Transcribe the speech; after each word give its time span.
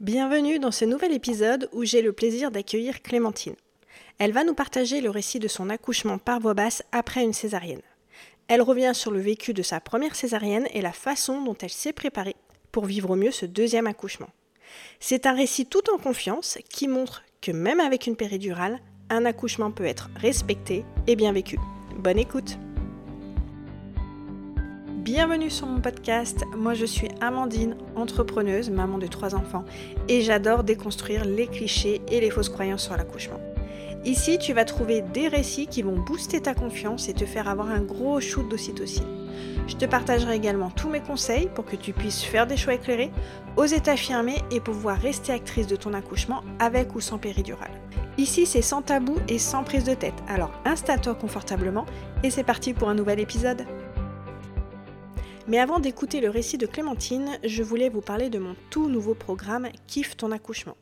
Bienvenue 0.00 0.58
dans 0.58 0.72
ce 0.72 0.84
nouvel 0.84 1.10
épisode 1.14 1.70
où 1.72 1.82
j'ai 1.86 2.02
le 2.02 2.12
plaisir 2.12 2.50
d'accueillir 2.50 3.00
Clémentine. 3.00 3.56
Elle 4.18 4.32
va 4.32 4.44
nous 4.44 4.52
partager 4.52 5.00
le 5.00 5.08
récit 5.08 5.38
de 5.38 5.48
son 5.48 5.70
accouchement 5.70 6.18
par 6.18 6.38
voix 6.38 6.52
basse 6.52 6.82
après 6.92 7.22
une 7.22 7.32
césarienne. 7.32 7.80
Elle 8.46 8.60
revient 8.60 8.90
sur 8.92 9.10
le 9.10 9.20
vécu 9.20 9.54
de 9.54 9.62
sa 9.62 9.80
première 9.80 10.14
césarienne 10.14 10.68
et 10.74 10.82
la 10.82 10.92
façon 10.92 11.42
dont 11.42 11.56
elle 11.62 11.70
s'est 11.70 11.94
préparée 11.94 12.36
pour 12.72 12.84
vivre 12.84 13.12
au 13.12 13.16
mieux 13.16 13.30
ce 13.30 13.46
deuxième 13.46 13.86
accouchement. 13.86 14.28
C'est 15.00 15.24
un 15.24 15.34
récit 15.34 15.64
tout 15.64 15.90
en 15.90 15.96
confiance 15.96 16.58
qui 16.68 16.88
montre 16.88 17.22
que 17.40 17.52
même 17.52 17.80
avec 17.80 18.06
une 18.06 18.16
péridurale, 18.16 18.80
un 19.08 19.24
accouchement 19.24 19.70
peut 19.70 19.86
être 19.86 20.10
respecté 20.16 20.84
et 21.06 21.16
bien 21.16 21.32
vécu. 21.32 21.58
Bonne 21.96 22.18
écoute 22.18 22.58
Bienvenue 25.06 25.50
sur 25.50 25.68
mon 25.68 25.80
podcast. 25.80 26.42
Moi, 26.56 26.74
je 26.74 26.84
suis 26.84 27.06
Amandine, 27.20 27.76
entrepreneuse, 27.94 28.70
maman 28.70 28.98
de 28.98 29.06
trois 29.06 29.36
enfants, 29.36 29.64
et 30.08 30.20
j'adore 30.20 30.64
déconstruire 30.64 31.24
les 31.24 31.46
clichés 31.46 32.00
et 32.10 32.20
les 32.20 32.28
fausses 32.28 32.48
croyances 32.48 32.82
sur 32.82 32.96
l'accouchement. 32.96 33.38
Ici, 34.04 34.36
tu 34.36 34.52
vas 34.52 34.64
trouver 34.64 35.02
des 35.14 35.28
récits 35.28 35.68
qui 35.68 35.82
vont 35.82 35.96
booster 35.96 36.40
ta 36.40 36.54
confiance 36.54 37.08
et 37.08 37.12
te 37.12 37.24
faire 37.24 37.46
avoir 37.46 37.70
un 37.70 37.82
gros 37.82 38.20
shoot 38.20 38.48
d'ocytocine. 38.48 39.06
Je 39.68 39.76
te 39.76 39.84
partagerai 39.84 40.34
également 40.34 40.70
tous 40.70 40.88
mes 40.88 41.00
conseils 41.00 41.48
pour 41.54 41.66
que 41.66 41.76
tu 41.76 41.92
puisses 41.92 42.24
faire 42.24 42.48
des 42.48 42.56
choix 42.56 42.74
éclairés, 42.74 43.12
oser 43.56 43.78
t'affirmer 43.78 44.42
et 44.50 44.58
pouvoir 44.58 44.98
rester 44.98 45.32
actrice 45.32 45.68
de 45.68 45.76
ton 45.76 45.94
accouchement 45.94 46.42
avec 46.58 46.96
ou 46.96 47.00
sans 47.00 47.18
péridurale. 47.18 47.80
Ici, 48.18 48.44
c'est 48.44 48.60
sans 48.60 48.82
tabou 48.82 49.18
et 49.28 49.38
sans 49.38 49.62
prise 49.62 49.84
de 49.84 49.94
tête. 49.94 50.20
Alors 50.26 50.50
installe-toi 50.64 51.14
confortablement 51.14 51.86
et 52.24 52.30
c'est 52.32 52.42
parti 52.42 52.74
pour 52.74 52.88
un 52.88 52.94
nouvel 52.94 53.20
épisode. 53.20 53.66
Mais 55.48 55.60
avant 55.60 55.78
d'écouter 55.78 56.20
le 56.20 56.28
récit 56.28 56.58
de 56.58 56.66
Clémentine, 56.66 57.38
je 57.44 57.62
voulais 57.62 57.88
vous 57.88 58.00
parler 58.00 58.30
de 58.30 58.40
mon 58.40 58.56
tout 58.68 58.88
nouveau 58.88 59.14
programme 59.14 59.68
Kiffe 59.86 60.16
ton 60.16 60.32
accouchement. 60.32 60.76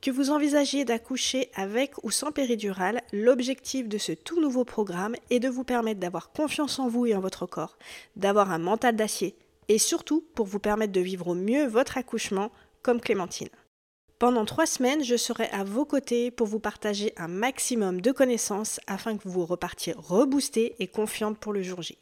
Que 0.00 0.10
vous 0.10 0.30
envisagiez 0.30 0.84
d'accoucher 0.84 1.48
avec 1.54 1.92
ou 2.02 2.10
sans 2.10 2.32
péridurale, 2.32 3.02
l'objectif 3.12 3.88
de 3.88 3.98
ce 3.98 4.10
tout 4.10 4.40
nouveau 4.40 4.64
programme 4.64 5.14
est 5.30 5.38
de 5.38 5.48
vous 5.48 5.62
permettre 5.62 6.00
d'avoir 6.00 6.32
confiance 6.32 6.80
en 6.80 6.88
vous 6.88 7.06
et 7.06 7.14
en 7.14 7.20
votre 7.20 7.46
corps, 7.46 7.78
d'avoir 8.16 8.50
un 8.50 8.58
mental 8.58 8.96
d'acier, 8.96 9.36
et 9.68 9.78
surtout 9.78 10.24
pour 10.34 10.46
vous 10.46 10.58
permettre 10.58 10.92
de 10.92 11.00
vivre 11.00 11.28
au 11.28 11.34
mieux 11.36 11.68
votre 11.68 11.96
accouchement 11.96 12.50
comme 12.82 13.00
Clémentine. 13.00 13.50
Pendant 14.18 14.44
trois 14.44 14.66
semaines, 14.66 15.04
je 15.04 15.16
serai 15.16 15.46
à 15.52 15.62
vos 15.62 15.84
côtés 15.84 16.32
pour 16.32 16.48
vous 16.48 16.60
partager 16.60 17.12
un 17.16 17.28
maximum 17.28 18.00
de 18.00 18.10
connaissances 18.10 18.80
afin 18.88 19.16
que 19.16 19.28
vous 19.28 19.46
repartiez 19.46 19.94
reboosté 19.96 20.74
et 20.80 20.88
confiante 20.88 21.38
pour 21.38 21.52
le 21.52 21.62
jour 21.62 21.80
J. 21.80 21.96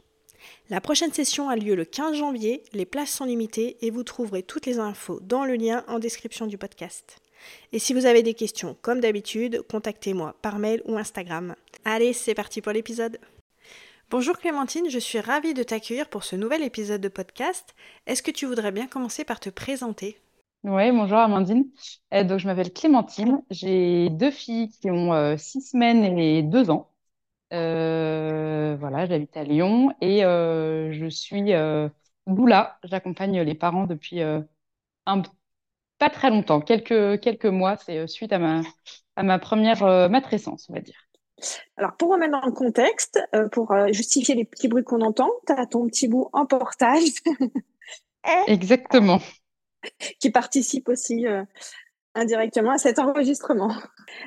La 0.70 0.80
prochaine 0.80 1.12
session 1.12 1.48
a 1.48 1.56
lieu 1.56 1.74
le 1.74 1.84
15 1.84 2.16
janvier, 2.16 2.62
les 2.72 2.86
places 2.86 3.10
sont 3.10 3.24
limitées 3.24 3.76
et 3.80 3.90
vous 3.90 4.04
trouverez 4.04 4.42
toutes 4.42 4.66
les 4.66 4.78
infos 4.78 5.20
dans 5.22 5.44
le 5.44 5.54
lien 5.54 5.84
en 5.88 5.98
description 5.98 6.46
du 6.46 6.58
podcast. 6.58 7.18
Et 7.72 7.78
si 7.78 7.94
vous 7.94 8.06
avez 8.06 8.22
des 8.22 8.34
questions, 8.34 8.76
comme 8.82 9.00
d'habitude, 9.00 9.62
contactez-moi 9.70 10.34
par 10.42 10.58
mail 10.58 10.82
ou 10.86 10.96
Instagram. 10.96 11.54
Allez, 11.84 12.12
c'est 12.12 12.34
parti 12.34 12.60
pour 12.60 12.72
l'épisode. 12.72 13.18
Bonjour 14.10 14.38
Clémentine, 14.38 14.88
je 14.88 14.98
suis 14.98 15.20
ravie 15.20 15.54
de 15.54 15.62
t'accueillir 15.62 16.08
pour 16.08 16.24
ce 16.24 16.34
nouvel 16.34 16.62
épisode 16.62 17.00
de 17.00 17.08
podcast. 17.08 17.74
Est-ce 18.06 18.22
que 18.22 18.30
tu 18.30 18.46
voudrais 18.46 18.72
bien 18.72 18.86
commencer 18.86 19.24
par 19.24 19.38
te 19.38 19.50
présenter? 19.50 20.18
Oui, 20.64 20.90
bonjour 20.90 21.18
Amandine. 21.18 21.66
Euh, 22.12 22.24
donc, 22.24 22.40
je 22.40 22.46
m'appelle 22.46 22.72
Clémentine. 22.72 23.42
J'ai 23.50 24.10
deux 24.10 24.30
filles 24.30 24.70
qui 24.70 24.90
ont 24.90 25.36
6 25.36 25.58
euh, 25.58 25.60
semaines 25.60 26.18
et 26.18 26.42
2 26.42 26.70
ans. 26.70 26.90
Euh, 27.52 28.76
voilà, 28.78 29.06
j'habite 29.06 29.36
à 29.36 29.44
Lyon 29.44 29.94
et 30.00 30.24
euh, 30.24 30.92
je 30.92 31.06
suis 31.06 31.54
euh, 31.54 31.88
doula. 32.26 32.78
J'accompagne 32.84 33.40
les 33.40 33.54
parents 33.54 33.86
depuis 33.86 34.20
un, 34.20 35.22
pas 35.98 36.10
très 36.10 36.30
longtemps, 36.30 36.60
quelques, 36.60 37.20
quelques 37.20 37.46
mois. 37.46 37.76
C'est 37.76 38.06
suite 38.06 38.32
à 38.32 38.38
ma, 38.38 38.62
à 39.16 39.22
ma 39.22 39.38
première 39.38 39.82
matrescence, 40.08 40.68
on 40.68 40.74
va 40.74 40.80
dire. 40.80 40.98
Alors, 41.76 41.96
pour 41.96 42.10
remettre 42.10 42.32
dans 42.32 42.46
le 42.46 42.52
contexte, 42.52 43.20
pour 43.52 43.72
justifier 43.92 44.34
les 44.34 44.44
petits 44.44 44.68
bruits 44.68 44.84
qu'on 44.84 45.02
entend, 45.02 45.30
tu 45.46 45.52
as 45.52 45.66
ton 45.66 45.86
petit 45.86 46.08
bout 46.08 46.28
en 46.32 46.46
portage. 46.46 47.10
Exactement. 48.46 49.20
qui 50.18 50.30
participe 50.30 50.88
aussi 50.88 51.24
indirectement 52.14 52.72
à 52.72 52.78
cet 52.78 52.98
enregistrement. 52.98 53.72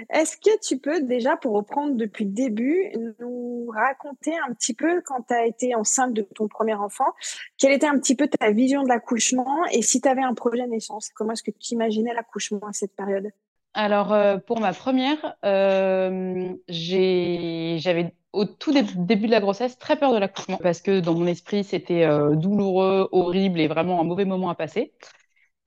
Est-ce 0.09 0.37
que 0.37 0.59
tu 0.61 0.77
peux 0.77 1.01
déjà, 1.01 1.37
pour 1.37 1.53
reprendre 1.53 1.95
depuis 1.95 2.25
le 2.25 2.31
début, 2.31 2.91
nous 3.19 3.67
raconter 3.69 4.33
un 4.47 4.53
petit 4.53 4.73
peu 4.73 5.01
quand 5.05 5.23
tu 5.27 5.33
as 5.33 5.45
été 5.45 5.75
enceinte 5.75 6.13
de 6.13 6.21
ton 6.21 6.47
premier 6.47 6.75
enfant, 6.75 7.13
quelle 7.57 7.71
était 7.73 7.87
un 7.87 7.97
petit 7.97 8.15
peu 8.15 8.27
ta 8.27 8.51
vision 8.51 8.83
de 8.83 8.89
l'accouchement 8.89 9.65
et 9.71 9.81
si 9.81 10.01
tu 10.01 10.07
avais 10.07 10.23
un 10.23 10.33
projet 10.33 10.63
de 10.63 10.69
naissance, 10.69 11.09
comment 11.15 11.33
est-ce 11.33 11.43
que 11.43 11.51
tu 11.51 11.73
imaginais 11.73 12.13
l'accouchement 12.13 12.67
à 12.67 12.73
cette 12.73 12.95
période? 12.95 13.31
Alors, 13.73 14.11
euh, 14.11 14.37
pour 14.37 14.59
ma 14.59 14.73
première, 14.73 15.35
euh, 15.45 16.53
j'avais 16.67 18.13
au 18.33 18.45
tout 18.45 18.73
début 18.95 19.27
de 19.27 19.31
la 19.31 19.39
grossesse 19.39 19.77
très 19.77 19.97
peur 19.97 20.13
de 20.13 20.17
l'accouchement 20.17 20.57
parce 20.61 20.81
que 20.81 20.99
dans 20.99 21.13
mon 21.13 21.25
esprit, 21.25 21.63
c'était 21.63 22.03
euh, 22.03 22.35
douloureux, 22.35 23.07
horrible 23.11 23.59
et 23.59 23.67
vraiment 23.67 24.01
un 24.01 24.03
mauvais 24.03 24.25
moment 24.25 24.49
à 24.49 24.55
passer. 24.55 24.93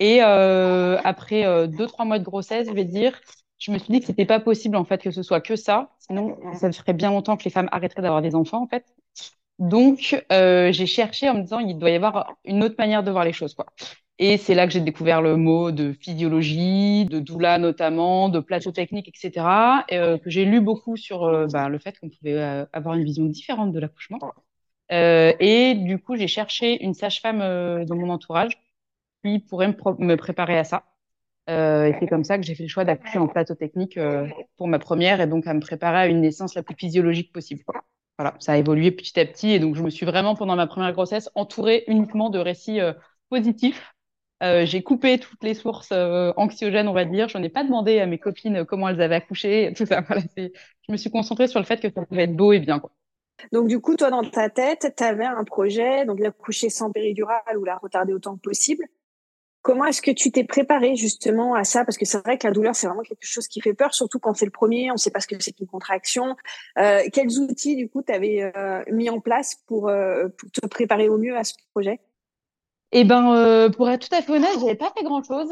Et 0.01 0.19
euh, 0.23 0.99
après 1.05 1.45
euh, 1.47 1.67
deux, 1.67 1.87
trois 1.87 2.05
mois 2.05 2.19
de 2.19 2.25
grossesse, 2.25 2.69
je 2.69 2.75
vais 2.75 2.85
dire, 2.85 3.21
je 3.59 3.71
me 3.71 3.79
suis 3.79 3.93
dit 3.93 4.01
que 4.01 4.07
c'était 4.07 4.25
pas 4.27 4.41
possible 4.41 4.77
en 4.77 4.85
fait 4.85 5.01
que 5.03 5.11
ce 5.11 5.23
soit 5.23 5.41
que 5.41 5.57
ça. 5.57 5.91
Sinon, 6.01 6.37
ça 6.55 6.71
ferait 6.73 6.93
bien 6.93 7.11
longtemps 7.11 7.37
que 7.37 7.45
les 7.45 7.51
femmes 7.51 7.69
arrêteraient 7.73 8.03
d'avoir 8.03 8.23
des 8.23 8.35
enfants 8.35 8.63
en 8.63 8.67
fait. 8.67 8.85
Donc, 9.61 10.21
euh, 10.33 10.73
j'ai 10.73 10.87
cherché 10.87 11.29
en 11.31 11.35
me 11.35 11.43
disant 11.43 11.61
il 11.61 11.79
doit 11.79 11.91
y 11.91 11.95
avoir 11.95 12.35
une 12.45 12.65
autre 12.65 12.75
manière 12.77 13.05
de 13.05 13.11
voir 13.11 13.25
les 13.25 13.33
choses 13.33 13.55
quoi. 13.55 13.67
Et 14.19 14.37
c'est 14.37 14.55
là 14.55 14.67
que 14.67 14.73
j'ai 14.73 14.81
découvert 14.81 15.23
le 15.23 15.37
mot 15.37 15.73
de 15.73 15.93
physiologie, 15.93 17.05
de 17.05 17.19
doula 17.19 17.59
notamment, 17.59 18.29
de 18.29 18.39
plateau 18.41 18.71
technique, 18.71 19.09
etc. 19.09 19.85
Et, 19.89 19.99
euh, 19.99 20.19
que 20.19 20.31
j'ai 20.31 20.45
lu 20.45 20.61
beaucoup 20.61 20.97
sur 20.97 21.49
bah, 21.49 21.69
le 21.69 21.79
fait 21.79 21.99
qu'on 21.99 22.09
pouvait 22.11 22.67
avoir 22.73 22.95
une 22.97 23.05
vision 23.05 23.25
différente 23.25 23.73
de 23.73 23.81
l'accouchement. 23.81 24.19
et 24.91 25.75
du 25.77 25.99
coup, 25.99 26.17
j'ai 26.17 26.29
cherché 26.29 26.83
une 26.85 26.95
sage-femme 26.95 27.39
dans 27.87 27.97
mon 27.97 28.11
entourage 28.11 28.59
pourrait 29.47 29.75
me, 29.99 30.17
préparer 30.17 30.59
à 30.59 30.65
ça. 30.65 30.85
Euh, 31.51 31.87
et 31.87 31.97
c'est 32.01 32.07
comme 32.07 32.25
ça 32.25 32.39
que 32.39 32.45
j'ai 32.45 32.55
fait 32.55 32.63
le 32.63 32.69
choix 32.69 32.85
d'accoucher 32.85 33.19
en 33.19 33.29
plateau 33.29 33.55
technique 33.55 33.99
euh, 33.99 34.27
pour 34.57 34.67
ma 34.67 34.79
première 34.79 35.21
et 35.21 35.27
donc 35.27 35.47
à 35.47 35.53
me 35.53 35.61
préparer 35.61 35.99
à 35.99 36.07
une 36.07 36.23
naissance 36.23 36.55
la 36.55 36.63
plus 36.63 36.75
physiologique 36.75 37.33
possible. 37.33 37.63
Voilà, 38.19 38.35
ça 38.39 38.53
a 38.53 38.57
évolué 38.57 38.91
petit 38.93 39.19
à 39.21 39.27
petit 39.27 39.51
et 39.51 39.59
donc 39.59 39.75
je 39.75 39.83
me 39.83 39.91
suis 39.91 40.07
vraiment 40.07 40.35
pendant 40.37 40.57
ma 40.57 40.67
première 40.67 40.93
grossesse 40.93 41.29
entourée 41.35 41.85
uniquement 41.87 42.31
de 42.31 42.39
récits 42.39 42.81
euh, 42.81 42.93
positifs. 43.29 43.93
j'ai 44.41 44.83
coupé 44.83 45.19
toutes 45.19 45.43
les 45.43 45.55
sources 45.55 45.93
anxiogènes, 46.37 46.89
on 46.89 46.93
va 46.93 47.05
dire. 47.05 47.29
Je 47.29 47.39
n'en 47.39 47.45
ai 47.45 47.49
pas 47.49 47.65
demandé 47.65 47.99
à 47.99 48.07
mes 48.07 48.19
copines 48.19 48.65
comment 48.65 48.89
elles 48.89 49.01
avaient 49.01 49.17
accouché, 49.17 49.73
tout 49.77 49.87
ça. 49.87 50.03
Je 50.37 50.93
me 50.93 50.97
suis 50.97 51.11
concentrée 51.11 51.49
sur 51.49 51.61
le 51.61 51.67
fait 51.67 51.81
que 51.81 51.91
ça 51.91 52.05
pouvait 52.05 52.25
être 52.25 52.37
beau 52.37 52.53
et 52.53 52.61
bien. 52.61 52.81
Donc 53.53 53.69
du 53.69 53.81
coup, 53.81 53.97
toi, 53.97 54.11
dans 54.11 54.23
ta 54.23 54.51
tête, 54.51 54.93
tu 54.97 55.05
avais 55.05 55.25
un 55.25 55.45
projet, 55.45 56.05
donc 56.05 56.21
l'accoucher 56.21 56.71
sans 56.71 56.91
péridurale 56.91 57.59
ou 57.59 57.65
la 57.65 57.77
retarder 57.79 58.13
autant 58.13 58.37
que 58.37 58.43
possible. 58.43 58.85
Comment 59.65 59.87
est-ce 59.87 60.03
que 60.03 60.11
tu 60.11 60.31
t'es 60.31 60.45
préparé 60.45 60.95
justement 60.95 61.55
à 61.55 61.65
ça? 61.65 61.87
Parce 61.87 61.97
que 61.97 62.05
c'est 62.05 62.19
vrai 62.19 62.37
que 62.37 62.47
la 62.47 62.53
douleur, 62.53 62.77
c'est 62.77 62.87
vraiment 62.87 63.01
quelque 63.01 63.25
chose 63.25 63.49
qui 63.49 63.63
fait 63.63 63.73
peur, 63.73 63.95
surtout 63.95 64.19
quand 64.19 64.35
c'est 64.35 64.45
le 64.45 64.51
premier, 64.51 64.91
on 64.91 64.95
ne 64.95 64.99
sait 64.99 65.11
pas 65.11 65.21
ce 65.21 65.27
que 65.27 65.37
c'est 65.41 65.59
une 65.59 65.67
contraction. 65.67 66.37
Euh, 66.79 67.01
quels 67.11 67.39
outils, 67.39 67.75
du 67.75 67.89
coup, 67.89 68.03
tu 68.03 68.13
euh, 68.13 68.83
mis 68.93 69.09
en 69.09 69.21
place 69.21 69.57
pour, 69.67 69.89
euh, 69.89 70.29
pour, 70.37 70.51
te 70.51 70.67
préparer 70.67 71.09
au 71.09 71.17
mieux 71.17 71.35
à 71.35 71.45
ce 71.45 71.55
projet? 71.71 71.99
Eh 72.93 73.05
ben, 73.05 73.71
pour 73.75 73.89
être 73.89 74.07
tout 74.07 74.15
à 74.15 74.21
fait 74.21 74.33
honnête, 74.33 74.51
j'avais 74.61 74.75
pas 74.75 74.93
fait 74.95 75.03
grand-chose, 75.03 75.49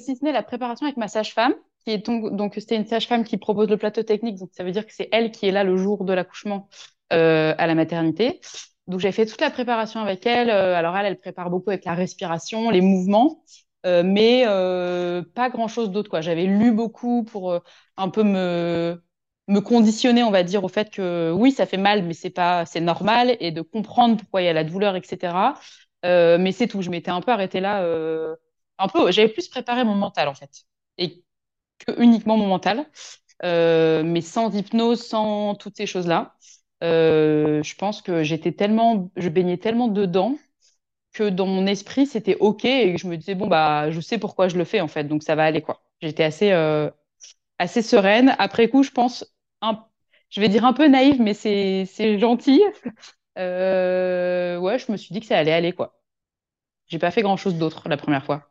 si 0.00 0.16
ce 0.16 0.24
n'est 0.24 0.32
la 0.32 0.42
préparation 0.42 0.84
avec 0.84 0.96
ma 0.96 1.06
sage-femme, 1.06 1.54
qui 1.84 1.92
est 1.92 2.04
donc, 2.04 2.34
donc 2.34 2.54
c'était 2.56 2.74
une 2.74 2.84
sage-femme 2.84 3.22
qui 3.22 3.36
propose 3.36 3.68
le 3.68 3.76
plateau 3.76 4.02
technique, 4.02 4.38
donc 4.40 4.50
ça 4.54 4.64
veut 4.64 4.72
dire 4.72 4.84
que 4.84 4.92
c'est 4.92 5.08
elle 5.12 5.30
qui 5.30 5.46
est 5.46 5.52
là 5.52 5.62
le 5.62 5.76
jour 5.76 6.04
de 6.04 6.12
l'accouchement 6.12 6.68
à 7.10 7.66
la 7.66 7.74
maternité. 7.76 8.40
Donc 8.88 9.00
j'ai 9.00 9.12
fait 9.12 9.26
toute 9.26 9.40
la 9.40 9.50
préparation 9.50 10.00
avec 10.00 10.26
elle. 10.26 10.50
Euh, 10.50 10.74
alors 10.76 10.96
elle, 10.96 11.06
elle 11.06 11.18
prépare 11.18 11.50
beaucoup 11.50 11.70
avec 11.70 11.84
la 11.84 11.94
respiration, 11.94 12.70
les 12.70 12.80
mouvements, 12.80 13.42
euh, 13.84 14.02
mais 14.04 14.44
euh, 14.46 15.22
pas 15.34 15.50
grand-chose 15.50 15.90
d'autre. 15.90 16.20
J'avais 16.20 16.44
lu 16.46 16.70
beaucoup 16.72 17.24
pour 17.24 17.60
un 17.96 18.08
peu 18.10 18.22
me 18.22 19.02
me 19.48 19.60
conditionner, 19.60 20.24
on 20.24 20.32
va 20.32 20.42
dire, 20.42 20.64
au 20.64 20.68
fait 20.68 20.90
que 20.90 21.30
oui, 21.32 21.52
ça 21.52 21.66
fait 21.66 21.76
mal, 21.76 22.02
mais 22.04 22.14
c'est 22.14 22.30
pas, 22.30 22.66
c'est 22.66 22.80
normal, 22.80 23.36
et 23.38 23.52
de 23.52 23.62
comprendre 23.62 24.16
pourquoi 24.16 24.42
il 24.42 24.46
y 24.46 24.48
a 24.48 24.52
la 24.52 24.64
douleur, 24.64 24.96
etc. 24.96 25.54
mais 26.02 26.50
c'est 26.52 26.66
tout. 26.66 26.82
Je 26.82 26.90
m'étais 26.90 27.10
un 27.12 27.20
peu 27.20 27.30
arrêtée 27.32 27.60
là, 27.60 27.80
un 28.78 28.88
peu. 28.88 29.10
J'avais 29.12 29.28
plus 29.28 29.48
préparé 29.48 29.84
mon 29.84 29.94
mental 29.94 30.26
en 30.28 30.34
fait, 30.34 30.50
et 30.98 31.24
que 31.78 32.00
uniquement 32.02 32.36
mon 32.36 32.48
mental, 32.48 32.86
mais 33.42 34.20
sans 34.22 34.54
hypnose, 34.54 35.02
sans 35.06 35.54
toutes 35.56 35.76
ces 35.76 35.86
choses-là. 35.86 36.34
Euh, 36.82 37.62
je 37.62 37.74
pense 37.76 38.02
que 38.02 38.22
j'étais 38.22 38.52
tellement, 38.52 39.10
je 39.16 39.28
baignais 39.28 39.56
tellement 39.58 39.88
dedans 39.88 40.36
que 41.12 41.28
dans 41.30 41.46
mon 41.46 41.66
esprit 41.66 42.06
c'était 42.06 42.36
ok 42.40 42.64
et 42.66 42.98
je 42.98 43.06
me 43.08 43.16
disais 43.16 43.34
bon 43.34 43.48
bah 43.48 43.90
je 43.90 44.00
sais 44.00 44.18
pourquoi 44.18 44.48
je 44.48 44.58
le 44.58 44.64
fais 44.64 44.80
en 44.82 44.88
fait 44.88 45.04
donc 45.04 45.22
ça 45.24 45.34
va 45.36 45.44
aller 45.44 45.62
quoi. 45.62 45.82
J'étais 46.02 46.24
assez 46.24 46.52
euh, 46.52 46.90
assez 47.58 47.82
sereine. 47.82 48.36
Après 48.38 48.68
coup 48.68 48.82
je 48.84 48.90
pense 48.92 49.24
un, 49.62 49.84
je 50.30 50.40
vais 50.40 50.48
dire 50.50 50.64
un 50.66 50.72
peu 50.74 50.88
naïve 50.88 51.20
mais 51.22 51.34
c'est 51.34 51.86
c'est 51.86 52.18
gentil. 52.18 52.62
Euh, 53.38 54.58
ouais 54.58 54.78
je 54.78 54.92
me 54.92 54.96
suis 54.96 55.12
dit 55.14 55.20
que 55.20 55.26
ça 55.26 55.38
allait 55.38 55.52
aller 55.52 55.72
quoi. 55.72 56.00
J'ai 56.88 56.98
pas 56.98 57.10
fait 57.12 57.22
grand 57.22 57.36
chose 57.36 57.56
d'autre 57.56 57.88
la 57.88 57.96
première 57.96 58.24
fois. 58.24 58.50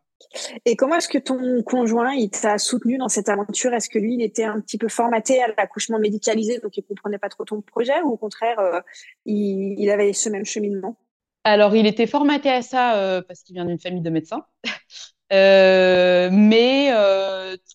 Et 0.65 0.75
comment 0.75 0.95
est-ce 0.95 1.07
que 1.07 1.17
ton 1.17 1.61
conjoint, 1.63 2.13
il 2.13 2.29
t'a 2.29 2.57
soutenu 2.57 2.97
dans 2.97 3.09
cette 3.09 3.29
aventure? 3.29 3.73
Est-ce 3.73 3.89
que 3.89 3.99
lui, 3.99 4.15
il 4.15 4.21
était 4.21 4.43
un 4.43 4.59
petit 4.61 4.77
peu 4.77 4.87
formaté 4.87 5.41
à 5.41 5.47
l'accouchement 5.57 5.99
médicalisé, 5.99 6.59
donc 6.59 6.75
il 6.77 6.83
comprenait 6.83 7.17
pas 7.17 7.29
trop 7.29 7.45
ton 7.45 7.61
projet, 7.61 8.01
ou 8.01 8.11
au 8.11 8.17
contraire, 8.17 8.59
euh, 8.59 8.79
il, 9.25 9.89
avait 9.89 10.13
ce 10.13 10.29
même 10.29 10.45
cheminement? 10.45 10.97
Alors, 11.43 11.75
il 11.75 11.85
était 11.85 12.07
formaté 12.07 12.49
à 12.49 12.61
ça 12.61 12.97
euh, 12.97 13.21
parce 13.21 13.43
qu'il 13.43 13.53
vient 13.53 13.65
d'une 13.65 13.79
famille 13.79 14.01
de 14.01 14.09
médecins, 14.09 14.45
euh, 15.33 16.29
mais 16.31 16.89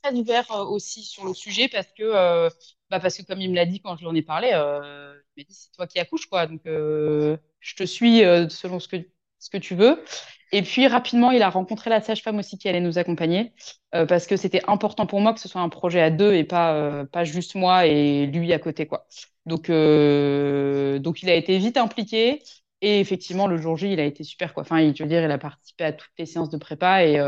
très 0.02 0.14
ouvert 0.14 0.50
aussi 0.70 1.02
sur 1.02 1.24
le 1.24 1.34
sujet 1.34 1.68
parce 1.68 1.88
que, 1.96 2.48
bah 2.90 3.00
parce 3.00 3.16
que 3.16 3.22
comme 3.22 3.40
il 3.40 3.50
me 3.50 3.54
l'a 3.54 3.66
dit 3.66 3.80
quand 3.80 3.96
je 3.96 4.00
lui 4.00 4.08
en 4.08 4.14
ai 4.14 4.22
parlé, 4.22 4.48
il 4.48 4.54
m'a 4.54 5.44
dit 5.44 5.54
c'est 5.54 5.72
toi 5.72 5.86
qui 5.86 5.98
accouches, 5.98 6.26
quoi. 6.26 6.46
Donc, 6.46 6.62
je 6.64 7.74
te 7.76 7.84
suis 7.84 8.20
selon 8.20 8.80
ce 8.80 8.88
que, 8.88 8.96
ce 9.38 9.50
que 9.50 9.58
tu 9.58 9.74
veux. 9.74 10.02
Et 10.52 10.62
puis 10.62 10.86
rapidement, 10.88 11.30
il 11.30 11.42
a 11.42 11.50
rencontré 11.50 11.90
la 11.90 12.00
sage-femme 12.00 12.38
aussi 12.38 12.58
qui 12.58 12.68
allait 12.68 12.80
nous 12.80 12.98
accompagner 12.98 13.52
euh, 13.94 14.04
parce 14.06 14.26
que 14.26 14.36
c'était 14.36 14.62
important 14.68 15.06
pour 15.06 15.20
moi 15.20 15.32
que 15.32 15.40
ce 15.40 15.48
soit 15.48 15.60
un 15.60 15.68
projet 15.68 16.00
à 16.00 16.10
deux 16.10 16.34
et 16.34 16.44
pas 16.44 16.74
euh, 16.74 17.04
pas 17.06 17.24
juste 17.24 17.54
moi 17.54 17.86
et 17.86 18.26
lui 18.26 18.52
à 18.52 18.58
côté 18.58 18.86
quoi. 18.86 19.06
Donc 19.46 19.70
euh, 19.70 20.98
donc 20.98 21.22
il 21.22 21.30
a 21.30 21.34
été 21.34 21.56
vite 21.58 21.76
impliqué 21.76 22.42
et 22.80 23.00
effectivement 23.00 23.46
le 23.46 23.58
jour 23.58 23.76
J 23.76 23.92
il 23.92 24.00
a 24.00 24.04
été 24.04 24.24
super 24.24 24.52
quoi. 24.54 24.62
Enfin 24.64 24.78
je 24.92 25.02
veux 25.02 25.08
dire 25.08 25.22
il 25.24 25.30
a 25.30 25.38
participé 25.38 25.84
à 25.84 25.92
toutes 25.92 26.10
les 26.18 26.26
séances 26.26 26.50
de 26.50 26.58
prépa 26.58 27.04
et 27.04 27.20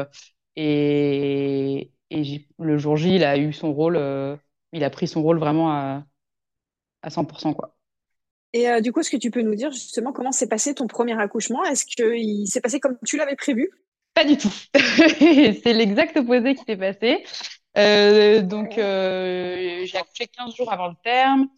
et, 0.57 1.93
et 2.11 2.47
le 2.59 2.79
jour 2.79 2.97
J 2.97 3.17
il 3.17 3.25
a 3.25 3.39
eu 3.39 3.53
son 3.53 3.73
rôle, 3.73 3.97
il 4.73 4.85
a 4.85 4.91
pris 4.91 5.07
son 5.09 5.23
rôle 5.23 5.39
vraiment 5.39 5.71
à 5.73 6.05
à 7.03 7.11
100% 7.11 7.55
quoi. 7.55 7.77
Et 8.53 8.69
euh, 8.69 8.81
du 8.81 8.93
coup, 8.93 9.01
est-ce 9.01 9.11
que 9.11 9.17
tu 9.17 9.31
peux 9.31 9.43
nous 9.43 9.55
dire 9.55 9.71
justement 9.73 10.13
comment 10.13 10.33
s'est 10.33 10.49
passé 10.49 10.75
ton 10.75 10.87
premier 10.87 11.19
accouchement? 11.19 11.65
Est-ce 11.65 11.87
qu'il 11.87 12.47
s'est 12.47 12.61
passé 12.61 12.81
comme 12.81 12.99
tu 13.05 13.17
l'avais 13.17 13.37
prévu? 13.37 13.71
Pas 14.15 14.25
du 14.25 14.37
tout. 14.37 14.53
c'est 14.75 15.73
l'exact 15.73 16.17
opposé 16.19 16.55
qui 16.55 16.65
s'est 16.65 16.77
passé. 16.77 17.25
Euh, 17.79 18.43
donc, 18.43 18.77
euh, 18.77 19.85
j'ai 19.87 19.97
accouché 19.97 20.27
15 20.27 20.55
jours 20.55 20.71
avant 20.71 20.89
le 20.89 20.95
terme. 21.03 21.49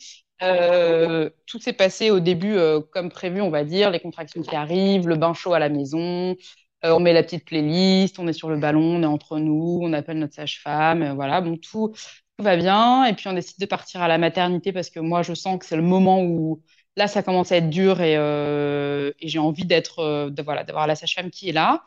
Euh, 0.42 1.30
tout 1.46 1.58
s'est 1.58 1.72
passé 1.72 2.10
au 2.10 2.20
début 2.20 2.56
comme 2.92 3.10
prévu, 3.10 3.40
on 3.40 3.50
va 3.50 3.64
dire. 3.64 3.90
Les 3.90 4.00
contractions 4.00 4.42
qui 4.42 4.54
arrivent, 4.54 5.08
le 5.08 5.16
bain 5.16 5.34
chaud 5.34 5.54
à 5.54 5.58
la 5.58 5.68
maison. 5.68 6.36
on 6.84 7.00
met 7.00 7.12
la 7.12 7.22
petite 7.24 7.44
playlist, 7.44 8.18
on 8.18 8.28
est 8.28 8.32
sur 8.32 8.50
le 8.50 8.58
ballon, 8.58 8.96
on 8.96 9.02
est 9.02 9.06
entre 9.06 9.38
nous, 9.38 9.80
on 9.82 9.92
appelle 9.92 10.18
notre 10.18 10.34
sage-femme. 10.34 11.14
voilà, 11.14 11.40
bon, 11.40 11.56
tout 11.56 11.92
va 12.38 12.56
bien. 12.56 13.04
Et 13.06 13.14
puis, 13.14 13.26
on 13.28 13.32
décide 13.32 13.58
de 13.58 13.66
partir 13.66 14.02
à 14.02 14.08
la 14.08 14.18
maternité 14.18 14.72
parce 14.72 14.90
que 14.90 15.00
moi, 15.00 15.22
je 15.22 15.34
sens 15.34 15.58
que 15.58 15.66
c'est 15.66 15.76
le 15.76 15.82
moment 15.82 16.22
où 16.22 16.62
Là, 16.96 17.08
ça 17.08 17.22
commence 17.24 17.50
à 17.50 17.56
être 17.56 17.70
dur 17.70 18.00
et, 18.00 18.16
euh, 18.16 19.12
j'ai 19.20 19.38
envie 19.40 19.64
d'être, 19.64 19.98
euh, 20.00 20.30
voilà, 20.44 20.62
d'avoir 20.64 20.86
la 20.86 20.94
sage-femme 20.94 21.30
qui 21.30 21.48
est 21.48 21.52
là. 21.52 21.84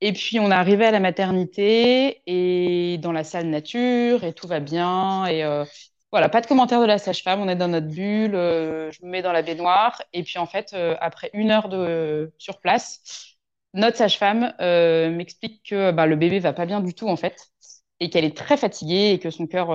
Et 0.00 0.12
puis, 0.12 0.40
on 0.40 0.50
est 0.50 0.54
arrivé 0.54 0.84
à 0.84 0.90
la 0.90 0.98
maternité 1.00 2.22
et 2.26 2.98
dans 2.98 3.12
la 3.12 3.22
salle 3.24 3.46
nature 3.46 4.24
et 4.24 4.32
tout 4.32 4.48
va 4.48 4.58
bien. 4.60 5.26
Et 5.26 5.44
euh, 5.44 5.64
voilà, 6.10 6.28
pas 6.28 6.40
de 6.40 6.46
commentaire 6.46 6.80
de 6.80 6.86
la 6.86 6.98
sage-femme. 6.98 7.40
On 7.40 7.48
est 7.48 7.54
dans 7.56 7.68
notre 7.68 7.86
bulle. 7.86 8.32
Je 8.32 9.04
me 9.04 9.10
mets 9.10 9.22
dans 9.22 9.30
la 9.32 9.42
baignoire. 9.42 10.02
Et 10.12 10.24
puis, 10.24 10.38
en 10.38 10.46
fait, 10.46 10.74
après 11.00 11.30
une 11.34 11.50
heure 11.52 11.68
de 11.68 12.32
sur 12.38 12.58
place, 12.60 13.36
notre 13.74 13.96
sage-femme 13.96 14.52
m'explique 14.58 15.62
que 15.70 15.92
bah, 15.92 16.06
le 16.06 16.16
bébé 16.16 16.40
va 16.40 16.52
pas 16.52 16.66
bien 16.66 16.80
du 16.80 16.94
tout, 16.94 17.08
en 17.08 17.16
fait, 17.16 17.52
et 18.00 18.10
qu'elle 18.10 18.24
est 18.24 18.36
très 18.36 18.56
fatiguée 18.56 19.12
et 19.12 19.18
que 19.20 19.30
son 19.30 19.46
cœur 19.46 19.68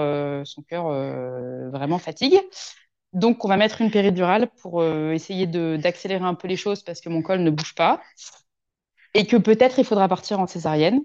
vraiment 1.71 1.99
fatigue. 1.99 2.37
Donc, 3.13 3.43
on 3.45 3.47
va 3.47 3.57
mettre 3.57 3.81
une 3.81 3.91
péridurale 3.91 4.49
pour 4.61 4.81
euh, 4.81 5.11
essayer 5.13 5.47
d'accélérer 5.47 6.23
un 6.25 6.35
peu 6.35 6.47
les 6.47 6.57
choses 6.57 6.83
parce 6.83 7.01
que 7.01 7.09
mon 7.09 7.21
col 7.21 7.39
ne 7.41 7.49
bouge 7.49 7.73
pas. 7.75 8.01
Et 9.13 9.25
que 9.25 9.37
peut-être 9.37 9.79
il 9.79 9.85
faudra 9.85 10.07
partir 10.07 10.39
en 10.39 10.47
césarienne. 10.47 11.01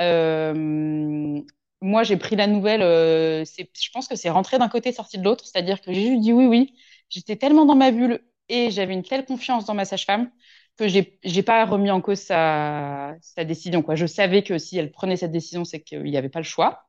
Euh, 0.00 1.40
moi, 1.80 2.02
j'ai 2.02 2.16
pris 2.16 2.36
la 2.36 2.46
nouvelle, 2.46 2.82
euh, 2.82 3.44
je 3.44 3.90
pense 3.92 4.08
que 4.08 4.16
c'est 4.16 4.30
rentré 4.30 4.58
d'un 4.58 4.68
côté, 4.68 4.92
sorti 4.92 5.18
de 5.18 5.24
l'autre. 5.24 5.44
C'est-à-dire 5.46 5.80
que 5.80 5.92
j'ai 5.92 6.06
juste 6.08 6.22
dit 6.22 6.32
oui, 6.32 6.46
oui. 6.46 6.74
J'étais 7.08 7.36
tellement 7.36 7.64
dans 7.64 7.76
ma 7.76 7.90
bulle 7.92 8.20
et 8.48 8.70
j'avais 8.70 8.94
une 8.94 9.02
telle 9.02 9.24
confiance 9.24 9.64
dans 9.66 9.74
ma 9.74 9.84
sage-femme 9.84 10.30
que 10.76 10.88
j'ai 10.88 11.18
n'ai 11.24 11.42
pas 11.42 11.64
remis 11.64 11.90
en 11.90 12.00
cause 12.00 12.20
sa, 12.20 13.14
sa 13.20 13.44
décision. 13.44 13.82
Quoi. 13.82 13.94
Je 13.94 14.06
savais 14.06 14.42
que 14.42 14.58
si 14.58 14.76
elle 14.78 14.90
prenait 14.92 15.16
cette 15.16 15.32
décision, 15.32 15.64
c'est 15.64 15.80
qu'il 15.82 16.02
n'y 16.04 16.16
avait 16.16 16.28
pas 16.28 16.40
le 16.40 16.44
choix. 16.44 16.86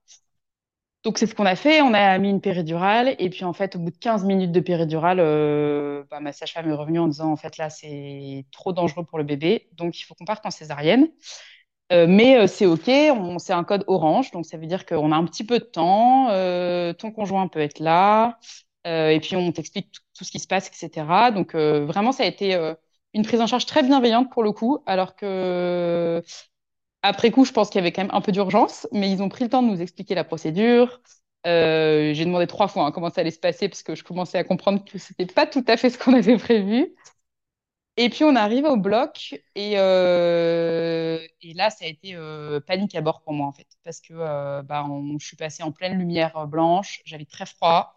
Donc, 1.03 1.17
c'est 1.17 1.27
ce 1.27 1.35
qu'on 1.35 1.45
a 1.45 1.55
fait. 1.55 1.81
On 1.81 1.93
a 1.93 2.17
mis 2.17 2.29
une 2.29 2.41
péridurale. 2.41 3.15
Et 3.19 3.29
puis, 3.29 3.45
en 3.45 3.53
fait, 3.53 3.75
au 3.75 3.79
bout 3.79 3.91
de 3.91 3.97
15 3.97 4.25
minutes 4.25 4.51
de 4.51 4.59
péridurale, 4.59 5.19
euh, 5.19 6.03
bah, 6.09 6.19
ma 6.19 6.33
sage-femme 6.33 6.69
est 6.69 6.73
revenue 6.73 6.99
en 6.99 7.07
disant, 7.07 7.31
en 7.31 7.37
fait, 7.37 7.57
là, 7.57 7.69
c'est 7.69 8.45
trop 8.51 8.73
dangereux 8.73 9.05
pour 9.05 9.17
le 9.17 9.23
bébé. 9.23 9.69
Donc, 9.73 9.99
il 9.99 10.03
faut 10.03 10.15
qu'on 10.15 10.25
parte 10.25 10.45
en 10.45 10.51
césarienne. 10.51 11.07
Euh, 11.93 12.07
mais 12.09 12.37
euh, 12.37 12.47
c'est 12.47 12.65
OK. 12.65 12.89
C'est 13.39 13.53
un 13.53 13.63
code 13.63 13.85
orange. 13.87 14.31
Donc, 14.31 14.45
ça 14.45 14.57
veut 14.57 14.67
dire 14.67 14.85
qu'on 14.85 15.11
a 15.11 15.15
un 15.15 15.25
petit 15.25 15.45
peu 15.45 15.59
de 15.59 15.63
temps. 15.65 16.27
ton 16.95 17.11
conjoint 17.11 17.47
peut 17.47 17.61
être 17.61 17.79
là. 17.79 18.39
et 18.85 19.19
puis, 19.21 19.35
on 19.35 19.51
t'explique 19.51 19.91
tout, 20.13 20.23
ce 20.25 20.31
qui 20.31 20.39
se 20.39 20.47
passe, 20.47 20.67
etc. 20.67 21.31
Donc, 21.33 21.55
vraiment, 21.55 22.11
ça 22.11 22.23
a 22.23 22.25
été 22.25 22.55
une 23.13 23.23
prise 23.23 23.41
en 23.41 23.47
charge 23.47 23.65
très 23.65 23.83
bienveillante 23.83 24.29
pour 24.31 24.43
le 24.43 24.51
coup. 24.51 24.79
Alors 24.85 25.15
que 25.15 26.21
après 27.07 27.31
coup, 27.31 27.45
je 27.45 27.51
pense 27.51 27.69
qu'il 27.69 27.79
y 27.79 27.81
avait 27.81 27.91
quand 27.91 28.03
même 28.03 28.13
un 28.13 28.21
peu 28.21 28.31
d'urgence, 28.31 28.87
mais 28.91 29.09
ils 29.11 29.21
ont 29.21 29.29
pris 29.29 29.45
le 29.45 29.49
temps 29.49 29.63
de 29.63 29.69
nous 29.69 29.81
expliquer 29.81 30.15
la 30.15 30.23
procédure. 30.23 31.01
Euh, 31.45 32.13
j'ai 32.13 32.25
demandé 32.25 32.47
trois 32.47 32.67
fois 32.67 32.85
hein, 32.85 32.91
comment 32.91 33.09
ça 33.09 33.21
allait 33.21 33.31
se 33.31 33.39
passer 33.39 33.69
parce 33.69 33.83
que 33.83 33.95
je 33.95 34.03
commençais 34.03 34.37
à 34.37 34.43
comprendre 34.43 34.83
que 34.83 34.97
c'était 34.97 35.25
pas 35.25 35.45
tout 35.45 35.63
à 35.67 35.77
fait 35.77 35.89
ce 35.89 35.97
qu'on 35.97 36.13
avait 36.13 36.37
prévu. 36.37 36.93
Et 37.95 38.09
puis 38.09 38.23
on 38.25 38.35
arrive 38.35 38.65
au 38.65 38.77
bloc 38.77 39.35
et, 39.55 39.73
euh, 39.79 41.19
là 41.55 41.69
ça 41.71 41.85
a 41.85 41.87
été 41.87 42.13
euh, 42.13 42.59
panique 42.59 42.93
à 42.95 43.01
bord 43.01 43.21
pour 43.21 43.33
moi 43.33 43.47
en 43.47 43.51
fait 43.51 43.67
parce 43.83 44.01
que 44.01 44.13
bah, 44.61 44.85
je 45.19 45.25
suis 45.25 45.37
passée 45.37 45.63
en 45.63 45.71
pleine 45.71 45.97
lumière 45.97 46.45
blanche, 46.47 47.01
j'avais 47.05 47.25
très 47.25 47.45
froid. 47.45 47.95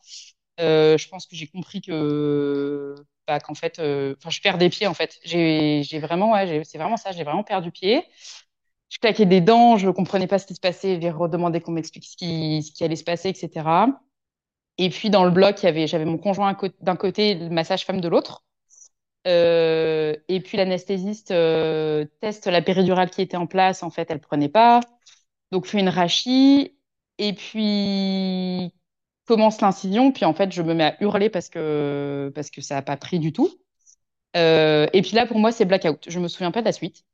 je 0.58 1.08
pense 1.08 1.26
que 1.26 1.36
j'ai 1.36 1.48
compris 1.48 1.82
que 1.82 2.94
bah, 3.26 3.38
fait, 3.54 3.76
je 3.78 4.40
perds 4.40 4.58
des 4.58 4.70
pieds 4.70 4.86
en 4.86 4.94
fait. 4.94 5.18
C'est 5.24 5.98
vraiment 6.78 6.96
ça, 6.96 7.12
j'ai 7.12 7.24
vraiment 7.24 7.44
perdu 7.44 7.70
pied 7.70 8.04
je 8.90 8.98
claquais 8.98 9.26
des 9.26 9.40
dents, 9.40 9.76
je 9.78 9.86
ne 9.86 9.92
comprenais 9.92 10.26
pas 10.26 10.38
ce 10.38 10.46
qui 10.46 10.54
se 10.54 10.60
passait, 10.60 11.00
j'ai 11.00 11.10
redemandé 11.10 11.60
qu'on 11.60 11.72
m'explique 11.72 12.04
ce 12.04 12.16
qui, 12.16 12.84
allait 12.84 12.96
se 12.96 13.04
passer, 13.04 13.30
etc. 13.30 13.86
Et 14.78 14.90
puis 14.90 15.10
dans 15.10 15.24
le 15.24 15.30
bloc, 15.30 15.58
j'avais 15.62 16.04
mon 16.04 16.18
conjoint 16.18 16.56
d'un 16.80 16.96
côté 16.96 17.36
ma 17.50 17.64
sage-femme 17.64 18.00
de 18.00 18.08
l'autre. 18.08 18.44
Euh, 19.26 20.16
et 20.28 20.40
puis 20.40 20.56
l'anesthésiste 20.56 21.30
euh, 21.30 22.06
teste 22.20 22.46
la 22.46 22.62
péridurale 22.62 23.10
qui 23.10 23.22
était 23.22 23.36
en 23.36 23.46
place, 23.46 23.82
en 23.82 23.90
fait, 23.90 24.10
elle 24.10 24.20
prenait 24.20 24.48
pas. 24.48 24.80
Donc 25.52 25.66
fait 25.66 25.80
une 25.80 25.88
rachie 25.88 26.76
et 27.18 27.32
puis 27.34 28.72
commence 29.26 29.60
l'incision. 29.60 30.12
Puis 30.12 30.24
en 30.24 30.34
fait, 30.34 30.52
je 30.52 30.62
me 30.62 30.74
mets 30.74 30.84
à 30.84 31.02
hurler 31.02 31.30
parce 31.30 31.48
que 31.48 32.32
parce 32.34 32.50
que 32.50 32.60
ça 32.62 32.76
n'a 32.76 32.82
pas 32.82 32.96
pris 32.96 33.18
du 33.20 33.32
tout. 33.32 33.50
Euh, 34.36 34.86
et 34.92 35.02
puis 35.02 35.12
là, 35.12 35.26
pour 35.26 35.38
moi, 35.38 35.52
c'est 35.52 35.64
blackout. 35.64 36.06
Je 36.08 36.18
me 36.20 36.28
souviens 36.28 36.50
pas 36.52 36.60
de 36.60 36.66
la 36.66 36.72
suite. 36.72 37.04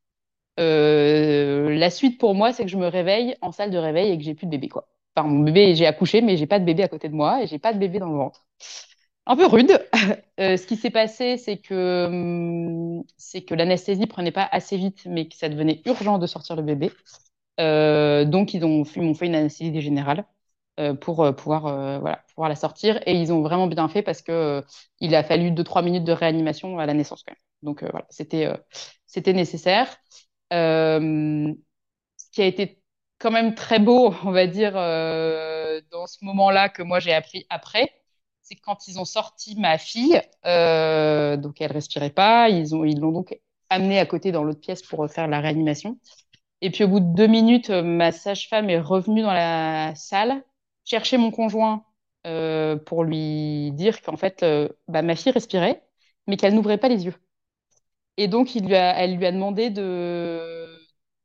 Euh, 0.59 1.71
la 1.77 1.91
suite 1.91 2.19
pour 2.19 2.35
moi, 2.35 2.53
c'est 2.53 2.65
que 2.65 2.71
je 2.71 2.77
me 2.77 2.87
réveille 2.89 3.37
en 3.43 3.53
salle 3.53 3.71
de 3.71 3.79
réveil 3.79 4.13
et 4.13 4.19
que 4.19 4.25
j'ai 4.25 4.35
plus 4.35 4.47
de 4.47 4.51
bébé, 4.51 4.69
quoi. 4.69 4.89
Enfin, 5.17 5.29
mon 5.29 5.41
bébé, 5.43 5.75
j'ai 5.75 5.87
accouché, 5.87 6.21
mais 6.23 6.37
j'ai 6.37 6.47
pas 6.47 6.59
de 6.59 6.65
bébé 6.65 6.83
à 6.83 6.89
côté 6.89 7.09
de 7.09 7.15
moi 7.15 7.43
et 7.43 7.47
j'ai 7.47 7.59
pas 7.59 7.73
de 7.73 7.79
bébé 7.79 7.99
dans 7.99 8.09
le 8.11 8.17
ventre. 8.17 8.47
Un 9.27 9.37
peu 9.37 9.47
rude. 9.47 9.81
Euh, 10.41 10.57
ce 10.59 10.67
qui 10.67 10.77
s'est 10.77 10.91
passé, 10.91 11.39
c'est 11.39 11.57
que 11.59 12.07
hum, 12.09 13.05
c'est 13.17 13.43
que 13.43 13.55
l'anesthésie 13.55 14.07
prenait 14.07 14.33
pas 14.33 14.47
assez 14.53 14.77
vite, 14.77 15.07
mais 15.07 15.29
que 15.29 15.35
ça 15.37 15.49
devenait 15.49 15.81
urgent 15.87 16.19
de 16.19 16.27
sortir 16.27 16.57
le 16.57 16.63
bébé. 16.63 16.93
Euh, 17.61 18.25
donc 18.27 18.55
ils 18.55 18.65
ont 18.65 18.85
m'ont 18.97 19.15
fait 19.15 19.27
une 19.27 19.35
anesthésie 19.35 19.81
générale 19.81 20.27
pour 21.01 21.35
pouvoir 21.37 21.63
voilà 22.01 22.23
pouvoir 22.35 22.49
la 22.51 22.57
sortir 22.57 23.01
et 23.07 23.15
ils 23.15 23.33
ont 23.33 23.43
vraiment 23.43 23.67
bien 23.67 23.89
fait 23.89 24.03
parce 24.03 24.23
que 24.23 24.63
il 25.01 25.15
a 25.15 25.25
fallu 25.25 25.51
2-3 25.53 25.83
minutes 25.83 26.05
de 26.05 26.13
réanimation 26.13 26.79
à 26.79 26.87
la 26.87 26.95
naissance 26.95 27.23
quand 27.25 27.33
même. 27.33 27.39
Donc 27.63 27.83
voilà, 27.83 28.07
c'était 28.11 28.49
c'était 29.07 29.33
nécessaire. 29.33 29.89
Euh, 30.53 31.55
ce 32.17 32.31
qui 32.33 32.43
a 32.43 32.47
été 32.47 32.83
quand 33.19 33.31
même 33.31 33.55
très 33.55 33.79
beau, 33.79 34.15
on 34.25 34.33
va 34.33 34.47
dire, 34.47 34.73
euh, 34.77 35.81
dans 35.91 36.07
ce 36.07 36.25
moment-là 36.25 36.69
que 36.69 36.83
moi 36.83 37.01
j'ai 37.01 37.13
appris 37.15 37.47
après, 37.51 37.91
c'est 38.43 38.57
quand 38.57 38.87
ils 38.89 38.99
ont 39.01 39.05
sorti 39.05 39.57
ma 39.59 39.79
fille, 39.79 40.21
euh, 40.47 41.37
donc 41.37 41.61
elle 41.61 41.73
respirait 41.73 42.11
pas, 42.11 42.49
ils 42.51 42.75
ont 42.75 42.85
ils 42.85 43.01
l'ont 43.01 43.13
donc 43.13 43.39
amenée 43.71 43.99
à 43.99 44.07
côté 44.07 44.33
dans 44.33 44.45
l'autre 44.45 44.61
pièce 44.61 44.83
pour 44.83 45.09
faire 45.11 45.27
la 45.29 45.41
réanimation. 45.41 45.99
Et 46.63 46.71
puis 46.71 46.85
au 46.85 46.89
bout 46.89 47.01
de 47.01 47.15
deux 47.15 47.27
minutes, 47.27 47.71
ma 47.71 48.13
sage-femme 48.13 48.71
est 48.71 48.81
revenue 48.81 49.23
dans 49.23 49.33
la 49.35 49.95
salle 49.97 50.45
chercher 50.85 51.19
mon 51.19 51.31
conjoint 51.31 51.85
pour 52.87 53.05
lui 53.05 53.73
dire 53.73 54.03
qu'en 54.03 54.17
fait, 54.17 54.45
bah, 54.89 55.03
ma 55.03 55.17
fille 55.17 55.33
respirait, 55.33 55.83
mais 56.27 56.37
qu'elle 56.37 56.55
n'ouvrait 56.55 56.79
pas 56.79 56.89
les 56.89 57.05
yeux. 57.07 57.15
Et 58.17 58.29
donc, 58.29 58.57
elle 58.57 59.17
lui 59.17 59.27
a 59.27 59.33
demandé 59.33 59.71
de, 59.71 60.67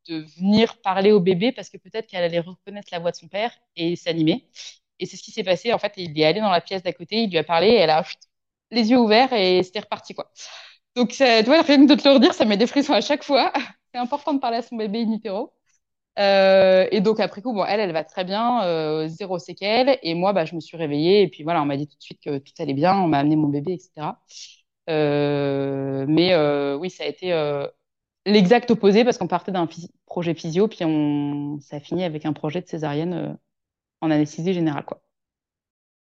venir 0.10 0.82
parler 0.82 1.12
au 1.12 1.20
bébé 1.20 1.52
parce 1.52 1.70
que 1.70 1.78
peut-être 1.78 2.08
qu'elle 2.08 2.24
allait 2.24 2.40
reconnaître 2.40 2.90
la 2.92 3.00
voix 3.00 3.12
de 3.12 3.16
son 3.16 3.28
père 3.28 3.52
et 3.76 3.96
s'animer. 3.96 4.50
Et 5.00 5.06
c'est 5.06 5.18
ce 5.18 5.24
qui 5.24 5.32
s'est 5.32 5.44
passé. 5.44 5.74
En 5.74 5.80
fait, 5.80 5.94
il 5.98 6.20
est 6.20 6.26
allé 6.26 6.42
dans 6.42 6.50
la 6.52 6.62
pièce 6.62 6.84
d'à 6.84 6.94
côté, 6.94 7.24
il 7.24 7.32
lui 7.32 7.38
a 7.38 7.44
parlé 7.44 7.70
elle 7.70 7.90
a 7.90 8.04
les 8.72 8.90
yeux 8.92 8.98
ouverts 9.00 9.34
et 9.34 9.64
c'était 9.64 9.82
reparti, 9.82 10.14
quoi. 10.14 10.32
Donc, 10.96 11.10
tu 11.12 11.24
vois, 11.46 11.62
rien 11.62 11.86
que 11.86 11.88
de 11.88 11.96
te 11.96 12.08
le 12.08 12.16
redire, 12.16 12.34
ça 12.34 12.46
met 12.46 12.58
des 12.58 12.68
frissons 12.68 12.94
à 12.94 13.02
chaque 13.02 13.24
fois. 13.24 13.54
C'est 13.94 14.00
important 14.00 14.34
de 14.34 14.40
parler 14.40 14.58
à 14.58 14.62
son 14.62 14.76
bébé 14.78 15.04
in 15.04 15.12
utero. 15.14 15.54
et 16.18 17.02
donc 17.02 17.20
après 17.20 17.42
coup, 17.42 17.54
bon, 17.54 17.66
elle, 17.66 17.80
elle 17.80 17.94
va 17.94 18.04
très 18.04 18.24
bien, 18.26 19.08
zéro 19.10 19.40
séquelle. 19.40 19.98
Et 20.04 20.14
moi, 20.16 20.34
bah, 20.34 20.46
je 20.46 20.56
me 20.56 20.62
suis 20.62 20.78
réveillée 20.78 21.24
et 21.24 21.28
puis 21.30 21.44
voilà, 21.44 21.62
on 21.62 21.66
m'a 21.66 21.78
dit 21.78 21.88
tout 21.88 21.98
de 21.98 22.04
suite 22.04 22.22
que 22.24 22.38
tout 22.40 22.54
allait 22.60 22.74
bien, 22.74 22.96
on 22.98 23.08
m'a 23.08 23.20
amené 23.20 23.36
mon 23.36 23.50
bébé, 23.50 23.74
etc. 23.74 24.18
mais 24.88 26.76
oui, 26.76 26.90
ça 26.90 27.04
a 27.04 27.08
été 27.08 27.32
l'exact 28.26 28.72
opposé 28.72 29.04
parce 29.04 29.18
qu'on 29.18 29.28
partait 29.28 29.52
d'un 29.52 29.68
projet 30.06 30.34
physio, 30.34 30.68
puis 30.68 30.86
on... 30.86 31.60
ça 31.62 31.78
a 31.78 31.80
fini 31.80 32.04
avec 32.04 32.26
un 32.26 32.34
projet 32.34 32.62
de 32.62 32.68
césarienne 32.68 33.38
en 34.02 34.12
anesthésie 34.12 34.54
générale, 34.54 34.86
quoi. 34.86 35.02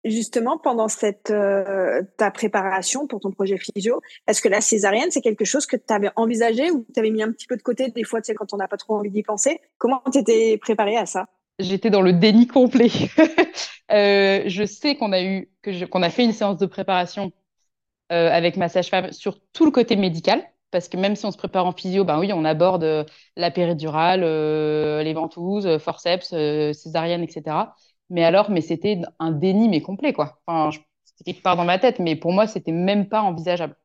Justement, 0.05 0.57
pendant 0.57 0.87
cette 0.87 1.31
euh, 1.31 2.01
ta 2.17 2.31
préparation 2.31 3.07
pour 3.07 3.19
ton 3.19 3.31
projet 3.31 3.57
physio, 3.57 3.99
est-ce 4.27 4.41
que 4.41 4.47
la 4.47 4.61
césarienne, 4.61 5.09
c'est 5.09 5.21
quelque 5.21 5.43
chose 5.43 5.65
que 5.65 5.75
tu 5.75 5.93
avais 5.93 6.11
envisagé 6.15 6.71
ou 6.71 6.85
tu 6.93 6.99
avais 6.99 7.09
mis 7.09 7.23
un 7.23 7.31
petit 7.31 7.47
peu 7.47 7.57
de 7.57 7.63
côté 7.63 7.89
des 7.89 8.03
fois, 8.03 8.21
tu 8.21 8.27
sais, 8.27 8.35
quand 8.35 8.53
on 8.53 8.57
n'a 8.57 8.67
pas 8.67 8.77
trop 8.77 8.95
envie 8.95 9.09
d'y 9.09 9.23
penser? 9.23 9.59
Comment 9.77 10.01
tu 10.11 10.19
étais 10.19 10.57
préparée 10.59 10.97
à 10.97 11.05
ça? 11.05 11.27
J'étais 11.59 11.89
dans 11.89 12.01
le 12.01 12.13
déni 12.13 12.47
complet. 12.47 12.91
euh, 13.91 14.43
je 14.45 14.63
sais 14.65 14.95
qu'on 14.95 15.11
a 15.11 15.21
eu 15.21 15.49
qu'on 15.89 16.03
a 16.03 16.09
fait 16.09 16.23
une 16.23 16.31
séance 16.31 16.57
de 16.57 16.67
préparation 16.67 17.31
euh, 18.11 18.31
avec 18.31 18.57
ma 18.57 18.69
sage-femme 18.69 19.11
sur 19.11 19.39
tout 19.53 19.65
le 19.65 19.71
côté 19.71 19.95
médical, 19.95 20.43
parce 20.71 20.87
que 20.89 20.97
même 20.97 21.15
si 21.15 21.25
on 21.25 21.31
se 21.31 21.37
prépare 21.37 21.65
en 21.65 21.71
physio, 21.73 22.03
ben 22.05 22.19
oui, 22.19 22.31
on 22.33 22.45
aborde 22.45 22.83
euh, 22.83 23.03
la 23.35 23.51
péridurale, 23.51 24.21
euh, 24.23 25.03
les 25.03 25.13
ventouses, 25.13 25.77
forceps, 25.79 26.29
césarienne, 26.73 27.23
etc. 27.23 27.75
Mais 28.09 28.23
alors, 28.23 28.49
mais 28.51 28.61
c'était 28.61 29.01
un 29.19 29.31
déni, 29.31 29.69
mais 29.69 29.81
complet, 29.81 30.13
quoi. 30.13 30.39
C'était 31.05 31.33
quelque 31.33 31.43
part 31.43 31.57
dans 31.57 31.65
ma 31.65 31.79
tête, 31.79 31.99
mais 31.99 32.15
pour 32.15 32.31
moi, 32.33 32.47
c'était 32.47 32.71
même 32.71 33.09
pas 33.09 33.21
envisageable. 33.21 33.75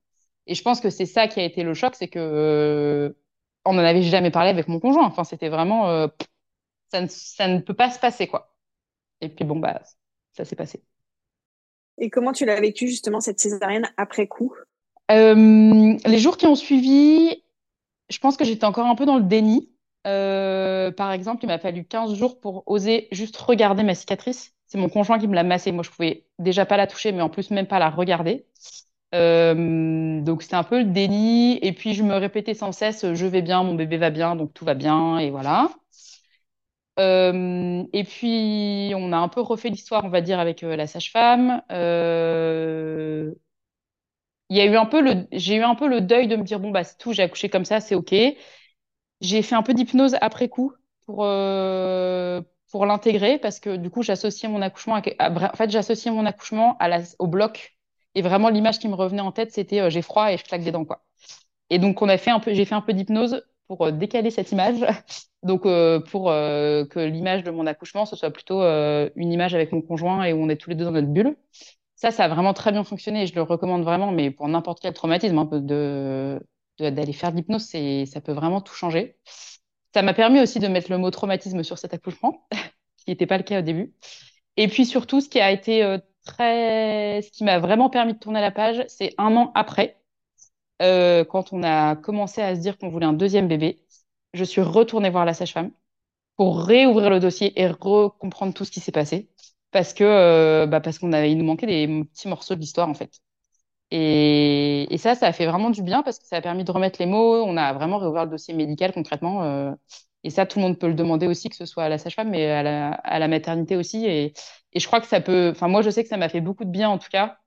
Et 0.47 0.55
je 0.55 0.62
pense 0.62 0.81
que 0.81 0.91
c'est 0.91 1.07
ça 1.07 1.29
qui 1.29 1.41
a 1.41 1.45
été 1.45 1.62
le 1.64 1.75
choc, 1.75 1.95
c'est 1.97 2.09
que 2.09 3.17
on 3.64 3.75
n'en 3.75 3.83
avait 3.85 4.02
jamais 4.02 4.31
parlé 4.33 4.50
avec 4.50 4.69
mon 4.69 4.81
conjoint. 4.81 5.07
Enfin, 5.07 5.25
c'était 5.25 5.49
vraiment, 5.50 6.09
ça, 6.91 7.00
ne, 7.00 7.07
ça 7.09 7.49
ne 7.49 7.61
peut 7.61 7.75
pas 7.75 7.91
se 7.91 7.99
passer, 7.99 8.26
quoi. 8.29 8.55
Et 9.21 9.29
puis 9.29 9.45
bon, 9.47 9.59
bah, 9.61 9.83
ça 10.35 10.45
s'est 10.47 10.57
passé. 10.57 10.85
Et 11.99 12.11
comment 12.11 12.33
tu 12.33 12.45
l'as 12.45 12.61
vécu 12.61 12.89
justement 12.89 13.21
cette 13.21 13.41
césarienne 13.41 13.89
après 13.97 14.27
coup? 14.27 14.53
Euh, 15.11 15.97
Les 16.05 16.19
jours 16.19 16.37
qui 16.37 16.47
ont 16.47 16.55
suivi, 16.55 17.43
je 18.11 18.19
pense 18.19 18.37
que 18.37 18.45
j'étais 18.45 18.65
encore 18.65 18.87
un 18.87 18.95
peu 18.95 19.07
dans 19.07 19.17
le 19.19 19.25
déni. 19.25 19.71
Euh, 20.07 20.91
par 20.93 21.13
exemple, 21.13 21.45
il 21.45 21.49
m'a 21.49 21.59
fallu 21.59 21.85
15 21.85 22.15
jours 22.15 22.41
pour 22.41 22.65
oser 22.67 23.09
juste 23.13 23.37
regarder 23.37 23.83
ma 23.83 23.95
cicatrice. 23.95 24.55
C'est 24.67 24.79
mon 24.79 24.89
conjoint 24.89 25.19
qui 25.19 25.29
me 25.29 25.35
l'a 25.35 25.45
massée. 25.45 25.73
Moi, 25.73 25.85
je 25.85 25.91
pouvais 25.91 26.27
déjà 26.39 26.67
pas 26.67 26.77
la 26.77 26.87
toucher, 26.87 27.13
mais 27.13 27.23
en 27.23 27.29
plus 27.31 27.51
même 27.51 27.67
pas 27.67 27.79
la 27.79 27.91
regarder. 27.91 28.47
Euh, 29.15 30.21
donc 30.23 30.43
c'était 30.43 30.57
un 30.57 30.65
peu 30.65 30.79
le 30.79 30.85
déni. 30.87 31.59
Et 31.63 31.73
puis 31.73 31.95
je 31.95 32.03
me 32.03 32.15
répétais 32.15 32.55
sans 32.55 32.73
cesse, 32.73 33.13
je 33.15 33.27
vais 33.27 33.43
bien, 33.43 33.63
mon 33.65 33.75
bébé 33.75 33.99
va 33.99 34.11
bien, 34.11 34.37
donc 34.37 34.55
tout 34.55 34.65
va 34.65 34.75
bien, 34.75 35.19
et 35.19 35.31
voilà. 35.31 35.71
Euh, 36.99 37.85
et 37.93 38.05
puis 38.05 38.93
on 38.97 39.13
a 39.13 39.17
un 39.17 39.29
peu 39.29 39.41
refait 39.41 39.71
l'histoire, 39.71 40.05
on 40.05 40.09
va 40.11 40.21
dire, 40.21 40.39
avec 40.41 40.61
la 40.63 40.87
sage-femme. 40.87 41.63
Il 44.51 44.57
y 44.57 44.61
a 44.61 44.67
eu 44.67 44.77
un 44.77 44.87
peu 44.87 45.01
le, 45.01 45.27
j'ai 45.33 45.57
eu 45.57 45.63
un 45.63 45.75
peu 45.75 45.89
le 45.89 46.01
deuil 46.01 46.29
de 46.29 46.37
me 46.37 46.43
dire 46.45 46.61
bon 46.61 46.71
bah 46.71 46.85
c'est 46.85 46.99
tout, 46.99 47.13
j'ai 47.13 47.23
accouché 47.23 47.49
comme 47.49 47.65
ça, 47.65 47.81
c'est 47.81 47.95
ok. 47.95 48.15
J'ai 49.21 49.43
fait 49.43 49.55
un 49.55 49.63
peu 49.63 49.75
d'hypnose 49.75 50.17
après 50.21 50.49
coup 50.49 50.73
pour, 51.07 51.25
euh, 51.25 52.41
pour 52.71 52.87
l'intégrer 52.87 53.39
parce 53.39 53.61
que 53.61 53.77
du 53.77 53.91
coup, 53.91 54.03
j'associais 54.03 54.49
mon 54.49 54.63
accouchement 54.63 54.97
en 55.21 55.57
fait, 55.57 55.71
j'associais 55.71 56.11
mon 56.11 56.27
accouchement 56.27 56.79
au 57.19 57.27
bloc. 57.27 57.77
Et 58.15 58.23
vraiment, 58.23 58.49
l'image 58.51 58.79
qui 58.79 58.89
me 58.89 58.95
revenait 58.95 59.23
en 59.23 59.33
tête, 59.33 59.53
c'était 59.53 59.81
euh, 59.81 59.91
j'ai 59.91 60.03
froid 60.03 60.33
et 60.33 60.37
je 60.39 60.45
claque 60.45 60.63
des 60.65 60.73
dents, 60.73 60.85
quoi. 60.85 61.03
Et 61.71 61.79
donc, 61.79 62.03
on 62.03 62.09
a 62.09 62.19
fait 62.19 62.31
un 62.31 62.41
peu, 62.41 62.55
j'ai 62.55 62.65
fait 62.67 62.75
un 62.77 62.81
peu 62.83 62.93
d'hypnose 62.95 63.45
pour 63.76 63.87
euh, 63.87 63.91
décaler 63.93 64.31
cette 64.31 64.52
image. 64.52 64.85
donc, 65.43 65.62
pour 65.62 66.26
que 66.26 67.00
l'image 67.00 67.43
de 67.43 67.50
mon 67.50 67.67
accouchement, 67.67 68.07
ce 68.07 68.14
soit 68.14 68.31
plutôt 68.31 68.61
une 68.62 69.33
image 69.33 69.55
avec 69.55 69.73
mon 69.73 69.83
conjoint 69.83 70.23
et 70.23 70.33
où 70.33 70.41
on 70.41 70.49
est 70.49 70.57
tous 70.57 70.71
les 70.71 70.76
deux 70.76 70.85
dans 70.85 70.93
notre 70.93 71.09
bulle. 71.09 71.37
Ça, 71.97 72.11
ça 72.11 72.25
a 72.25 72.29
vraiment 72.29 72.52
très 72.52 72.73
bien 72.73 72.85
fonctionné 72.85 73.23
et 73.23 73.26
je 73.26 73.35
le 73.35 73.43
recommande 73.43 73.83
vraiment, 73.83 74.12
mais 74.12 74.31
pour 74.31 74.49
n'importe 74.49 74.81
quel 74.81 74.93
traumatisme, 74.93 75.49
peu 75.49 75.61
de, 75.61 76.41
d'aller 76.79 77.12
faire 77.12 77.33
de 77.33 77.37
l'hypnose, 77.37 77.64
ça 78.07 78.21
peut 78.21 78.33
vraiment 78.33 78.61
tout 78.61 78.75
changer. 78.75 79.17
Ça 79.95 80.02
m'a 80.02 80.14
permis 80.14 80.41
aussi 80.41 80.59
de 80.59 80.69
mettre 80.69 80.91
le 80.91 80.99
mot 80.99 81.11
traumatisme 81.11 81.62
sur 81.62 81.79
cet 81.79 81.95
accouchement, 81.95 82.47
qui 82.97 83.11
n'était 83.11 83.26
pas 83.26 83.37
le 83.37 83.45
cas 83.45 83.61
au 83.61 83.62
début. 83.62 83.95
Et 84.57 84.69
puis 84.69 84.87
surtout, 84.87 85.21
ce 85.21 85.29
qui 85.29 85.41
a 85.41 85.50
été 85.50 85.83
euh, 85.83 85.99
très, 86.25 87.23
ce 87.23 87.31
qui 87.31 87.45
m'a 87.45 87.59
vraiment 87.59 87.91
permis 87.91 88.14
de 88.14 88.19
tourner 88.19 88.41
la 88.41 88.50
page, 88.50 88.85
c'est 88.88 89.14
un 89.19 89.37
an 89.37 89.52
après, 89.55 90.01
euh, 90.83 91.25
quand 91.25 91.53
on 91.53 91.62
a 91.62 91.97
commencé 91.97 92.43
à 92.43 92.55
se 92.55 92.61
dire 92.61 92.79
qu'on 92.79 92.89
voulait 92.91 93.07
un 93.07 93.12
deuxième 93.12 93.49
bébé, 93.49 93.85
je 94.35 94.45
suis 94.45 94.62
retournée 94.62 95.11
voir 95.11 95.25
la 95.25 95.35
sage-femme 95.35 95.73
pour 96.37 96.62
réouvrir 96.65 97.11
le 97.11 97.21
dossier 97.21 97.61
et 97.61 97.69
recomprendre 97.69 98.55
tout 98.55 98.65
ce 98.65 98.71
qui 98.73 98.81
s'est 98.81 98.93
passé, 98.93 99.31
parce 99.73 99.95
que 99.95 100.05
euh, 100.05 100.67
bah 100.67 100.81
parce 100.81 100.99
qu'on 100.99 101.12
avait, 101.12 101.33
il 101.33 101.39
nous 101.39 101.45
manquait 101.45 101.67
des 101.67 101.87
petits 102.05 102.29
morceaux 102.29 102.55
de 102.55 102.61
l'histoire 102.61 102.89
en 102.89 102.95
fait. 102.95 103.21
Et, 103.93 104.97
ça, 104.99 105.15
ça 105.15 105.27
a 105.27 105.33
fait 105.33 105.47
vraiment 105.47 105.71
du 105.71 105.83
bien 105.83 106.03
parce 106.03 106.19
que 106.19 106.27
ça 106.27 106.37
a 106.37 106.41
permis 106.41 106.65
de 106.65 106.73
remettre 106.73 106.99
les 106.99 107.07
mots. 107.07 107.43
On 107.45 107.57
a 107.59 107.73
vraiment 107.75 107.99
réouvert 107.99 108.25
le 108.25 108.31
dossier 108.31 108.55
médical 108.55 108.93
concrètement. 108.93 109.45
Euh, 109.45 109.73
et 110.25 110.31
ça, 110.31 110.47
tout 110.47 110.59
le 110.59 110.65
monde 110.65 110.79
peut 110.79 110.89
le 110.89 110.95
demander 110.95 111.27
aussi, 111.27 111.49
que 111.51 111.57
ce 111.57 111.67
soit 111.67 111.85
à 111.85 111.89
la 111.91 111.99
sage-femme, 111.99 112.31
mais 112.31 112.47
à 112.51 112.62
la, 113.19 113.29
maternité 113.29 113.77
aussi. 113.77 114.07
Et, 114.07 114.33
je 114.75 114.87
crois 114.87 115.01
que 115.01 115.07
ça 115.07 115.21
peut. 115.21 115.51
Enfin, 115.53 115.69
moi, 115.69 115.83
je 115.83 115.91
sais 115.91 116.03
que 116.03 116.09
ça 116.09 116.17
m'a 116.17 116.29
fait 116.31 116.41
beaucoup 116.41 116.65
de 116.65 116.71
bien, 116.71 116.89
en 116.89 116.99
tout 116.99 117.11
cas, 117.11 117.39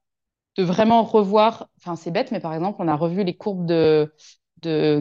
de 0.58 0.64
vraiment 0.64 1.04
revoir. 1.04 1.70
Enfin, 1.78 1.96
c'est 1.96 2.12
bête, 2.12 2.32
mais 2.32 2.40
par 2.40 2.54
exemple, 2.54 2.78
on 2.82 2.88
a 2.88 2.96
revu 2.96 3.24
les 3.24 3.36
courbes 3.36 3.66
de, 3.66 4.12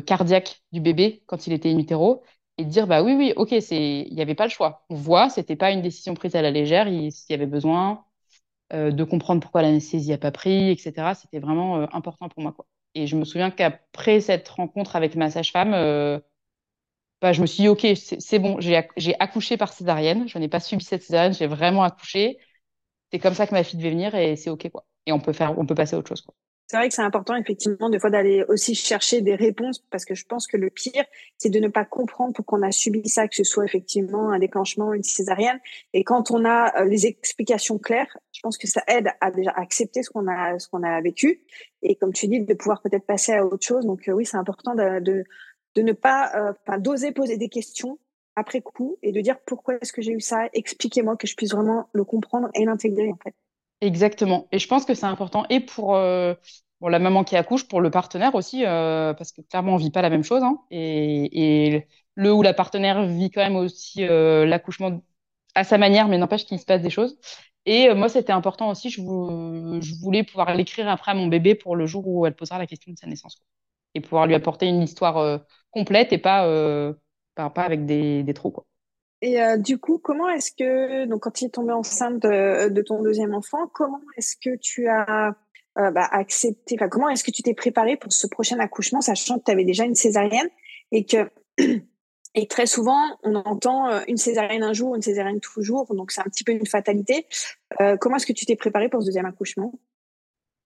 cardiaque 0.06 0.62
du 0.72 0.80
bébé 0.80 1.22
quand 1.26 1.46
il 1.46 1.52
était 1.54 1.70
in 1.70 1.78
utero 1.78 2.22
et 2.58 2.64
de 2.64 2.70
dire 2.70 2.86
bah 2.86 3.02
oui, 3.02 3.14
oui, 3.14 3.32
ok, 3.36 3.52
il 3.52 4.14
n'y 4.14 4.20
avait 4.20 4.34
pas 4.34 4.44
le 4.44 4.50
choix. 4.50 4.84
On 4.90 4.94
voit, 4.94 5.30
c'était 5.30 5.56
pas 5.56 5.70
une 5.70 5.82
décision 5.82 6.14
prise 6.14 6.36
à 6.36 6.42
la 6.42 6.50
légère. 6.50 6.86
S'il 6.86 7.30
y 7.30 7.34
avait 7.34 7.46
besoin, 7.46 8.04
euh, 8.72 8.90
de 8.90 9.04
comprendre 9.04 9.40
pourquoi 9.40 9.62
l'anesthésie 9.62 10.10
n'a 10.10 10.18
pas 10.18 10.32
pris, 10.32 10.70
etc. 10.70 11.14
C'était 11.14 11.38
vraiment 11.38 11.78
euh, 11.82 11.86
important 11.92 12.28
pour 12.28 12.42
moi. 12.42 12.52
Quoi. 12.52 12.66
Et 12.94 13.06
je 13.06 13.16
me 13.16 13.24
souviens 13.24 13.50
qu'après 13.50 14.20
cette 14.20 14.48
rencontre 14.48 14.96
avec 14.96 15.16
ma 15.16 15.30
sage-femme, 15.30 15.74
euh, 15.74 16.18
bah, 17.20 17.32
je 17.32 17.40
me 17.40 17.46
suis 17.46 17.62
dit, 17.62 17.68
OK, 17.68 17.86
c'est 17.94 18.38
bon, 18.38 18.60
j'ai 18.60 18.76
accouché 19.20 19.56
par 19.56 19.72
césarienne. 19.72 20.28
Je 20.28 20.38
n'ai 20.38 20.48
pas 20.48 20.60
subi 20.60 20.84
cette 20.84 21.02
césarienne, 21.02 21.34
j'ai 21.34 21.46
vraiment 21.46 21.82
accouché. 21.82 22.38
C'est 23.12 23.18
comme 23.18 23.34
ça 23.34 23.46
que 23.46 23.54
ma 23.54 23.64
fille 23.64 23.78
devait 23.78 23.90
venir 23.90 24.14
et 24.14 24.36
c'est 24.36 24.50
OK. 24.50 24.68
Quoi. 24.70 24.84
Et 25.06 25.12
on 25.12 25.20
peut, 25.20 25.32
faire, 25.32 25.58
on 25.58 25.66
peut 25.66 25.74
passer 25.74 25.96
à 25.96 25.98
autre 25.98 26.08
chose. 26.08 26.26
C'est 26.66 26.78
vrai 26.78 26.88
que 26.88 26.94
c'est 26.94 27.02
important 27.02 27.36
effectivement 27.36 27.90
des 27.90 27.98
fois 27.98 28.08
d'aller 28.08 28.42
aussi 28.48 28.74
chercher 28.74 29.20
des 29.20 29.34
réponses 29.34 29.80
parce 29.90 30.06
que 30.06 30.14
je 30.14 30.24
pense 30.24 30.46
que 30.46 30.56
le 30.56 30.70
pire 30.70 31.04
c'est 31.36 31.50
de 31.50 31.60
ne 31.60 31.68
pas 31.68 31.84
comprendre 31.84 32.32
pourquoi 32.32 32.58
on 32.58 32.62
a 32.62 32.72
subi 32.72 33.06
ça, 33.06 33.28
que 33.28 33.36
ce 33.36 33.44
soit 33.44 33.66
effectivement 33.66 34.30
un 34.30 34.38
déclenchement, 34.38 34.94
une 34.94 35.02
césarienne. 35.02 35.60
Et 35.92 36.04
quand 36.04 36.30
on 36.30 36.46
a 36.46 36.80
euh, 36.80 36.86
les 36.86 37.06
explications 37.06 37.78
claires, 37.78 38.16
je 38.32 38.40
pense 38.40 38.56
que 38.56 38.66
ça 38.66 38.82
aide 38.86 39.10
à 39.20 39.30
déjà 39.30 39.50
accepter 39.50 40.02
ce 40.02 40.08
qu'on 40.08 40.26
a 40.26 40.58
ce 40.58 40.68
qu'on 40.68 40.82
a 40.82 41.00
vécu 41.02 41.42
et 41.82 41.96
comme 41.96 42.14
tu 42.14 42.28
dis 42.28 42.40
de 42.40 42.54
pouvoir 42.54 42.80
peut-être 42.80 43.04
passer 43.04 43.34
à 43.34 43.44
autre 43.44 43.66
chose. 43.66 43.84
Donc 43.84 44.08
euh, 44.08 44.12
oui, 44.12 44.24
c'est 44.24 44.38
important 44.38 44.74
de, 44.74 45.00
de, 45.00 45.82
ne 45.82 45.92
pas 45.92 46.32
euh, 46.34 46.78
d'oser 46.78 47.12
poser 47.12 47.36
des 47.36 47.50
questions 47.50 47.98
après 48.36 48.62
coup 48.62 48.96
et 49.02 49.12
de 49.12 49.20
dire 49.20 49.38
pourquoi 49.46 49.74
est-ce 49.82 49.92
que 49.92 50.00
j'ai 50.00 50.12
eu 50.12 50.20
ça, 50.20 50.48
expliquez-moi 50.54 51.16
que 51.16 51.26
je 51.26 51.36
puisse 51.36 51.52
vraiment 51.52 51.90
le 51.92 52.04
comprendre 52.04 52.48
et 52.54 52.64
l'intégrer 52.64 53.12
en 53.12 53.18
fait. 53.22 53.34
Exactement. 53.84 54.48
Et 54.50 54.58
je 54.58 54.66
pense 54.66 54.86
que 54.86 54.94
c'est 54.94 55.04
important 55.04 55.44
et 55.50 55.60
pour, 55.60 55.94
euh, 55.94 56.34
la 56.80 56.98
maman 56.98 57.22
qui 57.22 57.36
accouche, 57.36 57.68
pour 57.68 57.80
le 57.82 57.90
partenaire 57.90 58.34
aussi, 58.34 58.64
euh, 58.64 59.12
parce 59.12 59.30
que 59.32 59.42
clairement, 59.42 59.74
on 59.74 59.76
vit 59.76 59.90
pas 59.90 60.00
la 60.02 60.08
même 60.10 60.24
chose. 60.24 60.42
Hein. 60.42 60.58
et, 60.70 61.86
le 62.16 62.32
ou 62.32 62.42
la 62.42 62.54
partenaire 62.54 63.04
vit 63.06 63.30
quand 63.30 63.42
même 63.42 63.56
aussi 63.56 64.04
euh, 64.04 64.46
l'accouchement 64.46 65.02
à 65.54 65.64
sa 65.64 65.78
manière, 65.78 66.08
mais 66.08 66.16
n'empêche 66.18 66.46
qu'il 66.46 66.58
se 66.60 66.64
passe 66.64 66.80
des 66.82 66.90
choses. 66.90 67.18
Et 67.66 67.92
moi, 67.94 68.08
c'était 68.08 68.32
important 68.32 68.70
aussi. 68.70 68.88
Je, 68.90 69.00
je 69.00 69.94
voulais 70.00 70.22
pouvoir 70.24 70.54
l'écrire 70.54 70.88
après 70.88 71.12
à 71.12 71.14
mon 71.14 71.26
bébé 71.28 71.54
pour 71.54 71.76
le 71.76 71.86
jour 71.86 72.06
où 72.06 72.26
elle 72.26 72.34
posera 72.36 72.58
la 72.58 72.66
question 72.66 72.92
de 72.92 72.98
sa 72.98 73.06
naissance. 73.06 73.38
Et 73.94 74.00
pouvoir 74.00 74.26
lui 74.26 74.34
apporter 74.34 74.66
une 74.66 74.82
histoire 74.82 75.40
complète 75.70 76.12
et 76.12 76.18
pas, 76.18 76.46
pas, 77.34 77.50
pas, 77.50 77.62
avec 77.62 77.86
des, 77.86 78.22
des 78.22 78.34
trous. 78.34 78.50
Quoi. 78.50 78.66
Et 79.24 79.40
euh, 79.40 79.56
du 79.56 79.78
coup, 79.78 79.96
comment 79.96 80.28
est-ce 80.28 80.50
que, 80.52 81.06
donc 81.06 81.22
quand 81.22 81.30
tu 81.30 81.46
es 81.46 81.48
tombée 81.48 81.72
enceinte 81.72 82.20
de, 82.20 82.82
ton 82.82 83.02
deuxième 83.02 83.32
enfant, 83.32 83.68
comment 83.72 84.02
est-ce 84.18 84.36
que 84.36 84.54
tu 84.56 84.86
as 84.86 85.34
euh, 85.78 85.90
bah, 85.92 86.06
accepté, 86.12 86.76
enfin, 86.78 86.90
comment 86.90 87.08
est-ce 87.08 87.24
que 87.24 87.30
tu 87.30 87.42
t'es 87.42 87.54
préparée 87.54 87.96
pour 87.96 88.12
ce 88.12 88.26
prochain 88.26 88.58
accouchement, 88.58 89.00
sachant 89.00 89.38
que 89.38 89.44
tu 89.44 89.50
avais 89.50 89.64
déjà 89.64 89.86
une 89.86 89.94
césarienne 89.94 90.50
et 90.92 91.06
que, 91.06 91.30
et 92.34 92.46
très 92.48 92.66
souvent, 92.66 93.00
on 93.22 93.34
entend 93.36 93.88
euh, 93.88 94.02
une 94.08 94.18
césarienne 94.18 94.62
un 94.62 94.74
jour, 94.74 94.94
une 94.94 95.00
césarienne 95.00 95.40
toujours, 95.40 95.94
donc 95.94 96.10
c'est 96.10 96.20
un 96.20 96.24
petit 96.24 96.44
peu 96.44 96.52
une 96.52 96.66
fatalité. 96.66 97.26
comment 98.00 98.16
est-ce 98.16 98.26
que 98.26 98.34
tu 98.34 98.44
t'es 98.44 98.56
préparée 98.56 98.90
pour 98.90 99.00
ce 99.00 99.06
deuxième 99.06 99.24
accouchement? 99.24 99.72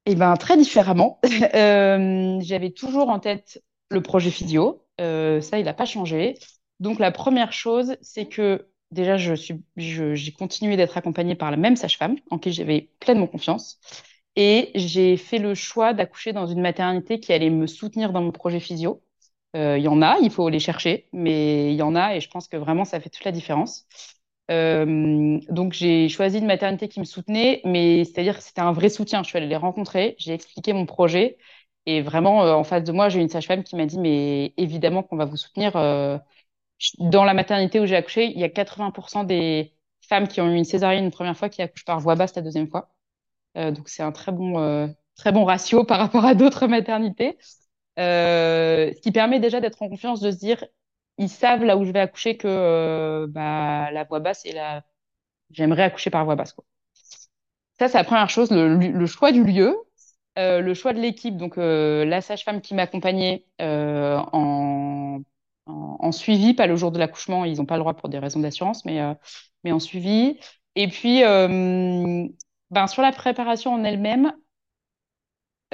Eh 0.05 0.17
ben, 0.17 0.37
très 0.37 0.57
différemment. 0.57 1.21
J'avais 1.53 2.73
toujours 2.73 3.09
en 3.11 3.21
tête 3.21 3.63
le 3.89 4.03
projet 4.03 4.33
physio. 4.33 4.85
ça, 4.99 5.59
il 5.61 5.65
n'a 5.65 5.75
pas 5.75 5.85
changé. 5.85 6.35
Donc 6.81 6.99
la 6.99 7.11
première 7.11 7.53
chose, 7.53 7.97
c'est 8.01 8.27
que 8.27 8.69
déjà, 8.91 9.17
j'ai 9.17 10.33
continué 10.39 10.77
d'être 10.77 10.97
accompagnée 10.97 11.35
par 11.35 11.51
la 11.51 11.57
même 11.57 11.77
sage-femme 11.77 12.17
en 12.31 12.39
qui 12.39 12.53
j'avais 12.53 12.91
pleinement 13.01 13.27
confiance. 13.27 13.81
Et 14.37 14.71
j'ai 14.75 15.17
fait 15.17 15.39
le 15.39 15.55
choix 15.55 15.93
d'accoucher 15.95 16.33
dans 16.33 16.47
une 16.47 16.61
maternité 16.61 17.19
qui 17.21 17.33
allait 17.33 17.51
me 17.51 17.67
soutenir 17.67 18.13
dans 18.13 18.23
mon 18.23 18.31
projet 18.33 18.61
physio. 18.61 19.03
Il 19.55 19.79
y 19.83 19.89
en 19.89 20.03
a, 20.03 20.19
il 20.21 20.31
faut 20.31 20.49
les 20.49 20.61
chercher, 20.61 21.09
mais 21.13 21.73
il 21.73 21.77
y 21.77 21.83
en 21.83 21.97
a 21.97 22.15
et 22.15 22.21
je 22.21 22.29
pense 22.31 22.47
que 22.49 22.57
vraiment 22.57 22.85
ça 22.85 23.01
fait 23.01 23.11
toute 23.11 23.25
la 23.25 23.33
différence. 23.33 23.87
donc 24.49 25.73
j'ai 25.73 26.09
choisi 26.09 26.39
une 26.39 26.47
maternité 26.47 26.89
qui 26.89 27.01
me 27.01 27.05
soutenait, 27.05 27.61
mais 27.65 28.05
c'est-à-dire 28.05 28.37
que 28.39 28.43
c'était 28.43 28.61
un 28.61 28.73
vrai 28.73 28.89
soutien. 28.89 29.23
Je 29.23 29.29
suis 29.29 29.39
allée 29.39 29.47
les 29.49 29.57
rencontrer, 29.57 30.15
j'ai 30.19 30.33
expliqué 30.35 30.73
mon 30.73 30.87
projet 30.87 31.39
et 31.87 32.03
vraiment 32.03 32.41
en 32.41 32.65
face 32.65 32.85
de 32.85 32.93
moi 32.93 33.09
j'ai 33.09 33.21
une 33.21 33.29
sage-femme 33.29 33.65
qui 33.65 33.77
m'a 33.77 33.87
dit 33.87 33.99
mais 33.99 34.53
évidemment 34.57 35.03
qu'on 35.03 35.17
va 35.17 35.25
vous 35.25 35.37
soutenir. 35.37 35.77
Dans 36.99 37.25
la 37.25 37.35
maternité 37.35 37.81
où 37.81 37.87
j'ai 37.87 37.97
accouché, 37.97 38.27
il 38.27 38.39
y 38.39 38.45
a 38.45 38.49
80% 38.49 39.27
des 39.27 39.75
femmes 40.09 40.29
qui 40.29 40.41
ont 40.41 40.49
eu 40.51 40.57
une 40.57 40.65
césarienne 40.65 41.05
une 41.05 41.11
première 41.11 41.37
fois 41.37 41.49
qui 41.49 41.63
accouchent 41.63 41.85
par 41.85 42.01
voie 42.01 42.15
basse 42.15 42.35
la 42.35 42.43
deuxième 42.43 42.69
fois. 42.69 42.91
Euh, 43.57 43.71
donc 43.71 43.89
c'est 43.89 44.03
un 44.03 44.13
très 44.13 44.33
bon, 44.33 44.59
euh, 44.61 44.87
très 45.17 45.33
bon 45.33 45.45
ratio 45.45 45.85
par 45.85 45.99
rapport 45.99 46.25
à 46.25 46.35
d'autres 46.35 46.67
maternités. 46.69 47.39
Euh, 47.99 48.93
ce 48.95 49.01
qui 49.01 49.13
permet 49.13 49.41
déjà 49.41 49.61
d'être 49.61 49.83
en 49.83 49.89
confiance, 49.89 50.21
de 50.21 50.31
se 50.31 50.37
dire, 50.37 50.65
ils 51.19 51.29
savent 51.29 51.65
là 51.65 51.77
où 51.77 51.85
je 51.85 51.91
vais 51.93 52.01
accoucher 52.01 52.37
que 52.37 53.27
bah, 53.29 53.91
la 53.91 54.05
voie 54.05 54.21
basse 54.21 54.45
et 54.47 54.53
la... 54.53 54.85
j'aimerais 55.51 55.83
accoucher 55.85 56.11
par 56.11 56.25
voie 56.25 56.37
basse. 56.37 56.53
Quoi. 56.53 56.65
Ça, 57.79 57.89
c'est 57.89 57.99
la 57.99 58.05
première 58.05 58.31
chose, 58.31 58.51
le, 58.51 59.07
choix 59.07 59.33
du 59.33 59.45
lieu, 59.45 59.77
le 60.37 60.75
choix 60.75 60.93
de 60.93 61.01
l'équipe, 61.01 61.37
donc 61.37 61.57
la 61.57 62.21
sage-femme 62.21 62.61
qui 62.61 62.75
m'accompagnait 62.75 63.47
en, 63.61 64.78
en, 65.69 66.13
suivi, 66.13 66.55
pas 66.55 66.67
le 66.67 66.77
jour 66.77 66.91
de 66.91 66.99
l'accouchement, 66.99 67.45
ils 67.45 67.59
n'ont 67.59 67.67
pas 67.67 67.77
le 67.77 67.81
droit 67.81 67.95
pour 67.95 68.09
des 68.09 68.19
raisons 68.19 68.41
d'assurance, 68.41 68.85
mais, 68.85 69.01
mais 69.65 69.73
en 69.73 69.79
suivi. 69.79 70.39
Et 70.75 70.89
puis, 70.89 71.23
ben, 71.23 72.87
sur 72.87 73.03
la 73.03 73.13
préparation 73.13 73.73
en 73.73 73.85
elle-même, 73.85 74.33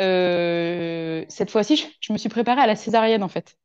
euh, 0.01 1.25
cette 1.29 1.51
fois-ci, 1.51 1.77
je, 2.01 2.13
me 2.13 2.19
suis 2.19 2.29
préparée 2.29 2.61
à 2.61 2.67
la 2.67 2.77
césarienne 2.77 3.23
en 3.23 3.29
fait. 3.29 3.57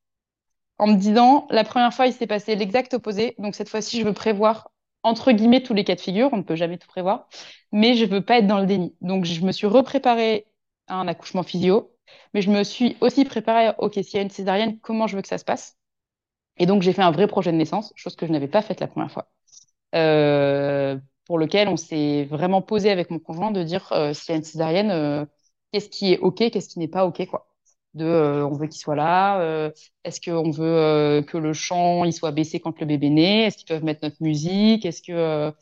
En 0.77 0.87
me 0.87 0.95
disant, 0.97 1.47
la 1.49 1.63
première 1.63 1.93
fois, 1.93 2.07
il 2.07 2.13
s'est 2.13 2.27
passé 2.27 2.55
l'exact 2.55 2.93
opposé. 2.93 3.35
Donc 3.39 3.55
cette 3.55 3.69
fois-ci, 3.69 3.99
je 3.99 4.05
veux 4.05 4.13
prévoir 4.13 4.71
entre 5.03 5.31
guillemets 5.31 5.63
tous 5.63 5.73
les 5.73 5.83
cas 5.83 5.95
de 5.95 6.01
figure. 6.01 6.29
On 6.33 6.37
ne 6.37 6.43
peut 6.43 6.55
jamais 6.55 6.77
tout 6.77 6.87
prévoir, 6.87 7.27
mais 7.71 7.95
je 7.95 8.05
veux 8.05 8.23
pas 8.23 8.39
être 8.39 8.47
dans 8.47 8.59
le 8.59 8.65
déni. 8.67 8.95
Donc 9.01 9.25
je 9.25 9.41
me 9.45 9.51
suis 9.51 9.67
repréparée 9.67 10.47
à 10.87 10.95
un 10.95 11.07
accouchement 11.07 11.43
physio, 11.43 11.93
mais 12.33 12.41
je 12.41 12.51
me 12.51 12.63
suis 12.63 12.97
aussi 13.01 13.25
préparée 13.25 13.71
ok, 13.79 13.93
s'il 13.95 14.15
y 14.15 14.19
a 14.19 14.21
une 14.21 14.29
césarienne, 14.29 14.79
comment 14.81 15.07
je 15.07 15.15
veux 15.15 15.21
que 15.21 15.27
ça 15.27 15.37
se 15.37 15.45
passe? 15.45 15.78
Et 16.59 16.65
donc 16.65 16.81
j'ai 16.81 16.93
fait 16.93 17.01
un 17.01 17.11
vrai 17.11 17.27
projet 17.27 17.51
de 17.51 17.57
naissance, 17.57 17.93
chose 17.95 18.15
que 18.15 18.25
je 18.27 18.31
n'avais 18.31 18.47
pas 18.47 18.61
faite 18.61 18.79
la 18.79 18.87
première 18.87 19.11
fois. 19.11 19.29
Euh, 19.95 20.97
pour 21.25 21.39
lequel 21.39 21.67
on 21.67 21.77
s'est 21.77 22.25
vraiment 22.25 22.61
posé 22.61 22.91
avec 22.91 23.09
mon 23.11 23.19
conjoint 23.19 23.51
de 23.51 23.63
dire 23.63 23.91
euh, 23.93 24.13
s'il 24.13 24.31
y 24.33 24.35
a 24.35 24.37
une 24.37 24.43
césarienne, 24.43 24.91
euh, 24.91 25.25
qu'est-ce 25.71 25.89
qui 25.89 26.13
est 26.13 26.19
OK, 26.19 26.37
qu'est-ce 26.37 26.69
qui 26.69 26.79
n'est 26.79 26.87
pas 26.87 27.05
OK, 27.05 27.25
quoi. 27.27 27.47
De, 27.95 28.05
euh, 28.05 28.45
on 28.47 28.53
veut 28.53 28.67
qu'il 28.67 28.79
soit 28.79 28.95
là, 28.95 29.71
est-ce 30.03 30.21
qu'on 30.21 30.51
veut 30.51 31.23
que 31.27 31.37
le 31.37 31.53
chant 31.53 32.03
il 32.05 32.13
soit 32.13 32.31
baissé 32.31 32.59
quand 32.59 32.79
le 32.79 32.85
bébé 32.85 33.09
naît, 33.09 33.45
est-ce 33.47 33.57
qu'ils 33.57 33.67
peuvent 33.67 33.83
mettre 33.83 34.01
notre 34.03 34.21
musique, 34.21 34.85
est-ce 34.85 35.01
que 35.01 35.53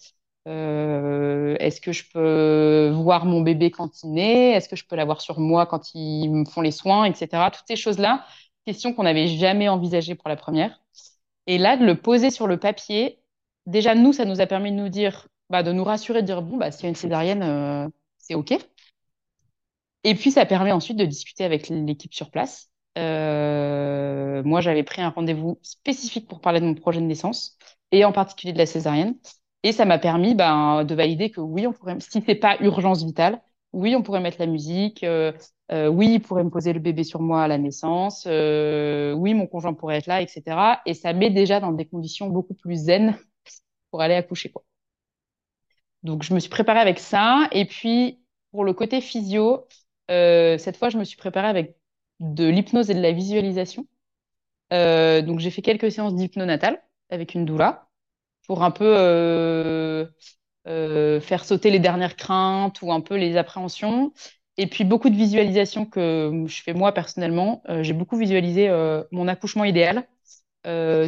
est-ce 0.45 1.81
que 1.81 1.91
je 1.91 2.03
peux 2.13 2.91
voir 2.95 3.25
mon 3.25 3.41
bébé 3.41 3.71
quand 3.71 4.03
il 4.03 4.11
naît, 4.13 4.51
est-ce 4.51 4.69
que 4.69 4.75
je 4.75 4.85
peux 4.85 4.95
l'avoir 4.95 5.21
sur 5.21 5.39
moi 5.39 5.65
quand 5.65 5.93
ils 5.95 6.29
me 6.29 6.45
font 6.45 6.61
les 6.61 6.71
soins, 6.71 7.05
etc. 7.05 7.51
Toutes 7.51 7.67
ces 7.67 7.75
choses-là, 7.75 8.25
questions 8.65 8.93
qu'on 8.93 9.03
n'avait 9.03 9.27
jamais 9.27 9.69
envisagées 9.69 10.15
pour 10.15 10.29
la 10.29 10.35
première. 10.37 10.79
Et 11.47 11.57
là, 11.57 11.77
de 11.77 11.85
le 11.85 11.95
poser 11.99 12.29
sur 12.31 12.47
le 12.47 12.57
papier, 12.57 13.19
déjà, 13.65 13.95
nous, 13.95 14.13
ça 14.13 14.25
nous 14.25 14.41
a 14.41 14.47
permis 14.47 14.71
de 14.71 14.77
nous 14.77 14.89
dire, 14.89 15.27
bah, 15.49 15.63
de 15.63 15.71
nous 15.71 15.83
rassurer, 15.83 16.21
de 16.21 16.27
dire 16.27 16.41
bon, 16.41 16.57
bah, 16.57 16.71
s'il 16.71 16.83
y 16.83 16.85
a 16.87 16.89
une 16.89 16.95
césarienne, 16.95 17.43
euh, 17.43 17.87
c'est 18.17 18.35
OK. 18.35 18.53
Et 20.03 20.15
puis, 20.15 20.31
ça 20.31 20.45
permet 20.45 20.71
ensuite 20.71 20.97
de 20.97 21.05
discuter 21.05 21.43
avec 21.43 21.69
l'équipe 21.69 22.13
sur 22.13 22.31
place. 22.31 22.69
Euh, 22.97 24.41
moi, 24.43 24.61
j'avais 24.61 24.83
pris 24.83 25.01
un 25.01 25.09
rendez-vous 25.09 25.59
spécifique 25.61 26.27
pour 26.27 26.41
parler 26.41 26.59
de 26.59 26.65
mon 26.65 26.75
projet 26.75 26.99
de 27.01 27.05
naissance 27.05 27.57
et 27.91 28.05
en 28.05 28.11
particulier 28.11 28.53
de 28.53 28.57
la 28.57 28.65
césarienne. 28.65 29.15
Et 29.63 29.71
ça 29.71 29.85
m'a 29.85 29.99
permis 29.99 30.35
ben, 30.35 30.83
de 30.85 30.95
valider 30.95 31.31
que 31.31 31.41
oui, 31.41 31.67
on 31.67 31.73
pourrait, 31.73 31.97
si 31.99 32.21
c'est 32.25 32.35
pas 32.35 32.57
urgence 32.61 33.03
vitale, 33.03 33.41
oui, 33.73 33.95
on 33.95 34.01
pourrait 34.01 34.21
mettre 34.21 34.37
la 34.39 34.47
musique. 34.47 35.03
Euh, 35.03 35.33
oui, 35.69 36.13
il 36.15 36.21
pourrait 36.21 36.43
me 36.43 36.49
poser 36.49 36.73
le 36.73 36.79
bébé 36.79 37.03
sur 37.03 37.21
moi 37.21 37.43
à 37.43 37.47
la 37.47 37.57
naissance. 37.57 38.25
oui, 38.25 39.33
mon 39.33 39.47
conjoint 39.47 39.73
pourrait 39.73 39.97
être 39.97 40.07
là, 40.07 40.21
etc. 40.21 40.81
Et 40.85 40.93
ça 40.93 41.13
met 41.13 41.29
déjà 41.29 41.59
dans 41.59 41.71
des 41.71 41.85
conditions 41.85 42.27
beaucoup 42.29 42.53
plus 42.53 42.75
zen 42.75 43.17
pour 43.91 44.01
aller 44.01 44.15
accoucher. 44.15 44.51
Donc, 46.03 46.23
je 46.23 46.33
me 46.33 46.39
suis 46.39 46.49
préparée 46.49 46.79
avec 46.79 46.99
ça. 46.99 47.47
Et 47.51 47.65
puis, 47.65 48.21
pour 48.51 48.63
le 48.63 48.73
côté 48.73 49.01
physio, 49.01 49.67
euh, 50.11 50.57
cette 50.57 50.77
fois, 50.77 50.89
je 50.89 50.97
me 50.97 51.03
suis 51.03 51.17
préparée 51.17 51.47
avec 51.47 51.75
de 52.19 52.47
l'hypnose 52.47 52.89
et 52.89 52.95
de 52.95 53.01
la 53.01 53.11
visualisation. 53.11 53.87
Euh, 54.73 55.21
donc, 55.21 55.39
j'ai 55.39 55.51
fait 55.51 55.61
quelques 55.61 55.91
séances 55.91 56.15
d'hypnonatal 56.15 56.81
avec 57.09 57.33
une 57.35 57.45
doula 57.45 57.89
pour 58.47 58.63
un 58.63 58.71
peu 58.71 58.85
euh, 58.97 60.05
faire 61.21 61.45
sauter 61.45 61.69
les 61.71 61.79
dernières 61.79 62.15
craintes 62.15 62.81
ou 62.81 62.91
un 62.91 63.01
peu 63.01 63.15
les 63.15 63.37
appréhensions. 63.37 64.13
Et 64.57 64.67
puis, 64.67 64.83
beaucoup 64.83 65.09
de 65.09 65.15
visualisation 65.15 65.85
que 65.85 66.43
je 66.47 66.61
fais 66.63 66.73
moi 66.73 66.91
personnellement. 66.93 67.63
j'ai 67.81 67.93
beaucoup 67.93 68.17
visualisé 68.17 68.69
mon 69.11 69.27
accouchement 69.27 69.63
idéal. 69.65 70.07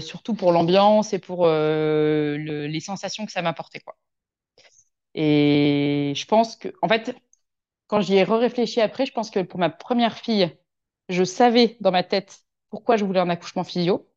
surtout 0.01 0.33
pour 0.35 0.51
l'ambiance 0.51 1.13
et 1.13 1.19
pour 1.19 1.47
les 1.47 2.79
sensations 2.81 3.25
que 3.25 3.31
ça 3.31 3.41
m'apportait. 3.41 3.79
Quoi. 3.81 3.95
Et 5.15 6.13
je 6.15 6.25
pense 6.25 6.55
que, 6.55 6.69
en 6.81 6.87
fait, 6.87 7.15
quand 7.87 8.01
j'y 8.01 8.15
ai 8.15 8.23
réfléchi 8.23 8.81
après, 8.81 9.05
je 9.05 9.13
pense 9.13 9.29
que 9.31 9.39
pour 9.41 9.59
ma 9.59 9.69
première 9.69 10.17
fille, 10.17 10.51
je 11.09 11.23
savais 11.23 11.77
dans 11.81 11.91
ma 11.91 12.03
tête 12.03 12.41
pourquoi 12.69 12.97
je 12.97 13.05
voulais 13.05 13.19
un 13.19 13.29
accouchement 13.29 13.63
physio, 13.63 14.09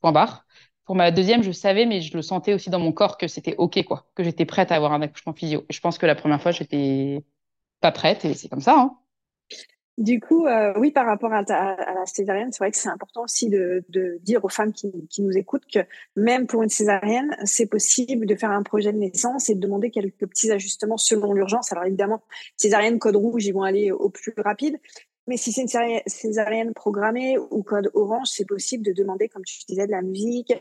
point 0.00 0.12
barre. 0.12 0.46
Pour 0.84 0.96
ma 0.96 1.10
deuxième, 1.10 1.42
je 1.42 1.52
savais, 1.52 1.86
mais 1.86 2.00
je 2.00 2.16
le 2.16 2.22
sentais 2.22 2.54
aussi 2.54 2.70
dans 2.70 2.80
mon 2.80 2.92
corps 2.92 3.18
que 3.18 3.28
c'était 3.28 3.54
OK, 3.56 3.82
quoi, 3.84 4.06
que 4.14 4.24
j'étais 4.24 4.44
prête 4.44 4.72
à 4.72 4.76
avoir 4.76 4.92
un 4.92 5.02
accouchement 5.02 5.32
physio. 5.32 5.64
Je 5.70 5.80
pense 5.80 5.98
que 5.98 6.06
la 6.06 6.14
première 6.14 6.42
fois, 6.42 6.50
j'étais 6.50 7.22
pas 7.80 7.92
prête 7.92 8.24
et 8.24 8.34
c'est 8.34 8.48
comme 8.48 8.60
ça. 8.60 8.74
Hein. 8.78 8.96
Du 9.98 10.20
coup, 10.20 10.46
euh, 10.46 10.72
oui, 10.78 10.90
par 10.90 11.04
rapport 11.04 11.32
à, 11.34 11.42
la 11.42 12.06
césarienne, 12.06 12.50
c'est 12.50 12.60
vrai 12.60 12.70
que 12.70 12.78
c'est 12.78 12.88
important 12.88 13.24
aussi 13.24 13.50
de, 13.50 13.84
dire 14.22 14.42
aux 14.42 14.48
femmes 14.48 14.72
qui, 14.72 14.90
nous 15.18 15.36
écoutent 15.36 15.66
que 15.72 15.80
même 16.16 16.46
pour 16.46 16.62
une 16.62 16.70
césarienne, 16.70 17.36
c'est 17.44 17.66
possible 17.66 18.24
de 18.24 18.34
faire 18.34 18.50
un 18.50 18.62
projet 18.62 18.92
de 18.92 18.98
naissance 18.98 19.50
et 19.50 19.54
de 19.54 19.60
demander 19.60 19.90
quelques 19.90 20.26
petits 20.26 20.50
ajustements 20.50 20.96
selon 20.96 21.34
l'urgence. 21.34 21.72
Alors 21.72 21.84
évidemment, 21.84 22.22
césarienne, 22.56 22.98
code 22.98 23.16
rouge, 23.16 23.44
ils 23.44 23.52
vont 23.52 23.62
aller 23.62 23.92
au 23.92 24.08
plus 24.08 24.32
rapide, 24.38 24.80
mais 25.32 25.38
si 25.38 25.50
c'est 25.50 25.62
une 25.62 26.00
césarienne 26.06 26.74
programmée 26.74 27.38
ou 27.38 27.62
code 27.62 27.90
orange, 27.94 28.26
c'est 28.26 28.44
possible 28.44 28.84
de 28.84 28.92
demander, 28.92 29.30
comme 29.30 29.44
tu 29.46 29.64
disais, 29.66 29.86
de 29.86 29.90
la 29.90 30.02
musique, 30.02 30.52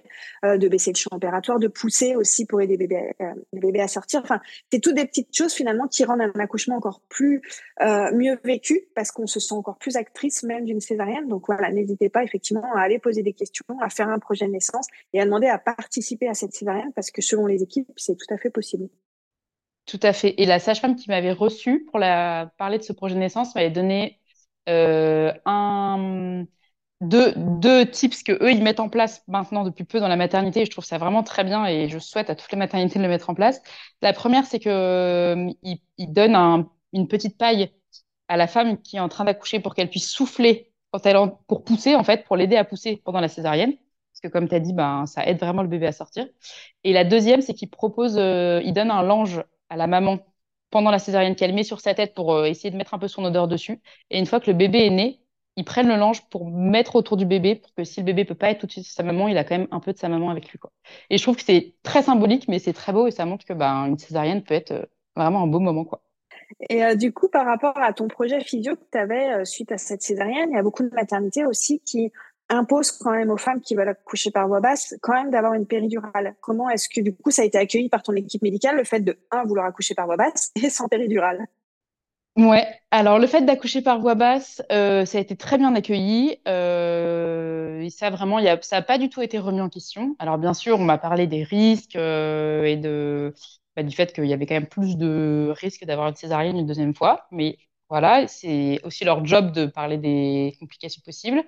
euh, 0.45 0.57
de 0.57 0.69
baisser 0.69 0.93
le 0.93 0.97
champ 0.97 1.09
opératoire, 1.11 1.59
de 1.59 1.67
pousser 1.67 2.15
aussi 2.15 2.45
pour 2.45 2.61
aider 2.61 2.77
euh, 3.19 3.33
les 3.51 3.59
bébés 3.59 3.81
à 3.81 3.89
sortir. 3.89 4.21
Enfin, 4.23 4.39
c'est 4.71 4.79
toutes 4.79 4.95
des 4.95 5.03
petites 5.03 5.35
choses 5.35 5.51
finalement 5.51 5.89
qui 5.89 6.05
rendent 6.05 6.21
un 6.21 6.39
accouchement 6.39 6.77
encore 6.77 7.01
plus 7.09 7.41
euh, 7.81 8.15
mieux 8.15 8.39
vécu 8.45 8.87
parce 8.95 9.11
qu'on 9.11 9.27
se 9.27 9.41
sent 9.41 9.55
encore 9.55 9.77
plus 9.77 9.97
actrice 9.97 10.43
même 10.43 10.63
d'une 10.63 10.79
césarienne. 10.79 11.27
Donc 11.27 11.47
voilà, 11.47 11.69
n'hésitez 11.69 12.07
pas 12.07 12.23
effectivement 12.23 12.73
à 12.73 12.79
aller 12.79 12.97
poser 12.97 13.23
des 13.23 13.33
questions, 13.33 13.65
à 13.81 13.89
faire 13.89 14.07
un 14.07 14.19
projet 14.19 14.45
de 14.45 14.51
naissance 14.51 14.87
et 15.11 15.19
à 15.19 15.25
demander 15.25 15.47
à 15.47 15.57
participer 15.57 16.29
à 16.29 16.33
cette 16.33 16.53
césarienne 16.53 16.93
parce 16.95 17.11
que 17.11 17.21
selon 17.21 17.45
les 17.45 17.61
équipes, 17.61 17.91
c'est 17.97 18.15
tout 18.15 18.33
à 18.33 18.37
fait 18.37 18.51
possible. 18.51 18.87
Tout 19.85 19.99
à 20.01 20.13
fait. 20.13 20.35
Et 20.37 20.45
la 20.45 20.59
sage-femme 20.59 20.95
qui 20.95 21.09
m'avait 21.09 21.33
reçue 21.33 21.83
pour 21.91 21.99
parler 21.99 22.77
de 22.77 22.83
ce 22.83 22.93
projet 22.93 23.15
de 23.15 23.19
naissance 23.19 23.53
m'avait 23.53 23.69
donné 23.69 24.20
un, 24.67 26.45
deux, 27.01 27.33
deux 27.35 27.89
tips 27.89 28.23
que 28.23 28.31
eux 28.43 28.51
ils 28.51 28.63
mettent 28.63 28.79
en 28.79 28.89
place 28.89 29.23
maintenant 29.27 29.63
depuis 29.63 29.83
peu 29.83 29.99
dans 29.99 30.07
la 30.07 30.15
maternité. 30.15 30.65
je 30.65 30.71
trouve 30.71 30.85
ça 30.85 30.97
vraiment 30.99 31.23
très 31.23 31.43
bien 31.43 31.65
et 31.65 31.89
je 31.89 31.97
souhaite 31.99 32.29
à 32.29 32.35
toutes 32.35 32.51
les 32.51 32.57
maternités 32.57 32.99
de 32.99 33.03
le 33.03 33.09
mettre 33.09 33.29
en 33.29 33.33
place. 33.35 33.61
La 34.01 34.13
première, 34.13 34.45
c'est 34.45 34.59
que 34.59 34.69
euh, 34.69 35.51
ils, 35.63 36.13
donnent 36.13 36.67
une 36.93 37.07
petite 37.07 37.37
paille 37.37 37.71
à 38.27 38.37
la 38.37 38.47
femme 38.47 38.81
qui 38.81 38.97
est 38.97 38.99
en 38.99 39.09
train 39.09 39.25
d'accoucher 39.25 39.59
pour 39.59 39.75
qu'elle 39.75 39.89
puisse 39.89 40.09
souffler 40.09 40.71
quand 40.91 41.05
elle 41.05 41.17
pour 41.47 41.63
pousser 41.63 41.95
en 41.95 42.03
fait, 42.03 42.23
pour 42.25 42.37
l'aider 42.37 42.55
à 42.57 42.63
pousser 42.65 43.01
pendant 43.03 43.19
la 43.19 43.27
césarienne. 43.27 43.73
Parce 43.73 44.21
que 44.21 44.27
comme 44.27 44.47
tu 44.47 44.55
as 44.55 44.59
dit, 44.59 44.73
ben, 44.73 45.05
ça 45.07 45.25
aide 45.25 45.39
vraiment 45.39 45.63
le 45.63 45.69
bébé 45.69 45.87
à 45.87 45.91
sortir. 45.91 46.27
Et 46.83 46.93
la 46.93 47.03
deuxième, 47.03 47.41
c'est 47.41 47.53
qu'ils 47.53 47.69
proposent, 47.69 48.17
euh, 48.17 48.61
ils 48.63 48.73
donnent 48.73 48.91
un 48.91 49.03
linge 49.03 49.43
à 49.69 49.77
la 49.77 49.87
maman 49.87 50.19
pendant 50.71 50.89
la 50.89 50.99
césarienne 50.99 51.35
qu'elle 51.35 51.53
met 51.53 51.63
sur 51.63 51.79
sa 51.81 51.93
tête 51.93 52.15
pour 52.15 52.33
euh, 52.33 52.45
essayer 52.45 52.71
de 52.71 52.77
mettre 52.77 52.93
un 52.93 52.99
peu 52.99 53.07
son 53.07 53.23
odeur 53.23 53.47
dessus. 53.47 53.79
Et 54.09 54.17
une 54.17 54.25
fois 54.25 54.39
que 54.39 54.49
le 54.49 54.57
bébé 54.57 54.85
est 54.85 54.89
né, 54.89 55.21
ils 55.57 55.65
prennent 55.65 55.89
le 55.89 55.97
linge 55.97 56.27
pour 56.29 56.49
mettre 56.49 56.95
autour 56.95 57.17
du 57.17 57.25
bébé 57.25 57.55
pour 57.55 57.73
que 57.75 57.83
si 57.83 57.99
le 57.99 58.05
bébé 58.05 58.25
peut 58.25 58.35
pas 58.35 58.49
être 58.49 58.61
tout 58.61 58.67
de 58.67 58.71
suite 58.71 58.87
sa 58.87 59.03
maman, 59.03 59.27
il 59.27 59.37
a 59.37 59.43
quand 59.43 59.57
même 59.57 59.67
un 59.71 59.81
peu 59.81 59.91
de 59.91 59.97
sa 59.97 60.09
maman 60.09 60.29
avec 60.29 60.49
lui. 60.49 60.57
Et 61.09 61.17
je 61.17 61.23
trouve 61.23 61.35
que 61.35 61.43
c'est 61.43 61.75
très 61.83 62.01
symbolique, 62.01 62.47
mais 62.47 62.57
c'est 62.57 62.73
très 62.73 62.93
beau 62.93 63.05
et 63.05 63.11
ça 63.11 63.25
montre 63.25 63.45
que 63.45 63.53
ben, 63.53 63.85
une 63.85 63.97
césarienne 63.97 64.43
peut 64.43 64.53
être 64.53 64.71
euh, 64.71 64.85
vraiment 65.15 65.43
un 65.43 65.47
beau 65.47 65.59
moment. 65.59 65.83
Quoi. 65.83 66.01
Et 66.69 66.83
euh, 66.85 66.95
du 66.95 67.11
coup, 67.11 67.27
par 67.27 67.45
rapport 67.45 67.77
à 67.77 67.91
ton 67.91 68.07
projet 68.07 68.39
physio 68.39 68.75
que 68.75 68.85
tu 68.91 68.97
avais 68.97 69.43
suite 69.45 69.73
à 69.73 69.77
cette 69.77 70.01
césarienne, 70.01 70.49
il 70.51 70.55
y 70.55 70.59
a 70.59 70.63
beaucoup 70.63 70.83
de 70.83 70.95
maternités 70.95 71.45
aussi 71.45 71.81
qui 71.81 72.11
impose 72.51 72.91
quand 72.91 73.11
même 73.11 73.31
aux 73.31 73.37
femmes 73.37 73.61
qui 73.61 73.75
veulent 73.75 73.89
accoucher 73.89 74.31
par 74.31 74.47
voie 74.47 74.59
basse 74.59 74.95
quand 75.01 75.13
même 75.13 75.31
d'avoir 75.31 75.53
une 75.53 75.65
péridurale. 75.65 76.35
Comment 76.41 76.69
est-ce 76.69 76.89
que 76.89 77.01
du 77.01 77.15
coup 77.15 77.31
ça 77.31 77.41
a 77.41 77.45
été 77.45 77.57
accueilli 77.57 77.89
par 77.89 78.03
ton 78.03 78.13
équipe 78.13 78.41
médicale 78.41 78.77
le 78.77 78.83
fait 78.83 78.99
de 78.99 79.17
un 79.31 79.43
vouloir 79.43 79.65
accoucher 79.65 79.95
par 79.95 80.05
voie 80.05 80.17
basse 80.17 80.51
et 80.55 80.69
sans 80.69 80.87
péridurale? 80.87 81.47
Ouais, 82.37 82.65
alors 82.91 83.19
le 83.19 83.27
fait 83.27 83.41
d'accoucher 83.41 83.81
par 83.81 83.99
voie 83.99 84.15
basse, 84.15 84.61
euh, 84.71 85.03
ça 85.03 85.17
a 85.17 85.21
été 85.21 85.35
très 85.35 85.57
bien 85.57 85.75
accueilli. 85.75 86.37
Euh, 86.47 87.89
ça, 87.89 88.09
vraiment, 88.09 88.39
y 88.39 88.47
a, 88.47 88.57
ça 88.61 88.77
n'a 88.77 88.81
pas 88.81 88.97
du 88.97 89.09
tout 89.09 89.21
été 89.21 89.37
remis 89.37 89.59
en 89.59 89.67
question. 89.67 90.15
Alors 90.17 90.37
bien 90.37 90.53
sûr, 90.53 90.79
on 90.79 90.83
m'a 90.85 90.97
parlé 90.97 91.27
des 91.27 91.43
risques 91.43 91.97
euh, 91.97 92.63
et 92.63 92.77
de, 92.77 93.33
bah, 93.75 93.83
du 93.83 93.93
fait 93.93 94.13
qu'il 94.13 94.25
y 94.25 94.33
avait 94.33 94.45
quand 94.45 94.55
même 94.55 94.67
plus 94.67 94.95
de 94.95 95.53
risques 95.57 95.83
d'avoir 95.83 96.07
une 96.07 96.15
césarienne 96.15 96.57
une 96.57 96.65
deuxième 96.65 96.95
fois. 96.95 97.27
Mais 97.31 97.57
voilà, 97.89 98.25
c'est 98.27 98.79
aussi 98.85 99.03
leur 99.03 99.25
job 99.25 99.51
de 99.51 99.65
parler 99.65 99.97
des 99.97 100.55
complications 100.57 101.01
possibles. 101.03 101.43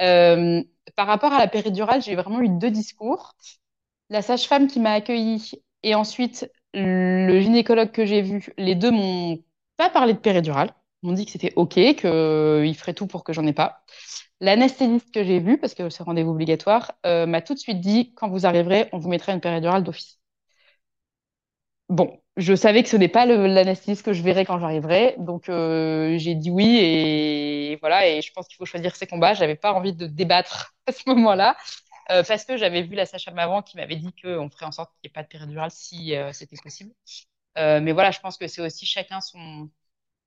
Euh, 0.00 0.62
par 0.96 1.06
rapport 1.06 1.32
à 1.32 1.38
la 1.38 1.48
péridurale, 1.48 2.02
j'ai 2.02 2.14
vraiment 2.16 2.40
eu 2.40 2.48
deux 2.48 2.70
discours. 2.70 3.34
La 4.10 4.22
sage-femme 4.22 4.68
qui 4.68 4.80
m'a 4.80 4.92
accueillie 4.92 5.52
et 5.82 5.94
ensuite 5.94 6.50
le 6.74 7.40
gynécologue 7.40 7.92
que 7.92 8.06
j'ai 8.06 8.22
vu, 8.22 8.52
les 8.58 8.74
deux 8.74 8.90
m'ont 8.90 9.42
pas 9.76 9.90
parlé 9.90 10.14
de 10.14 10.18
péridurale. 10.18 10.74
M'ont 11.02 11.12
dit 11.12 11.26
que 11.26 11.32
c'était 11.32 11.52
OK, 11.56 11.74
qu'ils 11.74 12.76
feraient 12.76 12.94
tout 12.94 13.06
pour 13.08 13.24
que 13.24 13.32
j'en 13.32 13.46
ai 13.46 13.52
pas. 13.52 13.84
L'anesthésiste 14.40 15.12
que 15.12 15.24
j'ai 15.24 15.40
vu, 15.40 15.58
parce 15.58 15.74
que 15.74 15.90
c'est 15.90 16.04
rendez-vous 16.04 16.32
obligatoire, 16.32 16.92
euh, 17.06 17.26
m'a 17.26 17.42
tout 17.42 17.54
de 17.54 17.60
suite 17.60 17.80
dit 17.80 18.14
quand 18.14 18.28
vous 18.28 18.46
arriverez, 18.46 18.88
on 18.92 18.98
vous 18.98 19.08
mettra 19.10 19.32
une 19.34 19.40
péridurale 19.40 19.84
d'office. 19.84 20.21
Bon, 21.92 22.18
je 22.38 22.54
savais 22.54 22.82
que 22.82 22.88
ce 22.88 22.96
n'est 22.96 23.08
pas 23.08 23.26
l'anesthésiste 23.26 24.02
que 24.02 24.14
je 24.14 24.22
verrai 24.22 24.46
quand 24.46 24.58
j'arriverai, 24.58 25.14
donc 25.18 25.50
euh, 25.50 26.16
j'ai 26.16 26.34
dit 26.34 26.50
oui 26.50 26.78
et 26.80 27.76
voilà. 27.82 28.08
Et 28.08 28.22
je 28.22 28.32
pense 28.32 28.48
qu'il 28.48 28.56
faut 28.56 28.64
choisir 28.64 28.96
ses 28.96 29.06
combats. 29.06 29.34
J'avais 29.34 29.56
pas 29.56 29.74
envie 29.74 29.92
de 29.92 30.06
débattre 30.06 30.74
à 30.86 30.92
ce 30.92 31.02
moment-là. 31.08 31.54
Euh, 32.10 32.22
parce 32.26 32.44
que 32.46 32.56
j'avais 32.56 32.82
vu 32.82 32.94
la 32.94 33.06
sage-femme 33.06 33.38
avant 33.38 33.62
qui 33.62 33.76
m'avait 33.76 33.96
dit 33.96 34.12
qu'on 34.22 34.50
ferait 34.50 34.66
en 34.66 34.72
sorte 34.72 34.92
qu'il 35.00 35.08
n'y 35.08 35.12
ait 35.12 35.14
pas 35.14 35.22
de 35.22 35.28
péridurale 35.28 35.70
si 35.70 36.16
euh, 36.16 36.32
c'était 36.32 36.56
possible. 36.62 36.92
Mais 37.56 37.92
voilà, 37.92 38.10
je 38.12 38.20
pense 38.20 38.38
que 38.38 38.46
c'est 38.48 38.62
aussi 38.62 38.86
chacun 38.86 39.20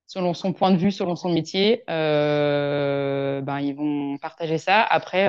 selon 0.06 0.34
son 0.34 0.52
point 0.52 0.70
de 0.70 0.76
vue, 0.76 0.92
selon 0.92 1.16
son 1.16 1.30
métier, 1.32 1.82
ben, 1.88 3.60
ils 3.60 3.74
vont 3.74 4.18
partager 4.18 4.58
ça. 4.58 4.82
Après, 4.82 5.26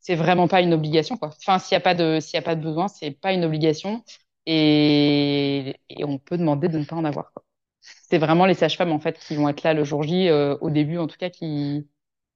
c'est 0.00 0.14
vraiment 0.16 0.48
pas 0.48 0.60
une 0.60 0.74
obligation. 0.74 1.18
Enfin, 1.22 1.58
s'il 1.58 1.74
n'y 1.76 1.78
a 1.78 1.80
pas 1.80 1.94
de, 1.94 2.18
s'il 2.20 2.34
y 2.34 2.38
a 2.38 2.42
pas 2.42 2.54
de 2.56 2.62
besoin, 2.62 2.88
c'est 2.88 3.10
pas 3.12 3.32
une 3.32 3.44
obligation. 3.44 4.02
Et, 4.46 5.76
et, 5.88 6.04
on 6.04 6.18
peut 6.18 6.36
demander 6.36 6.68
de 6.68 6.78
ne 6.78 6.84
pas 6.84 6.96
en 6.96 7.04
avoir. 7.04 7.32
C'est 7.80 8.18
vraiment 8.18 8.46
les 8.46 8.54
sages-femmes, 8.54 8.92
en 8.92 9.00
fait, 9.00 9.18
qui 9.18 9.36
vont 9.36 9.48
être 9.48 9.62
là 9.62 9.74
le 9.74 9.84
jour 9.84 10.02
J, 10.02 10.30
au 10.30 10.70
début, 10.70 10.98
en 10.98 11.06
tout 11.06 11.16
cas, 11.16 11.30
qui, 11.30 11.88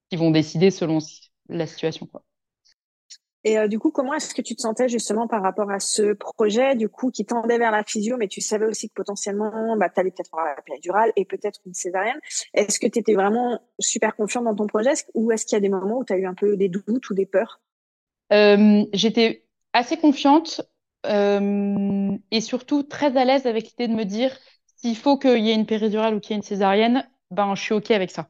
qui 0.09 0.17
vont 0.17 0.31
décider 0.31 0.71
selon 0.71 0.99
la 1.49 1.67
situation, 1.67 2.05
quoi. 2.05 2.23
Et 3.47 3.57
euh, 3.57 3.69
du 3.69 3.79
coup, 3.79 3.91
comment 3.91 4.13
est-ce 4.13 4.35
que 4.35 4.41
tu 4.41 4.57
te 4.57 4.61
sentais 4.61 4.89
justement 4.89 5.25
par 5.25 5.41
rapport 5.41 5.71
à 5.71 5.79
ce 5.79 6.11
projet, 6.11 6.75
du 6.75 6.89
coup, 6.89 7.11
qui 7.11 7.23
tendait 7.23 7.57
vers 7.57 7.71
la 7.71 7.83
physio, 7.83 8.17
mais 8.17 8.27
tu 8.27 8.41
savais 8.41 8.65
aussi 8.65 8.89
que 8.89 8.93
potentiellement, 8.93 9.77
bah, 9.77 9.89
tu 9.89 10.01
allais 10.01 10.11
peut-être 10.11 10.33
avoir 10.33 10.53
la 10.53 10.61
péridurale 10.61 11.13
et 11.15 11.23
peut-être 11.23 11.61
une 11.65 11.73
césarienne. 11.73 12.19
Est-ce 12.53 12.77
que 12.77 12.87
tu 12.87 12.99
étais 12.99 13.13
vraiment 13.13 13.61
super 13.79 14.17
confiante 14.17 14.43
dans 14.43 14.55
ton 14.55 14.67
projet? 14.67 14.91
Ou 15.13 15.31
est-ce 15.31 15.45
qu'il 15.45 15.55
y 15.55 15.57
a 15.57 15.61
des 15.61 15.69
moments 15.69 15.99
où 15.99 16.03
tu 16.03 16.11
as 16.11 16.17
eu 16.17 16.25
un 16.25 16.33
peu 16.33 16.57
des 16.57 16.67
doutes 16.67 17.09
ou 17.09 17.13
des 17.13 17.25
peurs? 17.25 17.61
Euh, 18.33 18.83
J'étais 18.91 19.45
assez 19.71 19.95
confiante 19.95 20.61
euh, 21.07 22.17
et 22.31 22.41
surtout 22.41 22.83
très 22.83 23.17
à 23.17 23.25
l'aise 23.25 23.45
avec 23.45 23.69
l'idée 23.69 23.87
de 23.87 23.93
me 23.93 24.05
dire 24.05 24.37
s'il 24.77 24.95
faut 24.97 25.17
qu'il 25.17 25.43
y 25.45 25.51
ait 25.51 25.55
une 25.55 25.65
péridurale 25.65 26.15
ou 26.15 26.19
qu'il 26.19 26.31
y 26.31 26.33
ait 26.35 26.37
une 26.37 26.43
césarienne, 26.43 27.09
ben, 27.31 27.55
je 27.55 27.61
suis 27.61 27.73
OK 27.73 27.91
avec 27.91 28.11
ça 28.11 28.29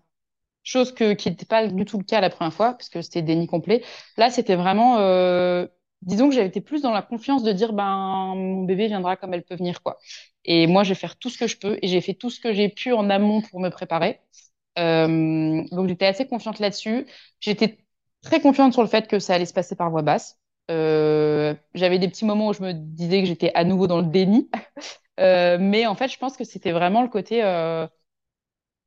chose 0.67 0.93
qui 0.93 1.03
n'était 1.05 1.45
pas 1.45 1.67
du 1.67 1.85
tout 1.85 1.97
le 1.97 2.03
cas 2.03 2.21
la 2.21 2.29
première 2.29 2.53
fois, 2.53 2.73
parce 2.73 2.89
que 2.89 3.01
c'était 3.01 3.21
déni 3.21 3.47
complet. 3.47 3.83
Là, 4.17 4.29
c'était 4.29 4.55
vraiment, 4.55 4.97
euh, 4.99 5.65
disons 6.01 6.29
que 6.29 6.35
j'avais 6.35 6.47
été 6.47 6.61
plus 6.61 6.81
dans 6.81 6.91
la 6.91 7.01
confiance 7.01 7.43
de 7.43 7.51
dire, 7.53 7.73
ben, 7.73 8.33
mon 8.35 8.63
bébé 8.63 8.87
viendra 8.87 9.15
comme 9.15 9.33
elle 9.33 9.43
peut 9.43 9.55
venir, 9.55 9.81
quoi. 9.81 9.97
Et 10.45 10.67
moi, 10.67 10.83
je 10.83 10.89
vais 10.89 10.95
faire 10.95 11.17
tout 11.17 11.29
ce 11.29 11.37
que 11.37 11.47
je 11.47 11.57
peux, 11.57 11.77
et 11.81 11.87
j'ai 11.87 12.01
fait 12.01 12.13
tout 12.13 12.29
ce 12.29 12.39
que 12.41 12.53
j'ai 12.53 12.69
pu 12.69 12.91
en 12.93 13.09
amont 13.09 13.41
pour 13.41 13.59
me 13.61 13.69
préparer. 13.69 14.19
Euh, 14.79 15.63
donc, 15.71 15.87
j'étais 15.89 16.05
assez 16.07 16.27
confiante 16.27 16.59
là-dessus. 16.59 17.07
J'étais 17.39 17.77
très 18.21 18.41
confiante 18.41 18.73
sur 18.73 18.81
le 18.83 18.89
fait 18.89 19.07
que 19.07 19.19
ça 19.19 19.35
allait 19.35 19.45
se 19.45 19.53
passer 19.53 19.75
par 19.75 19.89
voie 19.89 20.01
basse. 20.03 20.37
Euh, 20.69 21.53
j'avais 21.73 21.99
des 21.99 22.07
petits 22.07 22.25
moments 22.25 22.49
où 22.49 22.53
je 22.53 22.61
me 22.61 22.73
disais 22.73 23.21
que 23.21 23.27
j'étais 23.27 23.53
à 23.53 23.63
nouveau 23.63 23.87
dans 23.87 23.97
le 24.01 24.07
déni. 24.07 24.49
Euh, 25.19 25.57
mais 25.59 25.87
en 25.87 25.95
fait, 25.95 26.09
je 26.09 26.17
pense 26.19 26.37
que 26.37 26.43
c'était 26.43 26.71
vraiment 26.71 27.01
le 27.01 27.07
côté 27.07 27.43
euh, 27.43 27.87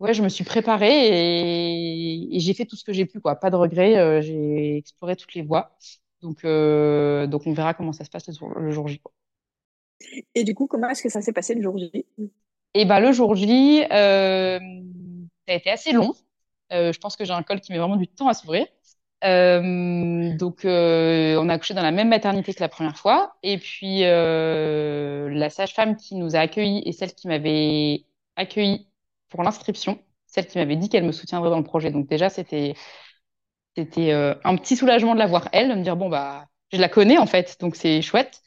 ouais, 0.00 0.14
je 0.14 0.22
me 0.22 0.28
suis 0.28 0.44
préparée 0.44 2.32
et, 2.32 2.40
j'ai 2.40 2.54
fait 2.54 2.64
tout 2.64 2.76
ce 2.76 2.84
que 2.84 2.92
j'ai 2.92 3.06
pu, 3.06 3.20
quoi. 3.20 3.36
Pas 3.36 3.50
de 3.50 3.56
regrets, 3.56 3.96
euh, 3.98 4.20
j'ai 4.20 4.78
exploré 4.78 5.14
toutes 5.14 5.34
les 5.34 5.42
voies. 5.42 5.76
Donc, 6.22 6.44
euh, 6.44 7.26
donc 7.26 7.46
on 7.46 7.52
verra 7.52 7.74
comment 7.74 7.92
ça 7.92 8.04
se 8.04 8.10
passe 8.10 8.26
le, 8.28 8.70
jour 8.70 8.88
J. 8.88 9.00
Et 10.34 10.44
du 10.44 10.54
coup, 10.54 10.66
comment 10.66 10.88
est-ce 10.88 11.02
que 11.02 11.08
ça 11.08 11.20
s'est 11.20 11.32
passé 11.32 11.54
le 11.54 11.62
jour 11.62 11.78
J? 11.78 12.06
Et 12.74 12.84
ben 12.84 13.00
le 13.00 13.12
jour 13.12 13.34
J, 13.34 13.84
euh, 13.90 14.58
ça 15.46 15.52
a 15.52 15.54
été 15.54 15.70
assez 15.70 15.92
long. 15.92 16.14
je 16.70 16.98
pense 16.98 17.16
que 17.16 17.24
j'ai 17.24 17.32
un 17.32 17.42
col 17.42 17.60
qui 17.60 17.72
met 17.72 17.78
vraiment 17.78 17.96
du 17.96 18.08
temps 18.08 18.28
à 18.28 18.34
s'ouvrir. 18.34 18.66
Donc, 19.22 20.60
on 20.64 21.48
a 21.48 21.52
accouché 21.54 21.74
dans 21.74 21.82
la 21.82 21.90
même 21.92 22.08
maternité 22.08 22.54
que 22.54 22.60
la 22.60 22.68
première 22.68 22.96
fois. 22.96 23.36
Et 23.42 23.58
puis, 23.58 24.00
la 24.00 25.50
sage-femme 25.50 25.96
qui 25.96 26.14
nous 26.16 26.36
a 26.36 26.40
accueillis 26.40 26.82
et 26.86 26.92
celle 26.92 27.14
qui 27.14 27.28
m'avait 27.28 28.04
accueilli 28.36 28.88
pour 29.28 29.42
l'inscription, 29.42 29.98
celle 30.26 30.46
qui 30.46 30.58
m'avait 30.58 30.76
dit 30.76 30.88
qu'elle 30.88 31.04
me 31.04 31.12
soutiendrait 31.12 31.50
dans 31.50 31.58
le 31.58 31.64
projet. 31.64 31.90
Donc 31.90 32.08
déjà, 32.08 32.28
c'était 32.30 32.74
c'était 33.76 34.12
euh, 34.12 34.34
un 34.44 34.56
petit 34.56 34.76
soulagement 34.76 35.14
de 35.14 35.18
la 35.18 35.26
voir 35.26 35.48
elle, 35.52 35.68
de 35.68 35.74
me 35.74 35.82
dire 35.82 35.96
bon 35.96 36.08
bah 36.08 36.46
je 36.72 36.78
la 36.78 36.88
connais 36.88 37.18
en 37.18 37.26
fait, 37.26 37.56
donc 37.60 37.76
c'est 37.76 38.02
chouette. 38.02 38.40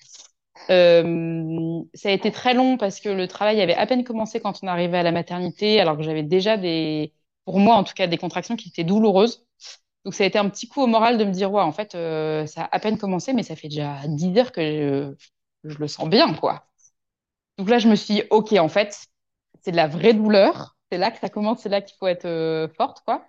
Euh, 0.70 1.82
ça 1.94 2.10
a 2.10 2.12
été 2.12 2.32
très 2.32 2.54
long 2.54 2.78
parce 2.78 3.00
que 3.00 3.10
le 3.10 3.28
travail 3.28 3.62
avait 3.62 3.76
à 3.76 3.86
peine 3.88 4.04
commencé 4.04 4.40
quand 4.40 4.60
on 4.64 4.68
arrivait 4.68 4.98
à 5.00 5.04
la 5.04 5.12
maternité, 5.12 5.80
alors 5.80 5.98
que 5.98 6.04
j'avais 6.04 6.24
déjà 6.24 6.58
des, 6.58 7.14
pour 7.46 7.60
moi 7.60 7.76
en 7.76 7.84
tout 7.84 7.94
cas, 7.94 8.08
des 8.08 8.18
contractions 8.18 8.56
qui 8.56 8.70
étaient 8.70 8.84
douloureuses. 8.84 9.46
Donc 10.06 10.13
ça 10.13 10.24
a 10.24 10.28
été 10.28 10.38
un 10.38 10.50
petit 10.50 10.68
coup 10.68 10.82
au 10.82 10.88
moral 10.88 11.18
de 11.18 11.24
me 11.26 11.32
dire 11.32 11.52
ouais 11.52 11.62
en 11.62 11.72
fait 11.72 11.96
euh, 11.96 12.46
ça 12.46 12.63
a 12.63 12.76
à 12.76 12.80
peine 12.80 12.98
commencé, 12.98 13.34
mais 13.34 13.44
ça 13.44 13.56
fait 13.56 13.70
déjà 13.70 14.06
10 14.08 14.38
heures 14.38 14.52
que 14.52 15.16
je, 15.63 15.78
le 15.78 15.88
sens 15.88 16.10
bien 16.10 16.34
quoi. 16.34 16.68
Donc 17.58 17.70
là 17.70 17.80
je 17.80 17.88
me 17.88 17.96
suis 17.96 18.16
dit 18.16 18.24
ok 18.30 18.54
en 18.54 18.70
fait 18.70 19.06
c'est 19.62 19.72
de 19.72 19.78
la 19.78 19.88
vraie 19.88 20.13
douleur 20.13 20.76
c'est 20.92 21.00
là 21.00 21.10
que 21.12 21.20
ça 21.20 21.30
commence, 21.30 21.62
c'est 21.62 21.70
là 21.70 21.82
qu'il 21.82 21.98
faut 21.98 22.06
être 22.08 22.26
euh, 22.26 22.68
forte, 22.78 23.02
quoi. 23.04 23.26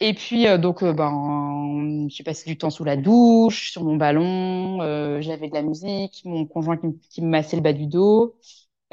Et 0.00 0.14
puis, 0.14 0.46
euh, 0.46 0.58
donc, 0.58 0.84
ben, 0.84 2.06
j'ai 2.10 2.22
passé 2.22 2.48
du 2.50 2.58
temps 2.58 2.70
sous 2.70 2.84
la 2.84 2.96
douche, 2.96 3.72
sur 3.72 3.84
mon 3.84 3.96
ballon, 3.96 4.78
j'avais 5.22 5.48
de 5.48 5.54
la 5.54 5.62
musique, 5.62 6.22
mon 6.24 6.46
conjoint 6.46 6.76
qui, 7.10 7.22
me 7.22 7.28
massait 7.28 7.56
le 7.56 7.62
bas 7.62 7.72
du 7.72 7.86
dos. 7.86 8.36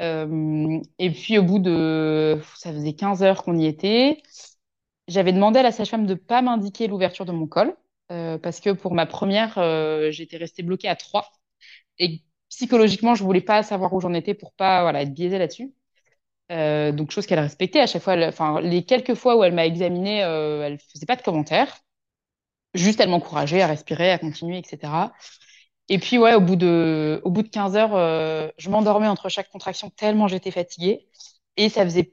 et 0.00 1.10
puis, 1.10 1.38
au 1.38 1.42
bout 1.42 1.58
de, 1.58 2.40
ça 2.56 2.72
faisait 2.72 2.94
15 2.94 3.22
heures 3.22 3.42
qu'on 3.44 3.58
y 3.58 3.66
était, 3.66 4.22
j'avais 5.08 5.32
demandé 5.32 5.58
à 5.60 5.62
la 5.62 5.72
sage-femme 5.72 6.06
de 6.06 6.14
ne 6.14 6.18
pas 6.18 6.42
m'indiquer 6.42 6.86
l'ouverture 6.88 7.24
de 7.26 7.32
mon 7.32 7.46
col, 7.46 7.76
parce 8.08 8.60
que 8.60 8.70
pour 8.70 8.94
ma 8.94 9.06
première, 9.06 9.54
j'étais 10.10 10.36
restée 10.36 10.62
bloquée 10.62 10.88
à 10.88 10.96
3. 10.96 11.30
Et 11.98 12.22
psychologiquement, 12.50 13.14
je 13.14 13.24
voulais 13.24 13.40
pas 13.40 13.62
savoir 13.62 13.92
où 13.92 14.00
j'en 14.00 14.14
étais 14.14 14.34
pour 14.34 14.52
pas 14.52 14.82
voilà, 14.82 15.02
être 15.02 15.14
biaisée 15.14 15.38
là-dessus. 15.38 15.74
Euh, 16.52 16.92
donc, 16.92 17.10
chose 17.10 17.26
qu'elle 17.26 17.40
respectait 17.40 17.80
à 17.80 17.86
chaque 17.86 18.02
fois. 18.02 18.16
enfin, 18.28 18.60
les 18.60 18.84
quelques 18.84 19.14
fois 19.14 19.36
où 19.36 19.44
elle 19.44 19.54
m'a 19.54 19.66
examinée, 19.66 20.22
euh, 20.24 20.66
elle 20.66 20.78
faisait 20.78 21.06
pas 21.06 21.16
de 21.16 21.22
commentaires. 21.22 21.78
Juste, 22.74 23.00
elle 23.00 23.08
m'encourageait 23.10 23.62
à 23.62 23.66
respirer, 23.66 24.10
à 24.12 24.18
continuer, 24.18 24.58
etc. 24.58 25.14
Et 25.88 25.98
puis, 25.98 26.18
ouais, 26.18 26.34
au 26.34 26.40
bout 26.40 26.56
de, 26.56 27.20
au 27.24 27.30
bout 27.30 27.42
de 27.42 27.48
15 27.48 27.76
heures, 27.76 27.94
euh, 27.96 28.48
je 28.58 28.70
m'endormais 28.70 29.08
entre 29.08 29.28
chaque 29.28 29.50
contraction 29.50 29.90
tellement 29.90 30.28
j'étais 30.28 30.50
fatiguée. 30.50 31.08
Et 31.56 31.68
ça 31.70 31.84
faisait 31.84 32.12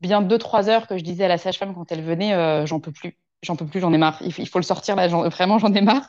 bien 0.00 0.22
2-3 0.22 0.68
heures 0.68 0.86
que 0.86 0.98
je 0.98 1.04
disais 1.04 1.24
à 1.24 1.28
la 1.28 1.38
sage-femme 1.38 1.74
quand 1.74 1.90
elle 1.92 2.02
venait, 2.02 2.34
euh, 2.34 2.66
j'en 2.66 2.80
peux 2.80 2.92
plus, 2.92 3.18
j'en 3.42 3.56
peux 3.56 3.66
plus, 3.66 3.80
j'en 3.80 3.92
ai 3.92 3.98
marre. 3.98 4.20
Il, 4.22 4.48
faut 4.48 4.58
le 4.58 4.64
sortir 4.64 4.96
là, 4.96 5.08
vraiment, 5.08 5.58
j'en 5.58 5.72
ai 5.74 5.80
marre. 5.80 6.06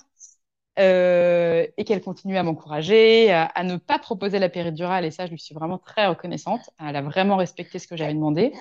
Euh, 0.80 1.66
et 1.78 1.86
qu'elle 1.86 2.02
continue 2.02 2.38
à 2.38 2.44
m'encourager, 2.44 3.32
à, 3.32 3.64
ne 3.64 3.78
pas 3.78 3.98
proposer 3.98 4.38
la 4.38 4.48
péridurale. 4.48 5.06
Et 5.06 5.12
ça, 5.12 5.26
je 5.26 5.32
lui 5.32 5.40
suis 5.40 5.56
vraiment 5.56 5.80
très 5.80 6.06
reconnaissante. 6.06 6.70
Elle 6.80 6.96
a 6.96 7.02
vraiment 7.02 7.36
respecté 7.36 7.80
ce 7.80 7.88
que 7.88 7.98
j'avais 7.98 8.14
demandé. 8.14 8.54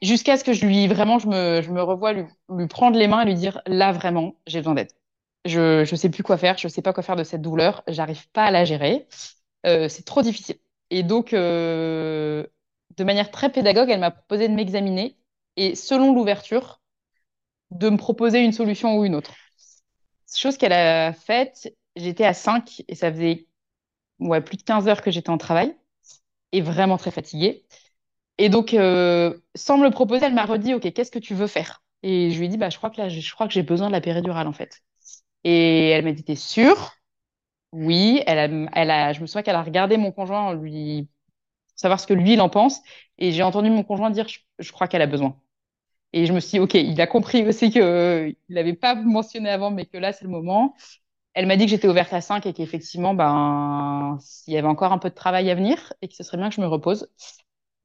Jusqu'à 0.00 0.38
ce 0.38 0.44
que 0.44 0.54
je 0.54 0.64
lui, 0.64 0.86
vraiment, 0.88 1.18
je 1.18 1.28
me, 1.28 1.60
je 1.60 1.70
me 1.70 1.82
revois 1.82 2.14
lui, 2.14 2.24
prendre 2.68 2.98
les 2.98 3.06
mains 3.06 3.20
et 3.22 3.26
lui 3.26 3.34
dire, 3.34 3.60
là, 3.66 3.92
vraiment, 3.92 4.36
j'ai 4.46 4.60
besoin 4.60 4.74
d'aide. 4.74 4.90
Je 5.44 5.80
ne 5.80 5.96
sais 5.96 6.08
plus 6.08 6.22
quoi 6.22 6.38
faire, 6.38 6.56
je 6.56 6.66
ne 6.66 6.70
sais 6.70 6.80
pas 6.82 6.94
quoi 6.94 7.02
faire 7.02 7.16
de 7.16 7.24
cette 7.24 7.42
douleur, 7.42 7.82
j'arrive 7.86 8.28
pas 8.30 8.44
à 8.44 8.50
la 8.50 8.64
gérer. 8.64 9.06
Euh, 9.66 9.88
c'est 9.88 10.04
trop 10.04 10.22
difficile. 10.22 10.56
Et 10.90 11.02
donc, 11.02 11.34
de 13.00 13.04
manière 13.04 13.30
très 13.32 13.50
pédagogue, 13.50 13.90
elle 13.90 14.00
m'a 14.00 14.12
proposé 14.12 14.48
de 14.48 14.54
m'examiner 14.54 15.16
et 15.56 15.74
selon 15.74 16.14
l'ouverture, 16.14 16.82
de 17.72 17.90
me 17.90 17.96
proposer 17.98 18.40
une 18.44 18.52
solution 18.52 18.98
ou 18.98 19.04
une 19.06 19.14
autre 19.16 19.34
chose 20.34 20.56
qu'elle 20.56 20.72
a 20.72 21.12
faite, 21.12 21.74
j'étais 21.96 22.24
à 22.24 22.34
5 22.34 22.82
et 22.88 22.94
ça 22.94 23.12
faisait 23.12 23.46
plus 24.44 24.56
de 24.56 24.62
15 24.62 24.88
heures 24.88 25.02
que 25.02 25.10
j'étais 25.10 25.30
en 25.30 25.38
travail 25.38 25.76
et 26.52 26.62
vraiment 26.62 26.98
très 26.98 27.10
fatiguée. 27.12 27.64
Et 28.38 28.48
donc, 28.50 28.74
euh, 28.74 29.38
sans 29.56 29.78
me 29.78 29.84
le 29.84 29.90
proposer, 29.90 30.26
elle 30.26 30.34
m'a 30.34 30.46
redit, 30.46 30.74
OK, 30.74 30.92
qu'est-ce 30.92 31.10
que 31.12 31.18
tu 31.20 31.34
veux 31.34 31.46
faire? 31.48 31.82
Et 32.02 32.30
je 32.30 32.38
lui 32.38 32.46
ai 32.46 32.48
dit, 32.48 32.58
bah, 32.58 32.70
je 32.70 32.78
crois 32.78 32.90
que 32.90 33.00
là, 33.00 33.08
je 33.08 33.32
crois 33.34 33.48
que 33.48 33.54
j'ai 33.54 33.62
besoin 33.64 33.88
de 33.88 33.92
la 33.92 34.00
péridurale, 34.00 34.48
en 34.48 34.52
fait. 34.54 34.80
Et 35.44 35.90
elle 35.90 36.04
m'a 36.04 36.12
dit, 36.12 36.24
t'es 36.24 36.36
sûre? 36.36 36.92
Oui, 37.72 38.22
elle 38.26 38.38
a, 38.38 38.70
elle 38.74 38.90
a, 38.90 39.12
je 39.12 39.20
me 39.20 39.26
souviens 39.26 39.42
qu'elle 39.42 39.56
a 39.56 39.62
regardé 39.62 39.96
mon 39.96 40.12
conjoint 40.12 40.40
en 40.42 40.52
lui 40.54 41.08
savoir 41.80 41.98
ce 42.00 42.06
que 42.06 42.14
lui, 42.14 42.34
il 42.34 42.40
en 42.40 42.48
pense. 42.48 42.80
Et 43.18 43.32
j'ai 43.32 43.42
entendu 43.42 43.70
mon 43.70 43.82
conjoint 43.82 44.10
dire, 44.10 44.26
je, 44.58 44.72
crois 44.72 44.88
qu'elle 44.88 45.02
a 45.02 45.06
besoin. 45.06 45.36
Et 46.12 46.26
je 46.26 46.32
me 46.32 46.40
suis 46.40 46.52
dit, 46.52 46.60
OK, 46.60 46.74
il 46.74 47.00
a 47.00 47.06
compris 47.06 47.46
aussi 47.46 47.70
qu'il 47.70 47.82
euh, 47.82 48.32
n'avait 48.48 48.74
pas 48.74 48.94
mentionné 48.94 49.50
avant, 49.50 49.70
mais 49.70 49.86
que 49.86 49.96
là, 49.98 50.12
c'est 50.12 50.24
le 50.24 50.30
moment. 50.30 50.74
Elle 51.34 51.46
m'a 51.46 51.56
dit 51.56 51.64
que 51.64 51.70
j'étais 51.70 51.88
ouverte 51.88 52.12
à 52.12 52.20
5 52.20 52.44
et 52.46 52.52
qu'effectivement, 52.52 53.14
ben, 53.14 54.18
s'il 54.20 54.54
y 54.54 54.58
avait 54.58 54.68
encore 54.68 54.92
un 54.92 54.98
peu 54.98 55.10
de 55.10 55.14
travail 55.14 55.50
à 55.50 55.54
venir 55.54 55.92
et 56.02 56.08
que 56.08 56.14
ce 56.14 56.22
serait 56.24 56.36
bien 56.36 56.48
que 56.48 56.54
je 56.56 56.60
me 56.60 56.66
repose. 56.66 57.08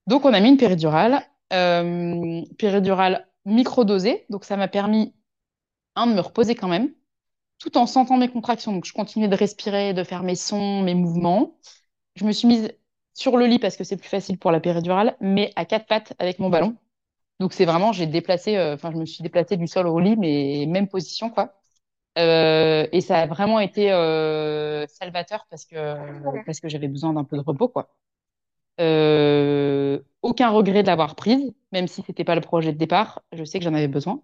Donc, 0.08 0.26
on 0.26 0.34
a 0.34 0.40
mis 0.40 0.50
une 0.50 0.58
péridurale, 0.58 1.22
euh, 1.54 2.42
péridurale 2.58 3.28
microdosée. 3.46 4.26
Donc, 4.30 4.46
ça 4.46 4.58
m'a 4.58 4.68
permis, 4.68 5.14
un, 5.96 6.08
de 6.08 6.14
me 6.14 6.22
reposer 6.22 6.56
quand 6.56 6.68
même, 6.68 6.92
tout 7.60 7.78
en 7.78 7.86
sentant 7.88 8.18
mes 8.18 8.30
contractions. 8.30 8.74
Donc, 8.74 8.86
je 8.86 8.94
continuais 8.94 9.28
de 9.28 9.36
respirer, 9.36 9.94
de 9.94 10.04
faire 10.04 10.24
mes 10.24 10.36
sons, 10.36 10.82
mes 10.84 10.96
mouvements. 10.96 11.58
Je 12.16 12.26
me 12.26 12.32
suis 12.32 12.48
mise 12.48 12.72
sur 13.16 13.38
le 13.38 13.48
lit 13.48 13.60
parce 13.60 13.78
que 13.78 13.84
c'est 13.84 13.98
plus 13.98 14.10
facile 14.10 14.38
pour 14.38 14.52
la 14.52 14.60
péridurale, 14.60 15.16
mais 15.22 15.52
à 15.56 15.66
quatre 15.66 15.88
pattes 15.88 16.14
avec 16.20 16.38
mon 16.38 16.50
ballon. 16.50 16.76
Donc, 17.40 17.54
c'est 17.54 17.66
vraiment, 17.66 17.92
j'ai 17.92 18.06
déplacé, 18.06 18.58
euh, 18.58 18.76
enfin, 18.76 18.92
je 18.92 18.98
me 18.98 19.06
suis 19.06 19.24
déplacée 19.24 19.58
du 19.58 19.68
sol 19.68 19.88
au 19.88 20.00
lit, 20.00 20.16
mais 20.18 20.66
même 20.68 20.88
position, 20.88 21.30
quoi. 21.30 21.54
Euh, 22.18 22.88
et 22.94 23.02
ça 23.02 23.20
a 23.22 23.28
vraiment 23.28 23.60
été 23.60 23.92
euh, 23.92 24.88
salvateur 24.88 25.46
parce 25.50 25.66
que, 25.66 25.76
parce 26.46 26.62
que 26.62 26.70
j'avais 26.70 26.88
besoin 26.88 27.14
d'un 27.14 27.26
peu 27.26 27.38
de 27.38 27.42
repos, 27.42 27.68
quoi. 27.70 27.90
aucun 30.22 30.50
regret 30.50 30.84
de 30.84 30.88
l'avoir 30.88 31.16
prise, 31.16 31.54
même 31.72 31.88
si 31.88 32.02
c'était 32.04 32.24
pas 32.24 32.36
le 32.36 32.42
projet 32.42 32.74
de 32.74 32.78
départ. 32.78 33.22
Je 33.34 33.44
sais 33.44 33.60
que 33.60 33.66
j'en 33.66 33.74
avais 33.74 33.88
besoin. 33.88 34.22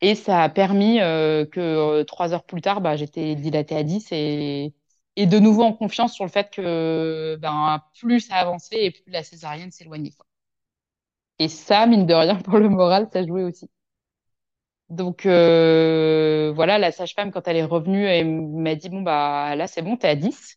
Et 0.00 0.14
ça 0.14 0.42
a 0.42 0.48
permis 0.48 0.98
que 0.98 2.02
trois 2.04 2.32
heures 2.34 2.44
plus 2.44 2.62
tard, 2.62 2.80
bah, 2.80 2.96
j'étais 2.96 3.34
dilatée 3.34 3.76
à 3.76 3.82
10 3.82 4.08
et, 4.12 4.72
et 5.18 5.26
de 5.26 5.38
nouveau 5.40 5.64
en 5.64 5.72
confiance 5.74 6.14
sur 6.14 6.24
le 6.24 6.30
fait 6.30 6.50
que 6.50 7.36
ben, 7.42 7.82
plus 8.00 8.20
ça 8.22 8.36
avançait 8.36 8.86
et 8.86 8.90
plus 8.92 9.10
la 9.12 9.22
césarienne 9.24 9.72
s'éloignait. 9.72 10.12
Et 11.40 11.48
ça, 11.48 11.84
mine 11.86 12.06
de 12.06 12.14
rien, 12.14 12.36
pour 12.44 12.58
le 12.58 12.68
moral, 12.68 13.08
ça 13.12 13.26
jouait 13.26 13.42
aussi. 13.42 13.68
Donc 14.90 15.26
euh, 15.26 16.52
voilà, 16.54 16.78
la 16.78 16.92
sage-femme, 16.92 17.30
quand 17.30 17.46
elle 17.46 17.56
est 17.56 17.64
revenue, 17.64 18.04
elle 18.06 18.26
m'a 18.30 18.74
dit, 18.74 18.88
bon, 18.88 19.02
bah 19.02 19.54
là, 19.56 19.66
c'est 19.66 19.82
bon, 19.82 19.96
t'es 19.96 20.08
à 20.08 20.14
10. 20.16 20.56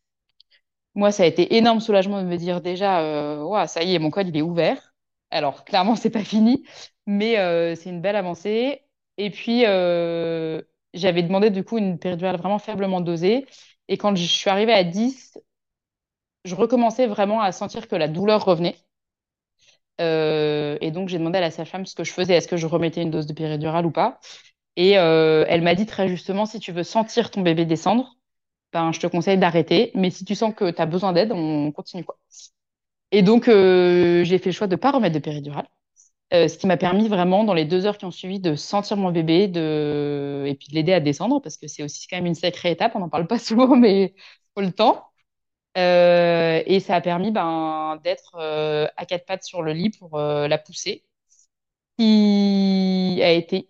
Moi, 0.96 1.12
ça 1.12 1.24
a 1.24 1.28
été 1.28 1.56
énorme 1.58 1.82
soulagement 1.82 2.22
de 2.24 2.28
me 2.28 2.38
dire 2.38 2.62
déjà, 2.62 3.02
euh, 3.04 3.68
ça 3.68 3.84
y 3.84 3.96
est, 3.96 4.00
mon 4.00 4.12
code, 4.12 4.30
il 4.30 4.38
est 4.38 4.42
ouvert. 4.44 4.94
Alors, 5.32 5.66
clairement, 5.66 5.96
c'est 5.98 6.10
pas 6.12 6.24
fini, 6.26 6.66
mais 7.08 7.40
euh, 7.40 7.76
c'est 7.76 7.90
une 7.92 8.02
belle 8.02 8.16
avancée. 8.18 8.84
Et 9.18 9.30
puis, 9.32 9.64
j'avais 10.94 11.24
demandé 11.24 11.50
du 11.50 11.64
coup 11.64 11.78
une 11.78 11.98
péridurale 12.00 12.38
vraiment 12.38 12.60
faiblement 12.60 13.02
dosée. 13.02 13.46
Et 13.92 13.98
quand 13.98 14.16
je 14.16 14.24
suis 14.26 14.50
arrivée 14.50 14.74
à 14.74 14.84
10, 14.84 15.38
je 16.46 16.54
recommençais 16.54 17.08
vraiment 17.08 17.42
à 17.42 17.52
sentir 17.52 17.88
que 17.88 17.96
la 17.96 18.08
douleur 18.08 18.46
revenait. 18.46 18.78
Euh, 20.00 20.78
et 20.82 20.92
donc, 20.92 21.10
j'ai 21.10 21.18
demandé 21.18 21.38
à 21.38 21.42
la 21.42 21.52
sage-femme 21.52 21.86
ce 21.86 21.96
que 21.96 22.04
je 22.04 22.12
faisais. 22.12 22.34
Est-ce 22.36 22.48
que 22.48 22.58
je 22.58 22.68
remettais 22.68 23.02
une 23.02 23.12
dose 23.12 23.28
de 23.28 23.34
péridurale 23.34 23.86
ou 23.86 23.92
pas? 23.92 24.20
Et 24.78 24.98
euh, 24.98 25.46
elle 25.50 25.62
m'a 25.62 25.76
dit 25.76 25.86
très 25.86 26.08
justement, 26.08 26.46
si 26.46 26.60
tu 26.60 26.72
veux 26.72 26.84
sentir 26.84 27.32
ton 27.32 27.42
bébé 27.42 27.66
descendre, 27.66 28.16
ben, 28.74 28.92
je 28.94 29.00
te 29.00 29.08
conseille 29.08 29.38
d'arrêter. 29.38 29.92
Mais 29.96 30.12
si 30.12 30.26
tu 30.26 30.36
sens 30.36 30.54
que 30.56 30.72
tu 30.72 30.82
as 30.82 30.86
besoin 30.88 31.14
d'aide, 31.14 31.32
on 31.34 31.72
continue. 31.72 32.06
Quoi. 32.06 32.18
Et 33.12 33.22
donc, 33.24 33.46
j'ai 33.48 34.38
fait 34.40 34.48
le 34.48 34.52
choix 34.54 34.68
de 34.68 34.76
ne 34.76 34.82
pas 34.82 34.92
remettre 34.92 35.16
de 35.16 35.20
péridurale. 35.20 35.68
Euh, 36.34 36.48
ce 36.48 36.58
qui 36.58 36.66
m'a 36.68 36.78
permis 36.78 37.10
vraiment, 37.10 37.44
dans 37.44 37.54
les 37.54 37.66
deux 37.66 37.86
heures 37.86 37.98
qui 37.98 38.06
ont 38.06 38.12
suivi, 38.12 38.40
de 38.40 38.56
sentir 38.56 38.96
mon 38.98 39.12
bébé 39.12 39.48
de... 39.50 40.46
et 40.48 40.56
puis 40.56 40.70
de 40.70 40.76
l'aider 40.76 40.94
à 40.94 41.02
descendre, 41.02 41.42
parce 41.42 41.58
que 41.58 41.68
c'est 41.68 41.84
aussi 41.84 42.08
quand 42.08 42.16
même 42.18 42.26
une 42.26 42.36
sacrée 42.36 42.72
étape, 42.72 42.94
on 42.96 43.00
n'en 43.00 43.10
parle 43.10 43.28
pas 43.28 43.38
souvent, 43.40 43.76
mais 43.76 44.16
faut 44.56 44.62
le 44.62 44.72
temps. 44.72 45.08
Euh, 45.78 46.64
et 46.66 46.80
ça 46.82 46.96
a 46.96 47.02
permis 47.02 47.32
ben, 47.32 48.00
d'être 48.04 48.36
euh, 48.38 48.88
à 48.98 49.06
quatre 49.06 49.26
pattes 49.26 49.44
sur 49.46 49.62
le 49.64 49.74
lit 49.74 49.92
pour 49.92 50.18
la 50.20 50.58
pousser, 50.60 51.06
qui 51.98 53.20
a 53.24 53.32
été 53.32 53.70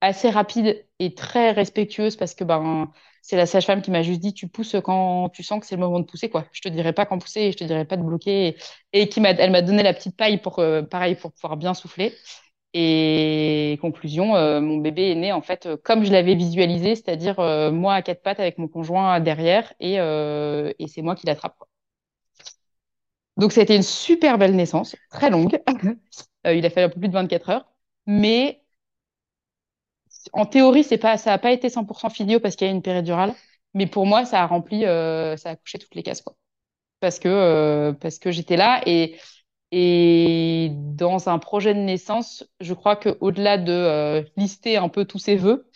assez 0.00 0.30
rapide 0.30 0.86
et 1.00 1.14
très 1.14 1.52
respectueuse 1.52 2.16
parce 2.16 2.34
que 2.34 2.44
ben, 2.44 2.92
c'est 3.22 3.36
la 3.36 3.46
sage-femme 3.46 3.82
qui 3.82 3.90
m'a 3.92 4.02
juste 4.02 4.20
dit 4.20 4.34
tu 4.34 4.48
pousses 4.48 4.76
quand 4.84 5.28
tu 5.30 5.42
sens 5.44 5.60
que 5.60 5.66
c'est 5.66 5.76
le 5.76 5.80
moment 5.80 6.00
de 6.00 6.04
pousser 6.04 6.28
quoi. 6.28 6.44
Je 6.52 6.60
te 6.60 6.68
dirai 6.68 6.92
pas 6.92 7.06
quand 7.06 7.18
pousser, 7.18 7.52
je 7.52 7.56
te 7.56 7.64
dirai 7.64 7.84
pas 7.84 7.96
de 7.96 8.02
bloquer 8.02 8.56
et, 8.92 9.08
qui 9.08 9.20
m'a 9.20 9.30
elle 9.30 9.52
m'a 9.52 9.62
donné 9.62 9.82
la 9.82 9.94
petite 9.94 10.16
paille 10.16 10.38
pour 10.38 10.58
euh, 10.58 10.82
pareil 10.82 11.14
pour 11.14 11.32
pouvoir 11.32 11.56
bien 11.56 11.72
souffler. 11.74 12.14
Et 12.74 13.78
conclusion, 13.82 14.36
euh, 14.36 14.60
mon 14.60 14.78
bébé 14.78 15.10
est 15.12 15.14
né 15.14 15.32
en 15.32 15.42
fait 15.42 15.66
euh, 15.66 15.76
comme 15.76 16.04
je 16.04 16.12
l'avais 16.12 16.34
visualisé, 16.34 16.96
c'est-à-dire 16.96 17.36
moi 17.72 17.94
à 17.94 18.02
quatre 18.02 18.22
pattes 18.22 18.40
avec 18.40 18.58
mon 18.58 18.68
conjoint 18.68 19.20
derrière 19.20 19.72
et, 19.80 19.94
et 19.96 20.88
c'est 20.88 21.02
moi 21.02 21.14
qui 21.16 21.26
l'attrape. 21.26 21.56
Donc 23.36 23.52
ça 23.52 23.60
a 23.60 23.64
été 23.64 23.76
une 23.76 23.82
super 23.82 24.38
belle 24.38 24.54
naissance, 24.56 24.96
très 25.10 25.30
longue. 25.30 25.60
il 26.44 26.66
a 26.66 26.70
fallu 26.70 26.86
un 26.86 26.88
peu 26.90 27.00
plus 27.00 27.08
de 27.08 27.14
24 27.14 27.50
heures, 27.50 27.66
mais 28.06 28.61
en 30.32 30.46
théorie, 30.46 30.84
c'est 30.84 30.98
pas, 30.98 31.18
ça 31.18 31.30
n'a 31.30 31.38
pas 31.38 31.52
été 31.52 31.68
100% 31.68 32.10
filio 32.10 32.40
parce 32.40 32.56
qu'il 32.56 32.66
y 32.66 32.70
a 32.70 32.72
une 32.72 32.82
péridurale, 32.82 33.34
mais 33.74 33.86
pour 33.86 34.06
moi, 34.06 34.24
ça 34.24 34.42
a 34.42 34.46
rempli, 34.46 34.84
euh, 34.86 35.36
ça 35.36 35.50
a 35.50 35.56
couché 35.56 35.78
toutes 35.78 35.94
les 35.94 36.02
cases, 36.02 36.22
quoi. 36.22 36.34
Parce 37.00 37.18
que, 37.18 37.28
euh, 37.28 37.92
j'étais 38.32 38.56
là 38.56 38.82
et, 38.86 39.18
et 39.72 40.70
dans 40.74 41.28
un 41.28 41.38
projet 41.38 41.74
de 41.74 41.80
naissance, 41.80 42.44
je 42.60 42.74
crois 42.74 42.96
qu'au-delà 42.96 43.58
de 43.58 43.72
euh, 43.72 44.22
lister 44.36 44.76
un 44.78 44.88
peu 44.88 45.04
tous 45.06 45.18
ses 45.18 45.36
vœux, 45.36 45.68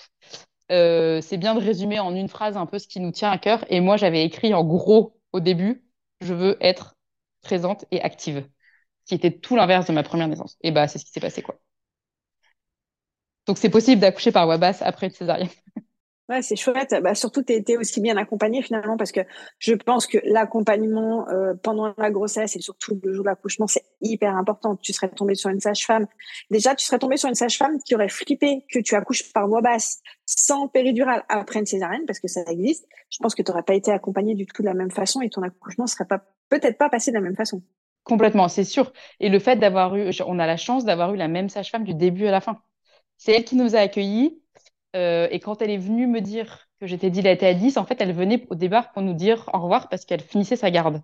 c'est 0.70 1.36
bien 1.38 1.54
de 1.54 1.60
résumer 1.60 1.98
en 2.00 2.14
une 2.14 2.28
phrase 2.28 2.56
un 2.56 2.66
peu 2.66 2.78
ce 2.78 2.88
qui 2.88 3.00
nous 3.00 3.12
tient 3.12 3.30
à 3.30 3.38
cœur. 3.38 3.64
Et 3.70 3.80
moi, 3.80 3.96
j'avais 3.96 4.24
écrit 4.24 4.54
en 4.54 4.64
gros 4.64 5.18
au 5.32 5.40
début, 5.40 5.84
je 6.20 6.34
veux 6.34 6.56
être 6.60 6.96
présente 7.42 7.84
et 7.90 8.02
active, 8.02 8.48
qui 9.06 9.14
était 9.16 9.32
tout 9.38 9.56
l'inverse 9.56 9.86
de 9.88 9.92
ma 9.94 10.02
première 10.04 10.28
naissance. 10.28 10.56
Et 10.62 10.72
bah, 10.72 10.88
c'est 10.88 10.98
ce 10.98 11.04
qui 11.06 11.12
s'est 11.12 11.20
passé, 11.20 11.42
quoi. 11.42 11.58
Donc, 13.46 13.58
c'est 13.58 13.70
possible 13.70 14.00
d'accoucher 14.00 14.32
par 14.32 14.46
voie 14.46 14.58
basse 14.58 14.82
après 14.82 15.06
une 15.06 15.12
césarienne. 15.12 15.48
Ouais, 16.28 16.42
c'est 16.42 16.56
chouette. 16.56 16.92
Bah, 17.04 17.14
surtout, 17.14 17.44
tu 17.44 17.52
été 17.52 17.76
aussi 17.76 18.00
bien 18.00 18.16
accompagnée 18.16 18.60
finalement 18.60 18.96
parce 18.96 19.12
que 19.12 19.20
je 19.60 19.74
pense 19.74 20.08
que 20.08 20.18
l'accompagnement 20.24 21.28
euh, 21.28 21.54
pendant 21.62 21.94
la 21.96 22.10
grossesse 22.10 22.56
et 22.56 22.60
surtout 22.60 22.98
le 23.00 23.12
jour 23.12 23.22
de 23.22 23.28
l'accouchement, 23.28 23.68
c'est 23.68 23.84
hyper 24.00 24.34
important. 24.36 24.74
Tu 24.74 24.92
serais 24.92 25.08
tombée 25.08 25.36
sur 25.36 25.50
une 25.50 25.60
sage-femme. 25.60 26.08
Déjà, 26.50 26.74
tu 26.74 26.84
serais 26.84 26.98
tombée 26.98 27.16
sur 27.16 27.28
une 27.28 27.36
sage-femme 27.36 27.78
qui 27.84 27.94
aurait 27.94 28.08
flippé 28.08 28.64
que 28.72 28.80
tu 28.80 28.96
accouches 28.96 29.32
par 29.32 29.46
voie 29.46 29.60
basse 29.60 30.00
sans 30.24 30.66
péridurale 30.66 31.22
après 31.28 31.60
une 31.60 31.66
césarienne 31.66 32.06
parce 32.08 32.18
que 32.18 32.26
ça 32.26 32.42
existe. 32.48 32.88
Je 33.08 33.18
pense 33.18 33.36
que 33.36 33.42
tu 33.42 33.52
n'aurais 33.52 33.62
pas 33.62 33.74
été 33.74 33.92
accompagnée 33.92 34.34
du 34.34 34.46
tout 34.46 34.62
de 34.62 34.66
la 34.66 34.74
même 34.74 34.90
façon 34.90 35.20
et 35.20 35.30
ton 35.30 35.42
accouchement 35.42 35.86
serait 35.86 36.06
pas 36.06 36.24
peut-être 36.48 36.76
pas 36.76 36.88
passé 36.88 37.12
de 37.12 37.16
la 37.16 37.22
même 37.22 37.36
façon. 37.36 37.62
Complètement, 38.02 38.48
c'est 38.48 38.64
sûr. 38.64 38.92
Et 39.20 39.28
le 39.28 39.38
fait 39.38 39.56
d'avoir 39.56 39.94
eu, 39.94 40.10
on 40.26 40.40
a 40.40 40.46
la 40.46 40.56
chance 40.56 40.84
d'avoir 40.84 41.14
eu 41.14 41.16
la 41.16 41.28
même 41.28 41.48
sage-femme 41.48 41.84
du 41.84 41.94
début 41.94 42.26
à 42.26 42.32
la 42.32 42.40
fin. 42.40 42.60
C'est 43.18 43.32
elle 43.32 43.44
qui 43.44 43.56
nous 43.56 43.76
a 43.76 43.80
accueillis. 43.80 44.42
Euh, 44.96 45.28
et 45.30 45.40
quand 45.40 45.62
elle 45.62 45.70
est 45.70 45.78
venue 45.78 46.06
me 46.06 46.20
dire 46.20 46.68
que 46.80 46.86
j'étais 46.86 47.10
dilatée 47.10 47.46
à 47.46 47.54
10, 47.54 47.76
en 47.78 47.84
fait, 47.84 48.00
elle 48.00 48.12
venait 48.12 48.46
au 48.50 48.54
départ 48.54 48.92
pour 48.92 49.02
nous 49.02 49.14
dire 49.14 49.48
au 49.52 49.58
revoir 49.60 49.88
parce 49.88 50.04
qu'elle 50.04 50.22
finissait 50.22 50.56
sa 50.56 50.70
garde. 50.70 51.02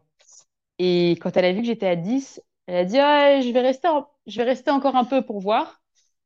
Et 0.79 1.13
quand 1.21 1.37
elle 1.37 1.45
a 1.45 1.53
vu 1.53 1.61
que 1.61 1.67
j'étais 1.67 1.87
à 1.87 1.97
10, 1.97 2.43
elle 2.67 2.77
a 2.77 2.85
dit 2.85 2.99
ah, 2.99 3.41
je, 3.41 3.51
vais 3.51 3.61
rester 3.61 3.89
je 4.27 4.37
vais 4.39 4.45
rester 4.45 4.71
encore 4.71 4.97
un 4.97 5.05
peu 5.05 5.23
pour 5.25 5.41
voir. 5.41 5.83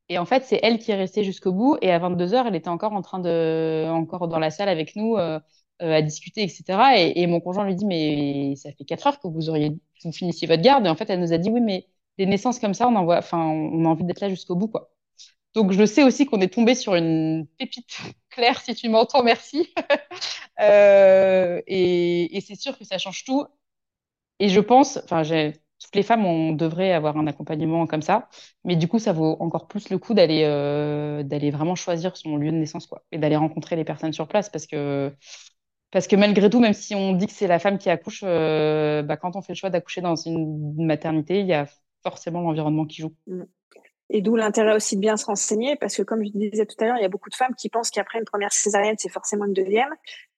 Et 0.09 0.17
en 0.17 0.25
fait, 0.25 0.43
c'est 0.45 0.59
elle 0.63 0.79
qui 0.79 0.91
est 0.91 0.95
restée 0.95 1.23
jusqu'au 1.23 1.51
bout. 1.53 1.77
Et 1.81 1.91
à 1.91 1.99
22 1.99 2.33
heures, 2.33 2.47
elle 2.47 2.55
était 2.55 2.69
encore 2.69 2.93
en 2.93 3.01
train 3.01 3.19
de, 3.19 3.87
encore 3.89 4.27
dans 4.27 4.39
la 4.39 4.51
salle 4.51 4.69
avec 4.69 4.95
nous 4.95 5.17
euh, 5.17 5.39
euh, 5.81 5.93
à 5.97 6.01
discuter, 6.01 6.43
etc. 6.43 6.63
Et, 6.97 7.27
mon 7.27 7.39
conjoint 7.41 7.65
lui 7.65 7.75
dit 7.75 7.85
mais 7.85 8.55
ça 8.55 8.71
fait 8.71 8.85
4 8.85 9.07
heures 9.07 9.19
que 9.19 9.27
vous 9.27 9.49
auriez, 9.49 9.77
vous 10.03 10.11
finissiez 10.11 10.47
votre 10.47 10.61
garde. 10.61 10.85
Et 10.85 10.89
en 10.89 10.95
fait, 10.95 11.09
elle 11.09 11.19
nous 11.19 11.33
a 11.33 11.37
dit 11.37 11.49
oui, 11.49 11.61
mais 11.61 11.87
des 12.17 12.25
naissances 12.25 12.59
comme 12.59 12.73
ça, 12.73 12.87
on 12.87 12.95
en 12.95 13.07
enfin, 13.17 13.37
on 13.39 13.85
a 13.85 13.89
envie 13.89 14.03
d'être 14.05 14.21
là 14.21 14.29
jusqu'au 14.29 14.55
bout, 14.55 14.67
quoi. 14.69 14.91
Donc, 15.57 15.71
je 15.71 15.85
sais 15.87 16.03
aussi 16.03 16.27
qu'on 16.27 16.39
est 16.39 16.53
tombé 16.53 16.75
sur 16.75 16.93
une 16.93 17.47
pépite 17.57 17.97
claire, 18.29 18.61
si 18.61 18.75
tu 18.75 18.89
m'entends, 18.89 19.23
merci. 19.23 19.73
Euh, 20.59 21.61
et, 21.67 22.41
c'est 22.41 22.55
sûr 22.55 22.75
que 22.79 22.83
ça 22.83 22.97
change 22.97 23.23
tout. 23.23 23.45
Et 24.39 24.49
je 24.49 24.59
pense, 24.59 24.97
enfin, 25.03 25.21
toutes 25.21 25.93
les 25.95 26.01
femmes, 26.01 26.25
on 26.25 26.51
devrait 26.53 26.93
avoir 26.93 27.15
un 27.15 27.27
accompagnement 27.27 27.85
comme 27.85 28.01
ça. 28.01 28.27
Mais 28.63 28.75
du 28.75 28.87
coup, 28.87 28.97
ça 28.97 29.13
vaut 29.13 29.37
encore 29.39 29.67
plus 29.67 29.89
le 29.91 29.99
coup 29.99 30.15
d'aller 30.15 30.41
euh, 30.45 31.21
d'aller 31.21 31.51
vraiment 31.51 31.75
choisir 31.75 32.17
son 32.17 32.37
lieu 32.37 32.51
de 32.51 32.57
naissance, 32.57 32.87
quoi, 32.87 33.03
et 33.11 33.19
d'aller 33.19 33.35
rencontrer 33.35 33.75
les 33.75 33.83
personnes 33.83 34.13
sur 34.13 34.27
place, 34.27 34.49
parce 34.49 34.65
que 34.65 35.13
parce 35.91 36.07
que 36.07 36.15
malgré 36.15 36.49
tout, 36.49 36.59
même 36.59 36.73
si 36.73 36.95
on 36.95 37.13
dit 37.13 37.27
que 37.27 37.33
c'est 37.33 37.47
la 37.47 37.59
femme 37.59 37.77
qui 37.77 37.91
accouche, 37.91 38.23
euh, 38.23 39.03
bah, 39.03 39.15
quand 39.17 39.35
on 39.35 39.43
fait 39.43 39.53
le 39.53 39.57
choix 39.57 39.69
d'accoucher 39.69 40.01
dans 40.01 40.15
une 40.15 40.83
maternité, 40.83 41.41
il 41.41 41.47
y 41.47 41.53
a 41.53 41.67
forcément 42.01 42.41
l'environnement 42.41 42.85
qui 42.87 43.01
joue. 43.03 43.13
Et 44.09 44.21
d'où 44.21 44.35
l'intérêt 44.35 44.73
aussi 44.75 44.95
de 44.95 45.01
bien 45.01 45.17
se 45.17 45.25
renseigner, 45.25 45.75
parce 45.75 45.95
que 45.95 46.01
comme 46.01 46.23
je 46.23 46.31
disais 46.31 46.65
tout 46.65 46.75
à 46.79 46.85
l'heure, 46.85 46.97
il 46.97 47.01
y 47.01 47.05
a 47.05 47.09
beaucoup 47.09 47.29
de 47.29 47.35
femmes 47.35 47.55
qui 47.55 47.69
pensent 47.69 47.89
qu'après 47.89 48.19
une 48.19 48.25
première 48.25 48.53
césarienne, 48.53 48.95
c'est 48.97 49.09
forcément 49.09 49.45
une 49.45 49.53
deuxième. 49.53 49.89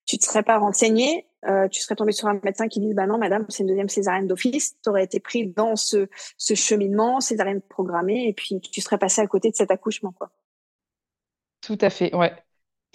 Tu 0.05 0.15
ne 0.15 0.21
serais 0.21 0.41
pas 0.41 0.57
renseigné, 0.57 1.27
euh, 1.47 1.67
tu 1.67 1.81
serais 1.81 1.95
tombé 1.95 2.11
sur 2.11 2.27
un 2.27 2.39
médecin 2.43 2.67
qui 2.67 2.79
dit 2.79 2.95
bah 2.95 3.05
non, 3.05 3.19
madame, 3.19 3.45
c'est 3.49 3.61
une 3.61 3.67
deuxième 3.69 3.89
césarienne 3.89 4.25
d'office. 4.27 4.75
Tu 4.83 4.89
aurais 4.89 5.03
été 5.03 5.19
pris 5.19 5.45
dans 5.47 5.75
ce, 5.75 6.07
ce 6.37 6.55
cheminement, 6.55 7.19
césarienne 7.19 7.61
programmée, 7.61 8.27
et 8.27 8.33
puis 8.33 8.59
tu 8.59 8.81
serais 8.81 8.97
passé 8.97 9.21
à 9.21 9.27
côté 9.27 9.51
de 9.51 9.55
cet 9.55 9.69
accouchement, 9.69 10.11
quoi. 10.11 10.31
Tout 11.61 11.77
à 11.81 11.89
fait, 11.89 12.13
ouais. 12.15 12.33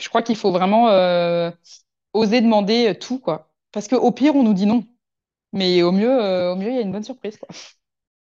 Je 0.00 0.08
crois 0.08 0.22
qu'il 0.22 0.36
faut 0.36 0.50
vraiment 0.50 0.88
euh, 0.88 1.50
oser 2.14 2.40
demander 2.40 2.98
tout, 2.98 3.20
quoi. 3.20 3.54
Parce 3.70 3.86
qu'au 3.86 4.10
pire, 4.10 4.34
on 4.34 4.42
nous 4.42 4.54
dit 4.54 4.66
non. 4.66 4.84
Mais 5.52 5.82
au 5.82 5.92
mieux, 5.92 6.10
au 6.50 6.56
mieux, 6.56 6.70
il 6.70 6.74
y 6.74 6.78
a 6.78 6.82
une 6.82 6.92
bonne 6.92 7.04
surprise, 7.04 7.36
quoi. 7.36 7.48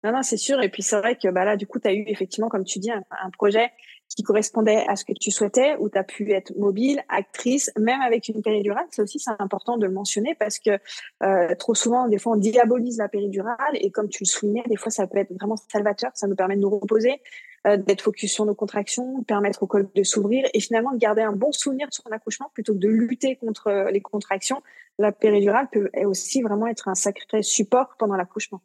Non, 0.05 0.13
non, 0.13 0.23
c'est 0.23 0.37
sûr. 0.37 0.61
Et 0.63 0.69
puis 0.69 0.83
c'est 0.83 0.99
vrai 0.99 1.17
que 1.17 1.29
bah, 1.29 1.47
là, 1.47 1.57
du 1.57 1.67
coup, 1.67 1.79
tu 1.81 1.89
as 1.89 1.95
eu 1.95 2.05
effectivement, 2.07 2.51
comme 2.51 2.65
tu 2.65 2.79
dis, 2.79 2.91
un, 2.91 3.31
projet 3.31 3.73
qui 4.15 4.23
correspondait 4.23 4.85
à 4.87 4.97
ce 4.97 5.05
que 5.05 5.15
tu 5.15 5.31
souhaitais, 5.31 5.77
où 5.81 5.89
tu 5.89 5.97
as 5.97 6.05
pu 6.05 6.31
être 6.33 6.55
mobile, 6.59 7.03
actrice, 7.09 7.73
même 7.79 8.03
avec 8.03 8.29
une 8.29 8.43
péridurale. 8.43 8.85
C'est 8.91 9.01
aussi 9.01 9.19
c'est 9.19 9.31
important 9.39 9.79
de 9.79 9.87
le 9.87 9.93
mentionner 9.93 10.35
parce 10.39 10.59
que 10.59 10.79
euh, 11.23 11.55
trop 11.55 11.75
souvent, 11.75 12.07
des 12.07 12.19
fois, 12.19 12.35
on 12.35 12.37
diabolise 12.37 12.99
la 12.99 13.09
péridurale. 13.09 13.57
Et 13.81 13.91
comme 13.91 14.11
tu 14.11 14.25
le 14.25 14.27
soulignais, 14.27 14.63
des 14.69 14.77
fois, 14.77 14.91
ça 14.91 15.07
peut 15.07 15.17
être 15.17 15.33
vraiment 15.33 15.57
salvateur. 15.57 16.11
Ça 16.13 16.27
nous 16.27 16.37
permet 16.37 16.57
de 16.57 16.61
nous 16.61 16.79
reposer, 16.79 17.23
euh, 17.67 17.79
d'être 17.79 18.03
focus 18.03 18.31
sur 18.31 18.45
nos 18.45 18.55
contractions, 18.55 19.23
permettre 19.23 19.63
au 19.63 19.67
col 19.67 19.89
de 19.95 20.03
s'ouvrir 20.03 20.45
et 20.53 20.61
finalement 20.61 20.93
de 20.93 20.99
garder 20.99 21.23
un 21.23 21.33
bon 21.33 21.51
souvenir 21.51 21.89
de 21.89 21.95
son 21.95 22.05
accouchement 22.11 22.51
plutôt 22.53 22.75
que 22.75 22.79
de 22.79 22.89
lutter 22.89 23.37
contre 23.37 23.89
les 23.91 24.03
contractions. 24.03 24.63
La 24.99 25.13
péridurale 25.13 25.69
peut 25.73 25.89
aussi 26.05 26.43
vraiment 26.43 26.67
être 26.67 26.89
un 26.89 26.95
sacré 26.95 27.43
support 27.43 27.95
pendant 27.99 28.17
l'accouchement. 28.17 28.61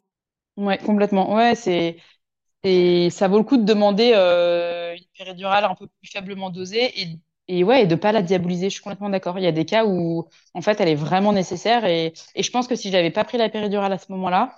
Ouais, 0.56 0.78
complètement. 0.78 1.34
Ouais, 1.34 1.54
c'est, 1.54 1.96
et 2.64 3.10
ça 3.10 3.28
vaut 3.28 3.38
le 3.38 3.44
coup 3.44 3.58
de 3.58 3.64
demander 3.64 4.12
euh, 4.14 4.94
une 4.96 5.04
péridurale 5.16 5.64
un 5.64 5.74
peu 5.76 5.86
plus 5.88 6.10
faiblement 6.10 6.50
dosée 6.50 6.92
et, 7.02 7.18
et 7.48 7.64
ouais, 7.64 7.84
et 7.84 7.86
de 7.88 7.96
pas 7.96 8.12
la 8.12 8.22
diaboliser. 8.22 8.70
Je 8.70 8.74
suis 8.76 8.82
complètement 8.82 9.10
d'accord. 9.10 9.38
Il 9.38 9.44
y 9.44 9.48
a 9.48 9.52
des 9.52 9.66
cas 9.66 9.86
où, 9.86 10.28
en 10.54 10.62
fait, 10.62 10.80
elle 10.80 10.88
est 10.88 10.96
vraiment 10.96 11.32
nécessaire 11.32 11.84
et, 11.86 12.14
et 12.36 12.42
je 12.42 12.50
pense 12.52 12.68
que 12.68 12.76
si 12.76 12.90
j'avais 12.92 13.10
pas 13.12 13.24
pris 13.24 13.38
la 13.38 13.50
péridurale 13.50 13.92
à 13.92 13.98
ce 13.98 14.12
moment-là, 14.12 14.56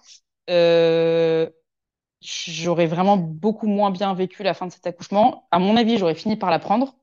euh, 0.51 1.51
j'aurais 2.21 2.87
vraiment 2.87 3.17
beaucoup 3.17 3.67
moins 3.67 3.91
bien 3.91 4.15
vécu 4.15 4.43
la 4.43 4.55
fin 4.55 4.67
de 4.67 4.73
cet 4.73 4.87
accouchement. 4.87 5.49
À 5.51 5.59
mon 5.59 5.77
avis, 5.77 5.99
j'aurais 5.99 6.15
fini 6.15 6.37
par 6.37 6.51
la 6.51 6.59
prendre 6.59 6.95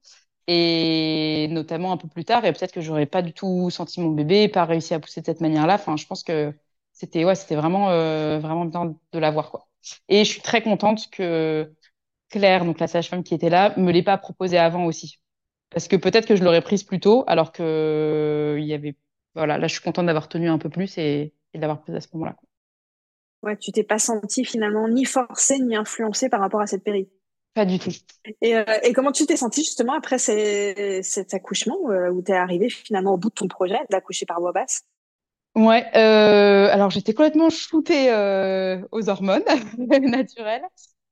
et 0.47 1.47
notamment 1.51 1.91
un 1.91 1.97
peu 1.97 2.07
plus 2.07 2.25
tard 2.25 2.45
et 2.45 2.53
peut-être 2.53 2.71
que 2.71 2.81
j'aurais 2.81 3.05
pas 3.05 3.21
du 3.21 3.33
tout 3.33 3.69
senti 3.69 4.01
mon 4.01 4.09
bébé, 4.11 4.47
pas 4.47 4.65
réussi 4.65 4.93
à 4.93 4.99
pousser 4.99 5.21
de 5.21 5.25
cette 5.25 5.41
manière-là. 5.41 5.75
Enfin, 5.75 5.97
je 5.97 6.05
pense 6.07 6.23
que 6.23 6.53
c'était 6.99 7.25
ouais, 7.25 7.35
c'était 7.35 7.55
vraiment 7.55 7.89
euh, 7.91 8.39
vraiment 8.39 8.65
bien 8.65 8.95
de 9.13 9.19
l'avoir 9.19 9.51
quoi. 9.51 9.67
Et 10.09 10.25
je 10.25 10.29
suis 10.29 10.41
très 10.41 10.61
contente 10.61 11.09
que 11.09 11.71
Claire, 12.29 12.65
donc 12.65 12.79
la 12.79 12.87
sage-femme 12.87 13.23
qui 13.23 13.33
était 13.33 13.49
là, 13.49 13.73
me 13.77 13.91
l'ait 13.91 14.03
pas 14.03 14.17
proposé 14.17 14.57
avant 14.57 14.85
aussi, 14.85 15.19
parce 15.69 15.87
que 15.87 15.95
peut-être 15.95 16.27
que 16.27 16.35
je 16.35 16.43
l'aurais 16.43 16.61
prise 16.61 16.83
plus 16.83 16.99
tôt, 16.99 17.23
alors 17.27 17.51
que 17.51 18.57
il 18.59 18.65
y 18.65 18.73
avait 18.73 18.95
voilà, 19.35 19.57
là 19.57 19.67
je 19.67 19.73
suis 19.73 19.83
contente 19.83 20.05
d'avoir 20.05 20.27
tenu 20.27 20.49
un 20.49 20.57
peu 20.57 20.69
plus 20.69 20.97
et, 20.97 21.33
et 21.53 21.59
d'avoir 21.59 21.81
prise 21.81 21.95
à 21.95 22.01
ce 22.01 22.07
moment-là. 22.13 22.35
Ouais, 23.41 23.55
tu 23.57 23.71
t'es 23.71 23.83
pas 23.83 23.99
sentie 23.99 24.43
finalement 24.43 24.89
ni 24.89 25.05
forcée 25.05 25.59
ni 25.59 25.75
influencée 25.75 26.27
par 26.27 26.41
rapport 26.41 26.61
à 26.61 26.67
cette 26.67 26.83
péri. 26.83 27.09
Pas 27.53 27.65
du 27.65 27.79
tout. 27.79 27.91
Et, 28.41 28.55
euh, 28.55 28.63
et 28.83 28.93
comment 28.93 29.11
tu 29.11 29.25
t'es 29.25 29.37
sentie 29.37 29.63
justement 29.63 29.93
après 29.93 30.19
cet 30.19 31.33
accouchement 31.33 31.77
euh, 31.89 32.09
où 32.09 32.21
tu 32.21 32.31
es 32.31 32.35
arrivée 32.35 32.69
finalement 32.69 33.13
au 33.13 33.17
bout 33.17 33.29
de 33.29 33.35
ton 33.35 33.47
projet 33.47 33.79
d'accoucher 33.89 34.25
par 34.25 34.39
voie 34.39 34.51
basse? 34.51 34.83
Ouais, 35.59 35.85
euh, 35.97 36.69
alors 36.71 36.89
j'étais 36.89 37.13
complètement 37.13 37.49
shootée 37.49 38.11
euh, 38.13 38.81
aux 38.91 39.09
hormones 39.09 39.43
naturelles. 40.01 40.63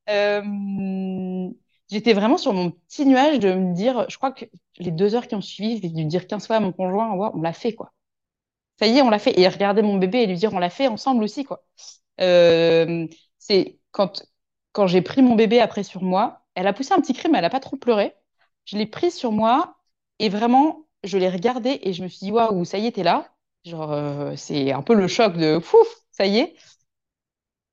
Euh, 0.09 1.49
j'étais 1.91 2.13
vraiment 2.13 2.37
sur 2.37 2.53
mon 2.53 2.71
petit 2.71 3.05
nuage 3.05 3.39
de 3.39 3.53
me 3.53 3.73
dire, 3.75 4.05
je 4.09 4.17
crois 4.17 4.31
que 4.31 4.45
les 4.77 4.91
deux 4.91 5.15
heures 5.15 5.27
qui 5.27 5.35
ont 5.35 5.41
suivi, 5.41 5.79
vais 5.81 5.89
lui 5.89 6.05
dire 6.05 6.27
15 6.27 6.47
fois 6.47 6.57
à 6.57 6.59
mon 6.61 6.71
conjoint, 6.71 7.11
on 7.33 7.41
l'a 7.41 7.53
fait, 7.53 7.73
quoi. 7.73 7.93
Ça 8.79 8.87
y 8.87 8.97
est, 8.97 9.03
on 9.03 9.09
l'a 9.11 9.19
fait. 9.19 9.39
Et 9.39 9.47
regarder 9.49 9.81
mon 9.83 9.97
bébé 9.97 10.19
et 10.23 10.27
lui 10.27 10.37
dire, 10.37 10.53
on 10.53 10.59
l'a 10.59 10.69
fait 10.71 10.87
ensemble 10.87 11.23
aussi, 11.23 11.45
quoi. 11.45 11.63
C'est 13.39 13.79
quand, 13.91 14.23
quand 14.71 14.87
j'ai 14.87 15.01
pris 15.01 15.21
mon 15.21 15.35
bébé 15.35 15.59
après 15.59 15.83
sur 15.83 16.03
moi, 16.03 16.45
elle 16.55 16.67
a 16.67 16.73
poussé 16.73 16.93
un 16.93 17.01
petit 17.01 17.13
cri, 17.13 17.29
mais 17.29 17.39
elle 17.39 17.45
a 17.45 17.49
pas 17.49 17.59
trop 17.59 17.77
pleuré. 17.77 18.15
Je 18.65 18.77
l'ai 18.77 18.85
pris 18.85 19.11
sur 19.11 19.31
moi 19.31 19.77
et 20.19 20.29
vraiment, 20.29 20.87
je 21.03 21.17
l'ai 21.17 21.29
regardé 21.29 21.79
et 21.83 21.93
je 21.93 22.03
me 22.03 22.07
suis 22.07 22.25
dit, 22.27 22.31
waouh, 22.31 22.65
ça 22.65 22.77
y 22.77 22.87
est, 22.87 22.91
t'es 22.93 23.03
là. 23.03 23.31
Genre, 23.67 23.91
euh, 23.93 24.35
c'est 24.35 24.71
un 24.71 24.81
peu 24.81 24.93
le 24.95 25.07
choc 25.07 25.37
de 25.37 25.59
pouf, 25.59 25.87
ça 26.11 26.25
y 26.25 26.39
est. 26.39 26.55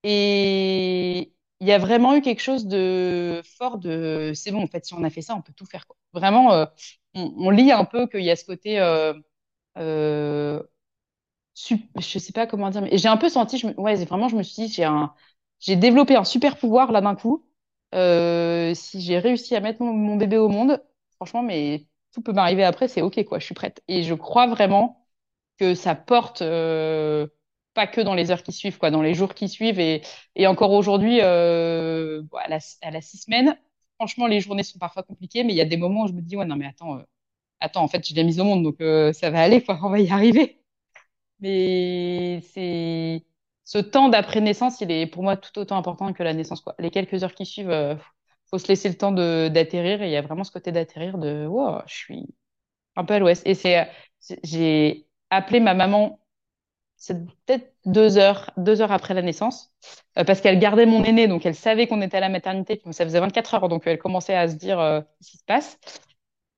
Et 0.02 1.32
il 1.60 1.66
y 1.68 1.72
a 1.72 1.78
vraiment 1.78 2.14
eu 2.14 2.20
quelque 2.22 2.40
chose 2.42 2.66
de 2.66 3.40
fort 3.58 3.78
de 3.78 4.32
c'est 4.34 4.52
bon, 4.52 4.62
en 4.62 4.66
fait, 4.66 4.84
si 4.84 4.94
on 4.94 5.02
a 5.04 5.10
fait 5.10 5.22
ça, 5.22 5.34
on 5.34 5.42
peut 5.42 5.52
tout 5.54 5.66
faire. 5.66 5.86
Vraiment, 6.12 6.52
euh, 6.52 6.66
on, 7.14 7.50
lit 7.50 7.72
un 7.72 7.84
peu 7.84 8.06
qu'il 8.06 8.22
y 8.22 8.30
a 8.30 8.36
ce 8.36 8.44
côté. 8.44 8.80
Euh, 8.80 9.14
euh, 9.78 10.62
je 11.98 12.18
sais 12.18 12.32
pas 12.32 12.46
comment 12.46 12.70
dire, 12.70 12.82
mais 12.82 12.98
j'ai 12.98 13.08
un 13.08 13.16
peu 13.16 13.28
senti, 13.28 13.64
ouais, 13.76 13.96
vraiment, 14.04 14.28
je 14.28 14.36
me 14.36 14.42
suis 14.42 14.64
dit, 14.66 14.72
j'ai 14.72 14.84
un, 14.84 15.14
j'ai 15.60 15.76
développé 15.76 16.16
un 16.16 16.24
super 16.24 16.56
pouvoir 16.58 16.92
là 16.92 17.00
d'un 17.00 17.14
coup. 17.14 17.46
si 17.92 19.00
j'ai 19.00 19.18
réussi 19.18 19.54
à 19.56 19.60
mettre 19.60 19.82
mon, 19.82 19.92
mon, 19.92 20.16
bébé 20.16 20.36
au 20.38 20.48
monde, 20.48 20.82
franchement, 21.16 21.42
mais 21.42 21.86
tout 22.12 22.22
peut 22.22 22.32
m'arriver 22.32 22.64
après, 22.64 22.88
c'est 22.88 23.02
ok, 23.02 23.24
quoi, 23.24 23.38
je 23.38 23.46
suis 23.46 23.54
prête. 23.54 23.82
Et 23.88 24.02
je 24.02 24.14
crois 24.14 24.46
vraiment 24.48 25.03
que 25.58 25.74
ça 25.74 25.94
porte 25.94 26.42
euh, 26.42 27.26
pas 27.74 27.86
que 27.86 28.00
dans 28.00 28.14
les 28.14 28.30
heures 28.30 28.42
qui 28.42 28.52
suivent, 28.52 28.78
quoi, 28.78 28.90
dans 28.90 29.02
les 29.02 29.14
jours 29.14 29.34
qui 29.34 29.48
suivent. 29.48 29.80
Et, 29.80 30.02
et 30.36 30.46
encore 30.46 30.72
aujourd'hui, 30.72 31.20
euh, 31.22 32.22
à, 32.38 32.48
la, 32.48 32.58
à 32.82 32.90
la 32.90 33.00
six 33.00 33.18
semaines, 33.18 33.58
franchement, 33.96 34.26
les 34.26 34.40
journées 34.40 34.62
sont 34.62 34.78
parfois 34.78 35.02
compliquées, 35.02 35.44
mais 35.44 35.52
il 35.52 35.56
y 35.56 35.60
a 35.60 35.64
des 35.64 35.76
moments 35.76 36.04
où 36.04 36.08
je 36.08 36.12
me 36.12 36.20
dis, 36.22 36.36
ouais, 36.36 36.46
non, 36.46 36.56
mais 36.56 36.66
attends, 36.66 36.98
euh, 36.98 37.02
attends, 37.60 37.82
en 37.84 37.88
fait, 37.88 38.06
je 38.08 38.14
l'ai 38.14 38.24
mise 38.24 38.40
au 38.40 38.44
monde, 38.44 38.64
donc 38.64 38.78
ça 39.14 39.30
va 39.30 39.42
aller, 39.42 39.62
quoi, 39.64 39.78
on 39.84 39.90
va 39.90 40.00
y 40.00 40.10
arriver. 40.10 40.60
Mais 41.40 42.40
c'est 42.52 43.24
ce 43.64 43.78
temps 43.78 44.08
d'après 44.08 44.40
naissance, 44.40 44.80
il 44.80 44.90
est 44.90 45.06
pour 45.06 45.22
moi 45.22 45.36
tout 45.36 45.58
autant 45.58 45.76
important 45.78 46.12
que 46.12 46.22
la 46.22 46.32
naissance, 46.34 46.60
quoi. 46.60 46.74
Les 46.78 46.90
quelques 46.90 47.22
heures 47.24 47.34
qui 47.34 47.46
suivent, 47.46 47.70
euh, 47.70 47.96
faut 48.46 48.58
se 48.58 48.68
laisser 48.68 48.88
le 48.88 48.96
temps 48.96 49.12
d'atterrir, 49.12 50.02
et 50.02 50.06
il 50.08 50.12
y 50.12 50.16
a 50.16 50.22
vraiment 50.22 50.44
ce 50.44 50.52
côté 50.52 50.70
d'atterrir 50.72 51.18
de, 51.18 51.46
wow, 51.46 51.80
je 51.86 51.94
suis 51.94 52.26
un 52.96 53.04
peu 53.04 53.14
à 53.14 53.18
l'ouest. 53.20 53.42
Et 53.46 53.54
c'est, 53.54 53.90
j'ai 54.44 55.08
appeler 55.34 55.60
ma 55.60 55.74
maman, 55.74 56.18
c'est 56.96 57.24
peut-être 57.46 57.74
deux 57.84 58.18
heures, 58.18 58.50
deux 58.56 58.80
heures 58.80 58.92
après 58.92 59.14
la 59.14 59.22
naissance, 59.22 59.72
euh, 60.18 60.24
parce 60.24 60.40
qu'elle 60.40 60.58
gardait 60.58 60.86
mon 60.86 61.04
aîné, 61.04 61.28
donc 61.28 61.44
elle 61.46 61.54
savait 61.54 61.86
qu'on 61.86 62.00
était 62.02 62.16
à 62.16 62.20
la 62.20 62.28
maternité, 62.28 62.80
ça 62.92 63.04
faisait 63.04 63.20
24 63.20 63.54
heures, 63.54 63.68
donc 63.68 63.86
elle 63.86 63.98
commençait 63.98 64.34
à 64.34 64.48
se 64.48 64.54
dire 64.56 64.80
euh, 64.80 65.00
ce 65.20 65.32
qui 65.32 65.38
se 65.38 65.44
passe. 65.44 65.78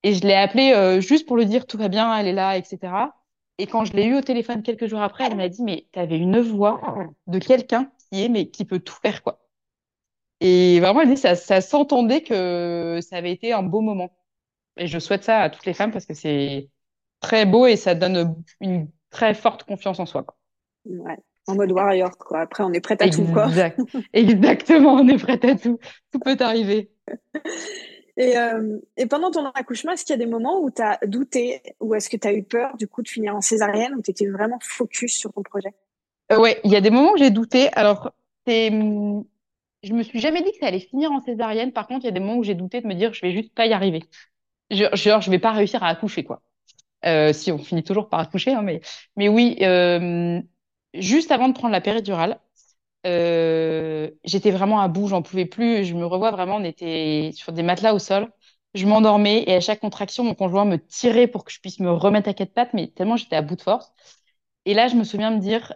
Et 0.02 0.14
je 0.14 0.22
l'ai 0.26 0.34
appelée 0.34 0.72
euh, 0.72 1.00
juste 1.00 1.26
pour 1.26 1.36
lui 1.36 1.46
dire 1.46 1.66
tout 1.66 1.78
va 1.78 1.88
bien, 1.88 2.16
elle 2.16 2.28
est 2.28 2.32
là, 2.32 2.56
etc. 2.56 2.78
Et 3.58 3.66
quand 3.66 3.84
je 3.84 3.94
l'ai 3.94 4.04
eu 4.06 4.16
au 4.16 4.20
téléphone 4.22 4.62
quelques 4.62 4.86
jours 4.86 5.00
après, 5.00 5.24
elle 5.26 5.36
m'a 5.36 5.48
dit 5.48 5.62
mais 5.62 5.86
tu 5.92 5.98
avais 5.98 6.18
une 6.18 6.40
voix 6.40 6.80
de 7.26 7.38
quelqu'un 7.38 7.90
qui 8.12 8.24
est 8.24 8.28
mais 8.28 8.50
qui 8.50 8.64
peut 8.64 8.80
tout 8.80 8.94
faire 9.02 9.22
quoi. 9.22 9.40
Et 10.40 10.80
vraiment 10.80 11.00
elle 11.00 11.08
dit 11.08 11.16
ça, 11.16 11.34
ça 11.34 11.60
s'entendait 11.60 12.22
que 12.22 13.00
ça 13.02 13.16
avait 13.16 13.32
été 13.32 13.52
un 13.52 13.62
beau 13.62 13.80
moment. 13.80 14.10
Et 14.76 14.86
je 14.86 14.98
souhaite 14.98 15.24
ça 15.24 15.40
à 15.40 15.50
toutes 15.50 15.66
les 15.66 15.74
femmes 15.74 15.92
parce 15.92 16.06
que 16.06 16.14
c'est 16.14 16.70
très 17.20 17.46
beau 17.46 17.66
et 17.66 17.76
ça 17.76 17.94
donne 17.94 18.36
une 18.60 18.88
très 19.10 19.34
forte 19.34 19.64
confiance 19.64 19.98
en 19.98 20.06
soi. 20.06 20.22
Quoi. 20.22 20.36
Ouais. 20.84 21.16
En 21.48 21.54
mode 21.54 21.70
warrior, 21.72 22.16
quoi. 22.18 22.40
Après, 22.40 22.64
on 22.64 22.72
est 22.72 22.80
prête 22.80 23.02
à 23.02 23.08
tout, 23.08 23.24
quoi. 23.32 23.48
Exactement, 24.12 24.94
on 24.94 25.08
est 25.08 25.18
prête 25.18 25.44
à 25.44 25.54
tout. 25.54 25.78
Tout 26.12 26.18
peut 26.18 26.36
arriver. 26.40 26.90
Et, 28.18 28.38
euh, 28.38 28.78
et 28.96 29.04
pendant 29.04 29.30
ton 29.30 29.44
accouchement, 29.44 29.92
est-ce 29.92 30.06
qu'il 30.06 30.14
y 30.14 30.18
a 30.20 30.24
des 30.24 30.30
moments 30.30 30.62
où 30.62 30.70
tu 30.70 30.80
as 30.80 30.98
douté 31.06 31.60
ou 31.80 31.94
est-ce 31.94 32.08
que 32.08 32.16
tu 32.16 32.26
as 32.26 32.32
eu 32.32 32.42
peur 32.42 32.74
du 32.78 32.88
coup 32.88 33.02
de 33.02 33.08
finir 33.08 33.36
en 33.36 33.42
césarienne 33.42 33.94
ou 33.94 34.00
tu 34.00 34.10
étais 34.10 34.26
vraiment 34.26 34.58
focus 34.62 35.12
sur 35.18 35.32
ton 35.34 35.42
projet? 35.42 35.74
Euh, 36.32 36.40
Ouais, 36.40 36.58
il 36.64 36.70
y 36.70 36.76
a 36.76 36.80
des 36.80 36.88
moments 36.88 37.12
où 37.12 37.18
j'ai 37.18 37.30
douté. 37.30 37.68
Alors, 37.74 38.12
c'est 38.46 38.70
je 39.82 39.92
me 39.92 40.02
suis 40.02 40.18
jamais 40.18 40.42
dit 40.42 40.50
que 40.52 40.58
ça 40.58 40.66
allait 40.66 40.80
finir 40.80 41.12
en 41.12 41.20
césarienne. 41.20 41.72
Par 41.72 41.86
contre, 41.86 42.04
il 42.04 42.06
y 42.06 42.10
a 42.10 42.12
des 42.12 42.20
moments 42.20 42.38
où 42.38 42.42
j'ai 42.42 42.54
douté 42.54 42.80
de 42.80 42.86
me 42.86 42.94
dire 42.94 43.12
je 43.12 43.20
vais 43.20 43.32
juste 43.32 43.54
pas 43.54 43.66
y 43.66 43.72
arriver. 43.72 44.02
Genre, 44.70 45.20
je 45.20 45.30
vais 45.30 45.38
pas 45.38 45.52
réussir 45.52 45.82
à 45.82 45.88
accoucher, 45.88 46.24
quoi. 46.24 46.42
Euh, 47.06 47.32
si 47.32 47.52
on 47.52 47.58
finit 47.58 47.84
toujours 47.84 48.08
par 48.08 48.20
accoucher, 48.20 48.52
hein, 48.52 48.62
mais, 48.62 49.28
oui, 49.28 49.56
euh, 49.62 50.40
juste 50.94 51.30
avant 51.30 51.48
de 51.48 51.54
prendre 51.54 51.72
la 51.72 51.80
péridurale, 51.80 52.40
euh, 53.06 54.10
j'étais 54.24 54.50
vraiment 54.50 54.80
à 54.80 54.88
bout, 54.88 55.08
j'en 55.08 55.22
pouvais 55.22 55.46
plus. 55.46 55.84
Je 55.84 55.94
me 55.94 56.06
revois 56.06 56.30
vraiment, 56.32 56.56
on 56.56 56.64
était 56.64 57.30
sur 57.34 57.52
des 57.52 57.62
matelas 57.62 57.94
au 57.94 57.98
sol. 58.00 58.30
Je 58.74 58.86
m'endormais 58.86 59.44
et 59.46 59.54
à 59.54 59.60
chaque 59.60 59.80
contraction, 59.80 60.24
mon 60.24 60.34
conjoint 60.34 60.64
me 60.66 60.78
tirait 60.78 61.28
pour 61.28 61.44
que 61.44 61.52
je 61.52 61.60
puisse 61.60 61.80
me 61.80 61.90
remettre 61.92 62.28
à 62.28 62.34
quatre 62.34 62.54
pattes, 62.54 62.74
mais 62.74 62.88
tellement 62.88 63.16
j'étais 63.16 63.36
à 63.36 63.42
bout 63.42 63.56
de 63.56 63.62
force. 63.62 63.92
Et 64.66 64.74
là, 64.74 64.88
je 64.88 64.96
me 64.96 65.04
souviens 65.04 65.30
me 65.32 65.40
dire, 65.40 65.74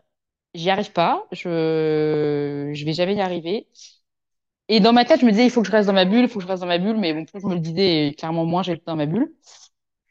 j'y 0.55 0.71
arrive 0.71 0.93
pas, 0.93 1.27
je 1.33 2.71
je 2.75 2.85
vais 2.87 2.93
jamais 2.95 3.16
y 3.16 3.21
arriver. 3.23 3.69
Et 4.69 4.81
dans 4.81 4.93
ma 4.93 5.05
tête, 5.05 5.21
je 5.21 5.27
me 5.27 5.31
disais, 5.33 5.45
il 5.47 5.51
faut 5.51 5.62
que 5.62 5.66
je 5.69 5.73
reste 5.73 5.87
dans 5.88 5.93
ma 5.93 6.05
bulle, 6.05 6.21
il 6.23 6.29
faut 6.29 6.38
que 6.38 6.45
je 6.45 6.49
reste 6.49 6.61
dans 6.62 6.69
ma 6.69 6.79
bulle, 6.79 6.97
mais 6.97 7.12
bon, 7.12 7.25
plus 7.25 7.40
je 7.40 7.47
me 7.47 7.55
le 7.55 7.61
disais, 7.61 8.14
clairement, 8.16 8.45
moins 8.47 8.62
j'étais 8.62 8.83
dans 8.87 8.97
ma 8.97 9.07
bulle. 9.07 9.33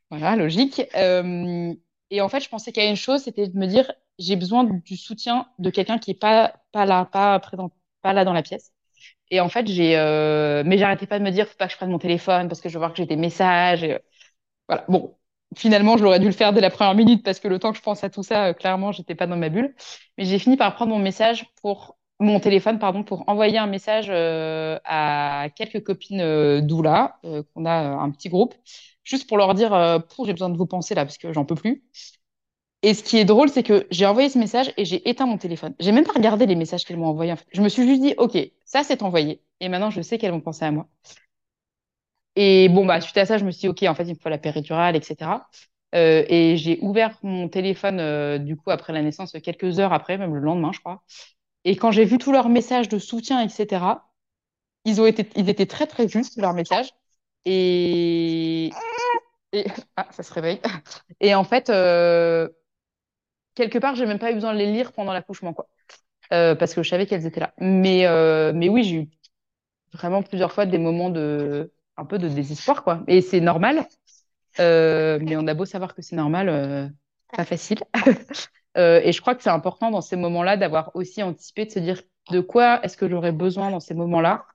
Voilà, 0.09 0.35
logique. 0.35 0.81
Euh, 0.95 1.73
et 2.09 2.21
en 2.21 2.29
fait, 2.29 2.39
je 2.41 2.49
pensais 2.49 2.71
qu'il 2.71 2.83
y 2.83 2.85
a 2.87 2.89
une 2.89 2.95
chose, 2.95 3.23
c'était 3.23 3.47
de 3.47 3.57
me 3.57 3.67
dire, 3.67 3.91
j'ai 4.17 4.35
besoin 4.35 4.63
du 4.63 4.97
soutien 4.97 5.47
de 5.59 5.69
quelqu'un 5.69 5.99
qui 5.99 6.11
est 6.11 6.13
pas 6.19 6.53
pas 6.71 6.85
là, 6.85 7.05
pas 7.05 7.39
présent, 7.39 7.71
pas 8.01 8.13
là 8.13 8.25
dans 8.25 8.33
la 8.33 8.41
pièce. 8.41 8.71
Et 9.31 9.41
en 9.41 9.49
fait, 9.49 9.67
j'ai, 9.67 9.97
euh, 9.97 10.63
mais 10.65 10.77
j'arrêtais 10.77 11.07
pas 11.07 11.19
de 11.19 11.23
me 11.25 11.31
dire, 11.31 11.47
faut 11.47 11.57
pas 11.57 11.67
que 11.67 11.73
je 11.73 11.77
prenne 11.77 11.91
mon 11.91 11.99
téléphone 11.99 12.47
parce 12.49 12.61
que 12.61 12.69
je 12.69 12.75
veux 12.75 12.79
voir 12.79 12.91
que 12.93 12.97
j'ai 12.97 13.05
des 13.07 13.15
messages. 13.17 13.83
Et, 13.83 13.99
voilà. 14.67 14.85
Bon, 14.89 15.17
finalement, 15.57 15.97
j'aurais 15.97 16.19
dû 16.19 16.27
le 16.27 16.31
faire 16.33 16.53
dès 16.53 16.61
la 16.61 16.69
première 16.71 16.95
minute 16.95 17.23
parce 17.23 17.39
que 17.39 17.47
le 17.47 17.59
temps 17.59 17.71
que 17.71 17.77
je 17.77 17.83
pense 17.83 18.03
à 18.03 18.09
tout 18.09 18.23
ça, 18.23 18.47
euh, 18.47 18.53
clairement, 18.53 18.91
j'étais 18.91 19.15
pas 19.15 19.27
dans 19.27 19.37
ma 19.37 19.49
bulle. 19.49 19.75
Mais 20.17 20.25
j'ai 20.25 20.39
fini 20.39 20.57
par 20.57 20.75
prendre 20.75 20.91
mon 20.93 20.99
message 20.99 21.45
pour 21.61 21.97
mon 22.19 22.39
téléphone, 22.39 22.79
pardon, 22.79 23.03
pour 23.03 23.27
envoyer 23.29 23.57
un 23.57 23.67
message 23.67 24.07
euh, 24.09 24.77
à 24.83 25.47
quelques 25.55 25.83
copines 25.83 26.19
euh, 26.21 26.61
d'Oula, 26.61 27.17
euh, 27.25 27.43
qu'on 27.53 27.65
a 27.65 27.71
un 27.73 28.11
petit 28.11 28.29
groupe, 28.29 28.55
juste 29.09 29.27
pour 29.27 29.37
leur 29.37 29.53
dire, 29.55 29.73
euh, 29.73 29.99
j'ai 30.25 30.33
besoin 30.33 30.49
de 30.49 30.57
vos 30.57 30.65
pensées 30.67 30.95
là, 30.95 31.05
parce 31.05 31.17
que 31.17 31.33
j'en 31.33 31.45
peux 31.45 31.55
plus. 31.55 31.83
Et 32.81 32.93
ce 32.93 33.03
qui 33.03 33.17
est 33.17 33.25
drôle, 33.25 33.49
c'est 33.49 33.63
que 33.63 33.87
j'ai 33.91 34.05
envoyé 34.05 34.29
ce 34.29 34.37
message 34.37 34.71
et 34.77 34.85
j'ai 34.85 35.07
éteint 35.09 35.25
mon 35.25 35.37
téléphone. 35.37 35.75
J'ai 35.79 35.91
même 35.91 36.05
pas 36.05 36.13
regardé 36.13 36.45
les 36.45 36.55
messages 36.55 36.85
qu'elles 36.85 36.97
m'ont 36.97 37.07
envoyés. 37.07 37.33
Je 37.51 37.61
me 37.61 37.67
suis 37.69 37.85
juste 37.85 38.01
dit, 38.01 38.13
OK, 38.17 38.37
ça 38.65 38.83
c'est 38.83 39.01
envoyé. 39.03 39.41
Et 39.59 39.67
maintenant, 39.67 39.89
je 39.89 40.01
sais 40.01 40.17
qu'elles 40.17 40.31
vont 40.31 40.39
penser 40.39 40.63
à 40.65 40.71
moi. 40.71 40.87
Et 42.35 42.69
bon, 42.69 42.85
bah, 42.85 43.01
suite 43.01 43.17
à 43.17 43.25
ça, 43.25 43.37
je 43.37 43.43
me 43.45 43.51
suis 43.51 43.61
dit, 43.61 43.67
OK, 43.67 43.83
en 43.83 43.95
fait, 43.95 44.03
il 44.03 44.13
me 44.13 44.19
faut 44.19 44.29
la 44.29 44.37
péridurale, 44.37 44.95
etc. 44.95 45.49
Euh, 45.95 46.23
et 46.29 46.55
j'ai 46.55 46.79
ouvert 46.81 47.17
mon 47.23 47.49
téléphone, 47.49 47.99
euh, 47.99 48.37
du 48.37 48.55
coup, 48.55 48.69
après 48.71 48.93
la 48.93 49.01
naissance, 49.01 49.35
quelques 49.43 49.79
heures 49.79 49.91
après, 49.91 50.17
même 50.17 50.33
le 50.33 50.39
lendemain, 50.39 50.71
je 50.71 50.79
crois. 50.79 51.03
Et 51.65 51.75
quand 51.75 51.91
j'ai 51.91 52.05
vu 52.05 52.17
tous 52.17 52.31
leurs 52.31 52.49
messages 52.49 52.87
de 52.87 52.99
soutien, 52.99 53.41
etc., 53.41 53.83
ils 54.85 55.01
ont 55.01 55.05
été, 55.05 55.27
ils 55.35 55.49
étaient 55.49 55.65
très, 55.65 55.87
très 55.87 56.07
justes, 56.07 56.37
leurs 56.37 56.53
messages. 56.53 56.91
Et, 57.45 58.69
et... 59.53 59.65
ah, 59.97 60.07
ça 60.11 60.23
se 60.23 60.33
réveille. 60.33 60.59
Et 61.19 61.35
en 61.35 61.43
fait, 61.43 61.69
euh, 61.69 62.49
quelque 63.55 63.79
part, 63.79 63.95
j'ai 63.95 64.05
même 64.05 64.19
pas 64.19 64.31
eu 64.31 64.35
besoin 64.35 64.53
de 64.53 64.59
les 64.59 64.71
lire 64.71 64.91
pendant 64.91 65.13
l'accouchement, 65.13 65.53
quoi. 65.53 65.67
Euh, 66.31 66.55
parce 66.55 66.73
que 66.73 66.83
je 66.83 66.89
savais 66.89 67.05
qu'elles 67.07 67.25
étaient 67.25 67.39
là. 67.39 67.53
Mais, 67.59 68.05
euh, 68.05 68.51
mais 68.53 68.69
oui, 68.69 68.83
j'ai 68.83 68.95
eu 68.95 69.09
vraiment 69.93 70.21
plusieurs 70.21 70.51
fois 70.51 70.65
des 70.65 70.77
moments 70.77 71.09
de 71.09 71.73
un 71.97 72.05
peu 72.05 72.19
de 72.19 72.29
désespoir, 72.29 72.83
quoi. 72.83 73.03
Et 73.07 73.21
c'est 73.21 73.41
normal. 73.41 73.85
Mais 74.57 75.35
on 75.37 75.47
a 75.47 75.53
beau 75.53 75.65
savoir 75.65 75.95
que 75.95 76.01
c'est 76.01 76.15
normal, 76.15 76.93
pas 77.35 77.45
facile. 77.45 77.79
Et 78.75 79.11
je 79.11 79.19
crois 79.21 79.35
que 79.35 79.43
c'est 79.43 79.49
important 79.49 79.91
dans 79.91 80.01
ces 80.01 80.15
moments-là 80.15 80.55
d'avoir 80.55 80.95
aussi 80.95 81.23
anticipé, 81.23 81.65
de 81.65 81.71
se 81.71 81.79
dire 81.79 82.01
de 82.29 82.39
quoi 82.39 82.79
est-ce 82.83 82.95
que 82.95 83.09
j'aurais 83.09 83.31
besoin 83.31 83.71
dans 83.71 83.79
ces 83.79 83.93
moments-là 83.93 84.45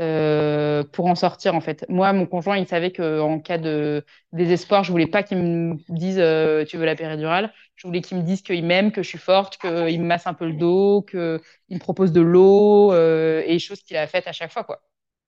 euh, 0.00 0.84
pour 0.84 1.06
en 1.06 1.14
sortir 1.14 1.54
en 1.54 1.60
fait. 1.60 1.84
Moi, 1.88 2.12
mon 2.12 2.26
conjoint, 2.26 2.56
il 2.58 2.66
savait 2.66 2.92
qu'en 2.92 3.40
cas 3.40 3.58
de 3.58 4.04
désespoir, 4.32 4.84
je 4.84 4.92
voulais 4.92 5.06
pas 5.06 5.22
qu'il 5.22 5.38
me 5.38 5.76
dise 5.88 6.18
euh, 6.18 6.64
tu 6.64 6.76
veux 6.76 6.84
la 6.84 6.94
péridurale. 6.96 7.52
Je 7.76 7.86
voulais 7.86 8.00
qu'il 8.02 8.18
me 8.18 8.22
dise 8.22 8.42
qu'il 8.42 8.64
m'aime, 8.64 8.92
que 8.92 9.02
je 9.02 9.08
suis 9.08 9.18
forte, 9.18 9.58
qu'il 9.58 10.00
me 10.00 10.06
masse 10.06 10.26
un 10.26 10.34
peu 10.34 10.46
le 10.46 10.52
dos, 10.54 11.02
qu'il 11.02 11.40
me 11.70 11.78
propose 11.78 12.12
de 12.12 12.20
l'eau 12.20 12.92
euh, 12.92 13.42
et 13.46 13.58
choses 13.58 13.82
qu'il 13.82 13.96
a 13.96 14.06
faites 14.06 14.26
à 14.26 14.32
chaque 14.32 14.52
fois 14.52 14.64
quoi. 14.64 14.82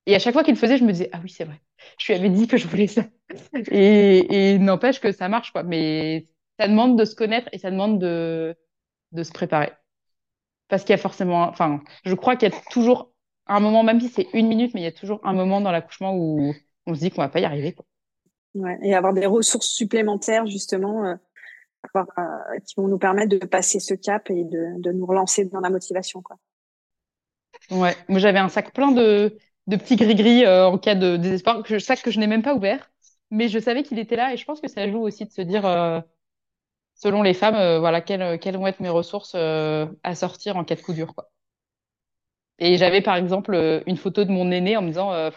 Et 0.07 0.15
à 0.15 0.19
chaque 0.19 0.33
fois 0.33 0.43
qu'il 0.45 0.55
le 0.55 0.59
faisait, 0.61 0.79
je 0.79 0.85
me 0.85 0.93
disais 0.93 1.11
ah 1.13 1.21
oui 1.23 1.31
c'est 1.31 1.45
vrai. 1.45 1.61
Je 1.99 2.07
lui 2.13 2.19
avais 2.19 2.31
dit 2.31 2.47
que 2.49 2.57
je 2.57 2.67
voulais 2.69 2.87
ça. 2.87 3.05
Et, 3.71 4.55
et 4.55 4.59
n'empêche 4.59 5.01
que 5.01 5.13
ça 5.13 5.29
marche 5.29 5.53
quoi. 5.53 5.63
Mais 5.63 6.27
ça 6.59 6.69
demande 6.69 6.99
de 6.99 7.05
se 7.05 7.15
connaître 7.15 7.49
et 7.53 7.59
ça 7.59 7.71
demande 7.71 7.99
de 8.01 8.57
de 9.13 9.23
se 9.25 9.33
préparer. 9.33 9.73
Parce 10.69 10.83
qu'il 10.85 10.91
y 10.91 10.95
a 10.95 10.99
forcément, 10.99 11.49
enfin, 11.49 11.83
je 12.05 12.15
crois 12.15 12.37
qu'il 12.37 12.49
y 12.51 12.55
a 12.55 12.61
toujours 12.71 13.13
un 13.49 13.61
moment, 13.61 13.83
même 13.83 14.01
si 14.01 14.09
c'est 14.09 14.29
une 14.33 14.49
minute, 14.49 14.75
mais 14.75 14.81
il 14.81 14.85
y 14.85 14.89
a 14.89 14.93
toujours 14.93 15.21
un 15.25 15.33
moment 15.33 15.61
dans 15.61 15.71
l'accouchement 15.71 16.15
où 16.17 16.55
on 16.87 16.95
se 16.95 17.01
dit 17.01 17.11
qu'on 17.11 17.23
va 17.23 17.29
pas 17.29 17.41
y 17.41 17.45
arriver. 17.45 17.73
Quoi. 17.73 17.85
Ouais, 18.55 18.79
et 18.83 18.95
avoir 18.95 19.13
des 19.13 19.27
ressources 19.27 19.69
supplémentaires, 19.69 20.47
justement, 20.47 21.05
euh, 21.05 21.15
euh, 21.97 22.59
qui 22.67 22.75
vont 22.77 22.89
nous 22.89 22.99
permettre 22.99 23.37
de 23.37 23.45
passer 23.47 23.79
ce 23.79 23.95
cap 23.95 24.31
et 24.31 24.45
de, 24.45 24.81
de 24.81 24.93
nous 24.93 25.07
relancer 25.07 25.45
dans 25.45 25.61
la 25.61 25.71
motivation. 25.71 26.23
Quoi. 26.23 26.37
Ouais, 27.71 27.95
moi 28.09 28.19
j'avais 28.19 28.39
un 28.39 28.49
sac 28.49 28.73
plein 28.73 28.93
de, 28.93 29.37
de 29.67 29.77
petits 29.77 29.97
gris-gris 29.97 30.45
euh, 30.45 30.67
en 30.67 30.79
cas 30.79 30.95
de 30.95 31.17
désespoir, 31.17 31.63
que, 31.63 31.79
sac 31.79 32.03
que 32.03 32.11
je 32.11 32.19
n'ai 32.19 32.27
même 32.27 32.43
pas 32.43 32.55
ouvert, 32.55 32.91
mais 33.31 33.49
je 33.49 33.59
savais 33.59 33.83
qu'il 33.83 33.99
était 33.99 34.17
là 34.17 34.33
et 34.33 34.37
je 34.37 34.45
pense 34.45 34.61
que 34.61 34.69
ça 34.69 34.91
joue 34.91 35.01
aussi 35.01 35.25
de 35.25 35.31
se 35.31 35.43
dire, 35.43 35.63
selon 36.95 37.23
les 37.23 37.35
femmes, 37.35 37.79
voilà, 37.79 38.01
quelles, 38.01 38.39
quelles 38.39 38.57
vont 38.57 38.67
être 38.67 38.81
mes 38.81 38.89
ressources 38.89 39.35
à 39.35 40.15
sortir 40.15 40.57
en 40.57 40.65
cas 40.65 40.75
de 40.77 40.81
coup 40.81 40.95
dur. 40.95 41.15
Quoi. 41.15 41.31
Et 42.59 42.77
j'avais 42.77 43.01
par 43.01 43.17
exemple 43.17 43.55
euh, 43.55 43.81
une 43.87 43.97
photo 43.97 44.25
de 44.25 44.31
mon 44.31 44.51
aîné 44.51 44.77
en 44.77 44.83
me 44.83 44.89
disant 44.89 45.13
euh, 45.13 45.31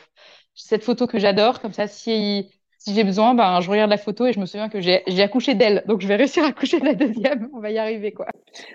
cette 0.56 0.84
photo 0.84 1.08
que 1.08 1.20
j'adore, 1.20 1.62
comme 1.62 1.74
ça 1.74 1.88
si 1.88 2.50
si 2.78 2.96
j'ai 2.96 3.04
besoin, 3.04 3.36
ben 3.36 3.62
je 3.62 3.70
regarde 3.70 3.92
la 3.92 3.98
photo 3.98 4.26
et 4.26 4.34
je 4.34 4.40
me 4.40 4.48
souviens 4.48 4.68
que 4.68 4.82
j'ai 4.82 5.22
accouché 5.22 5.54
d'elle, 5.54 5.84
donc 5.86 6.02
je 6.02 6.08
vais 6.08 6.16
réussir 6.16 6.44
à 6.44 6.48
accoucher 6.48 6.80
de 6.80 6.86
la 6.86 6.96
deuxième, 6.96 7.48
on 7.54 7.60
va 7.60 7.70
y 7.70 7.78
arriver 7.78 8.12
quoi. 8.12 8.26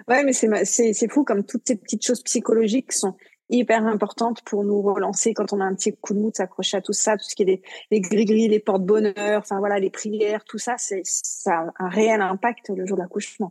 Ouais, 0.06 0.22
mais 0.22 0.32
c'est 0.32 1.10
fou 1.10 1.24
comme 1.24 1.44
toutes 1.44 1.66
ces 1.66 1.76
petites 1.76 2.06
choses 2.06 2.22
psychologiques 2.22 2.92
sont 2.92 3.16
hyper 3.48 3.84
importantes 3.84 4.42
pour 4.42 4.62
nous 4.64 4.80
relancer 4.80 5.34
quand 5.34 5.52
on 5.52 5.60
a 5.60 5.64
un 5.64 5.74
petit 5.74 5.92
coup 5.92 6.14
de 6.14 6.20
mou, 6.20 6.30
s'accrocher 6.32 6.76
à 6.76 6.80
tout 6.80 6.92
ça, 6.92 7.16
tout 7.16 7.24
ce 7.28 7.34
qui 7.34 7.42
est 7.42 7.62
les, 7.90 8.00
gris-gris, 8.00 8.48
les 8.48 8.60
porte-bonheur, 8.60 9.40
enfin 9.40 9.58
voilà, 9.58 9.78
les 9.78 9.90
prières, 9.90 10.44
tout 10.44 10.58
ça, 10.58 10.74
c'est 10.78 11.02
ça 11.04 11.66
a 11.78 11.84
un 11.84 11.88
réel 11.88 12.20
impact 12.20 12.70
le 12.76 12.86
jour 12.86 12.96
de 12.96 13.02
l'accouchement. 13.02 13.50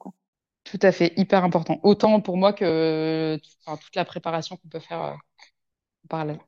Tout 0.66 0.80
à 0.82 0.92
fait, 0.92 1.14
hyper 1.16 1.44
important. 1.44 1.80
Autant 1.84 2.20
pour 2.22 2.38
moi 2.38 2.52
que 2.52 3.40
enfin, 3.66 3.78
toute 3.78 3.96
la 3.96 4.04
préparation 4.04 4.58
qu'on 4.58 4.68
peut 4.68 4.80
faire 4.80 5.02
euh, 5.02 5.12
en 5.14 6.08
parallèle. 6.10 6.40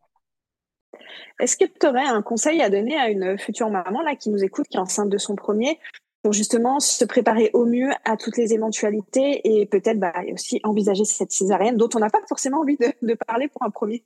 Est-ce 1.39 1.55
que 1.55 1.65
tu 1.65 1.87
aurais 1.87 2.07
un 2.07 2.23
conseil 2.23 2.61
à 2.61 2.69
donner 2.69 2.97
à 2.97 3.09
une 3.09 3.37
future 3.37 3.69
maman 3.69 4.01
là 4.01 4.15
qui 4.15 4.29
nous 4.29 4.43
écoute, 4.43 4.67
qui 4.67 4.77
est 4.77 4.79
enceinte 4.79 5.09
de 5.09 5.19
son 5.19 5.35
premier, 5.35 5.79
pour 6.23 6.33
justement 6.33 6.79
se 6.79 7.05
préparer 7.05 7.51
au 7.53 7.65
mieux 7.65 7.91
à 8.05 8.17
toutes 8.17 8.37
les 8.37 8.53
éventualités 8.53 9.41
et 9.43 9.67
peut-être 9.67 9.99
bah, 9.99 10.13
aussi 10.33 10.59
envisager 10.63 11.05
cette 11.05 11.31
césarienne 11.31 11.77
dont 11.77 11.89
on 11.93 11.99
n'a 11.99 12.09
pas 12.09 12.21
forcément 12.27 12.61
envie 12.61 12.77
de, 12.77 12.91
de, 13.03 13.13
parler 13.13 13.47
pour 13.47 13.61
un 13.63 13.69
premier? 13.69 14.03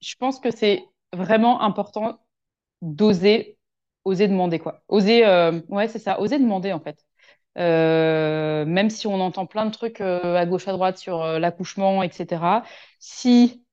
Je 0.00 0.16
pense 0.16 0.40
que 0.40 0.50
c'est 0.50 0.84
vraiment 1.12 1.62
important 1.62 2.18
d'oser, 2.82 3.56
oser 4.04 4.26
demander 4.26 4.58
quoi. 4.58 4.82
Oser, 4.88 5.24
euh, 5.24 5.60
ouais, 5.68 5.86
c'est 5.86 6.00
ça, 6.00 6.20
oser 6.20 6.40
demander 6.40 6.72
en 6.72 6.80
fait. 6.80 7.07
Euh, 7.56 8.64
même 8.66 8.90
si 8.90 9.06
on 9.06 9.20
entend 9.20 9.46
plein 9.46 9.66
de 9.66 9.72
trucs 9.72 10.00
euh, 10.00 10.36
à 10.36 10.46
gauche 10.46 10.68
à 10.68 10.72
droite 10.72 10.98
sur 10.98 11.22
euh, 11.22 11.38
l'accouchement, 11.38 12.02
etc. 12.02 12.62
Si 13.00 13.64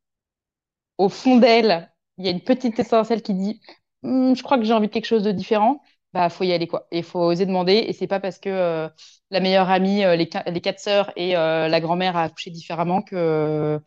au 0.98 1.10
fond 1.10 1.38
d'elle, 1.38 1.92
il 2.18 2.26
y 2.26 2.28
a 2.28 2.32
une 2.32 2.42
petite 2.42 2.80
étincelle 2.80 3.22
qui 3.22 3.34
dit 3.34 3.62
hm, 4.04 4.36
je 4.36 4.44
crois 4.44 4.58
que 4.58 4.64
j'ai 4.64 4.74
envie 4.74 4.88
de 4.88 4.92
quelque 4.94 5.06
chose 5.06 5.24
de 5.24 5.32
différent, 5.32 5.82
bah 6.14 6.30
faut 6.30 6.44
y 6.44 6.54
aller 6.54 6.68
quoi. 6.68 6.88
Et 6.92 7.00
il 7.00 7.04
faut 7.04 7.20
oser 7.20 7.46
demander. 7.46 7.74
Et 7.74 7.94
c'est 7.94 8.08
pas 8.08 8.20
parce 8.20 8.40
que 8.40 8.90
la 9.32 9.40
meilleure 9.40 9.70
amie, 9.70 10.00
les, 10.02 10.30
les, 10.48 10.62
quatre 10.62 10.80
sœurs 10.80 11.12
et 11.16 11.34
la 11.34 11.80
grand-mère 11.82 12.16
a 12.18 12.24
accouché 12.24 12.50
différemment 12.52 13.02
que 13.02 13.80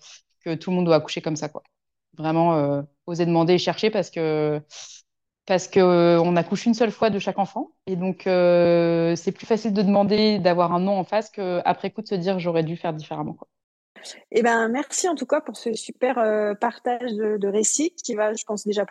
que 0.44 0.54
tout 0.54 0.70
le 0.70 0.76
monde 0.76 0.84
doit 0.86 0.96
accoucher 0.96 1.20
comme 1.22 1.36
ça 1.36 1.48
quoi. 1.48 1.62
Vraiment 2.18 2.84
oser 3.06 3.26
demander 3.26 3.54
et 3.54 3.58
chercher 3.58 3.90
parce 3.90 4.10
que 4.10 4.62
parce 5.48 5.66
que 5.66 5.80
euh, 5.80 6.36
accouche 6.36 6.66
une 6.66 6.74
seule 6.74 6.92
fois 6.92 7.08
de 7.08 7.18
chaque 7.18 7.38
enfant 7.38 7.72
et 7.86 7.96
donc 7.96 8.26
euh, 8.26 9.16
c'est 9.16 9.32
plus 9.32 9.46
facile 9.46 9.72
de 9.72 9.80
demander 9.80 10.38
d'avoir 10.38 10.72
un 10.74 10.80
non 10.80 10.98
en 10.98 11.04
face 11.04 11.30
qu'après 11.30 11.90
coup 11.90 12.02
de 12.02 12.06
se 12.06 12.14
dire 12.14 12.38
j'aurais 12.38 12.62
dû 12.62 12.76
faire 12.76 12.92
différemment. 12.92 13.38
Eh 14.30 14.42
ben, 14.42 14.68
merci 14.68 15.08
en 15.08 15.16
tout 15.16 15.26
cas 15.26 15.40
pour 15.40 15.56
ce 15.56 15.72
super 15.72 16.18
euh, 16.18 16.54
partage 16.54 17.12
de, 17.14 17.36
de 17.36 17.48
récits 17.48 17.94
qui 17.96 18.14
va, 18.14 18.32
je 18.32 18.44
pense, 18.44 18.64
déjà 18.64 18.86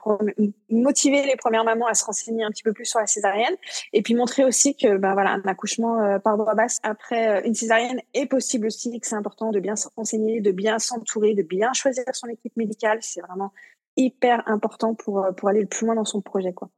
motiver 0.69 1.25
les 1.25 1.37
premières 1.37 1.63
mamans 1.63 1.87
à 1.87 1.93
se 1.93 2.03
renseigner 2.03 2.43
un 2.43 2.49
petit 2.49 2.63
peu 2.63 2.73
plus 2.73 2.85
sur 2.85 2.99
la 2.99 3.07
césarienne 3.07 3.55
et 3.93 4.01
puis 4.01 4.15
montrer 4.15 4.43
aussi 4.43 4.75
que 4.75 4.97
ben, 4.97 5.13
voilà, 5.13 5.31
un 5.31 5.41
accouchement 5.43 6.19
par 6.19 6.35
voie 6.35 6.55
basse 6.55 6.79
après 6.83 7.41
une 7.45 7.55
césarienne 7.55 8.01
est 8.13 8.25
possible 8.25 8.67
aussi, 8.67 8.99
que 8.99 9.07
c'est 9.07 9.15
important 9.15 9.51
de 9.51 9.59
bien 9.59 9.77
se 9.77 9.87
renseigner, 9.95 10.41
de 10.41 10.51
bien 10.51 10.77
s'entourer, 10.77 11.35
de 11.35 11.43
bien 11.43 11.71
choisir 11.73 12.03
son 12.11 12.27
équipe 12.27 12.57
médicale. 12.57 12.97
C'est 13.01 13.21
vraiment 13.21 13.53
hyper 13.97 14.43
important 14.47 14.95
pour, 14.95 15.23
euh, 15.23 15.31
pour 15.31 15.49
aller 15.49 15.61
le 15.61 15.67
plus 15.67 15.85
loin 15.85 15.95
dans 15.95 16.05
son 16.05 16.21
projet. 16.21 16.53
Quoi. 16.53 16.69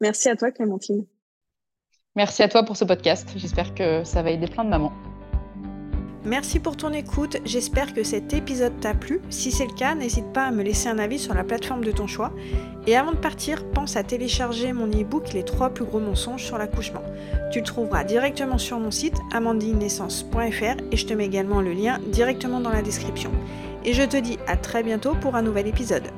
Merci 0.00 0.28
à 0.28 0.36
toi, 0.36 0.50
Clémentine. 0.52 1.06
Merci 2.14 2.42
à 2.42 2.48
toi 2.48 2.62
pour 2.62 2.76
ce 2.76 2.84
podcast. 2.84 3.28
J'espère 3.36 3.74
que 3.74 4.04
ça 4.04 4.22
va 4.22 4.30
aider 4.30 4.46
plein 4.46 4.64
de 4.64 4.70
mamans. 4.70 4.92
Merci 6.26 6.58
pour 6.58 6.76
ton 6.76 6.92
écoute, 6.92 7.36
j'espère 7.44 7.94
que 7.94 8.02
cet 8.02 8.32
épisode 8.32 8.80
t'a 8.80 8.94
plu. 8.94 9.20
Si 9.30 9.52
c'est 9.52 9.66
le 9.66 9.72
cas, 9.72 9.94
n'hésite 9.94 10.32
pas 10.32 10.46
à 10.46 10.50
me 10.50 10.64
laisser 10.64 10.88
un 10.88 10.98
avis 10.98 11.20
sur 11.20 11.34
la 11.34 11.44
plateforme 11.44 11.84
de 11.84 11.92
ton 11.92 12.08
choix. 12.08 12.32
Et 12.88 12.96
avant 12.96 13.12
de 13.12 13.16
partir, 13.16 13.64
pense 13.70 13.96
à 13.96 14.02
télécharger 14.02 14.72
mon 14.72 14.88
e-book 14.88 15.34
Les 15.34 15.44
trois 15.44 15.70
plus 15.70 15.84
gros 15.84 16.00
mensonges 16.00 16.42
sur 16.42 16.58
l'accouchement. 16.58 17.02
Tu 17.52 17.60
le 17.60 17.64
trouveras 17.64 18.02
directement 18.02 18.58
sur 18.58 18.80
mon 18.80 18.90
site 18.90 19.14
amandinenaissance.fr 19.32 20.82
et 20.90 20.96
je 20.96 21.06
te 21.06 21.14
mets 21.14 21.26
également 21.26 21.60
le 21.60 21.72
lien 21.72 22.00
directement 22.08 22.58
dans 22.58 22.70
la 22.70 22.82
description. 22.82 23.30
Et 23.84 23.92
je 23.92 24.02
te 24.02 24.16
dis 24.16 24.36
à 24.48 24.56
très 24.56 24.82
bientôt 24.82 25.14
pour 25.14 25.36
un 25.36 25.42
nouvel 25.42 25.68
épisode. 25.68 26.10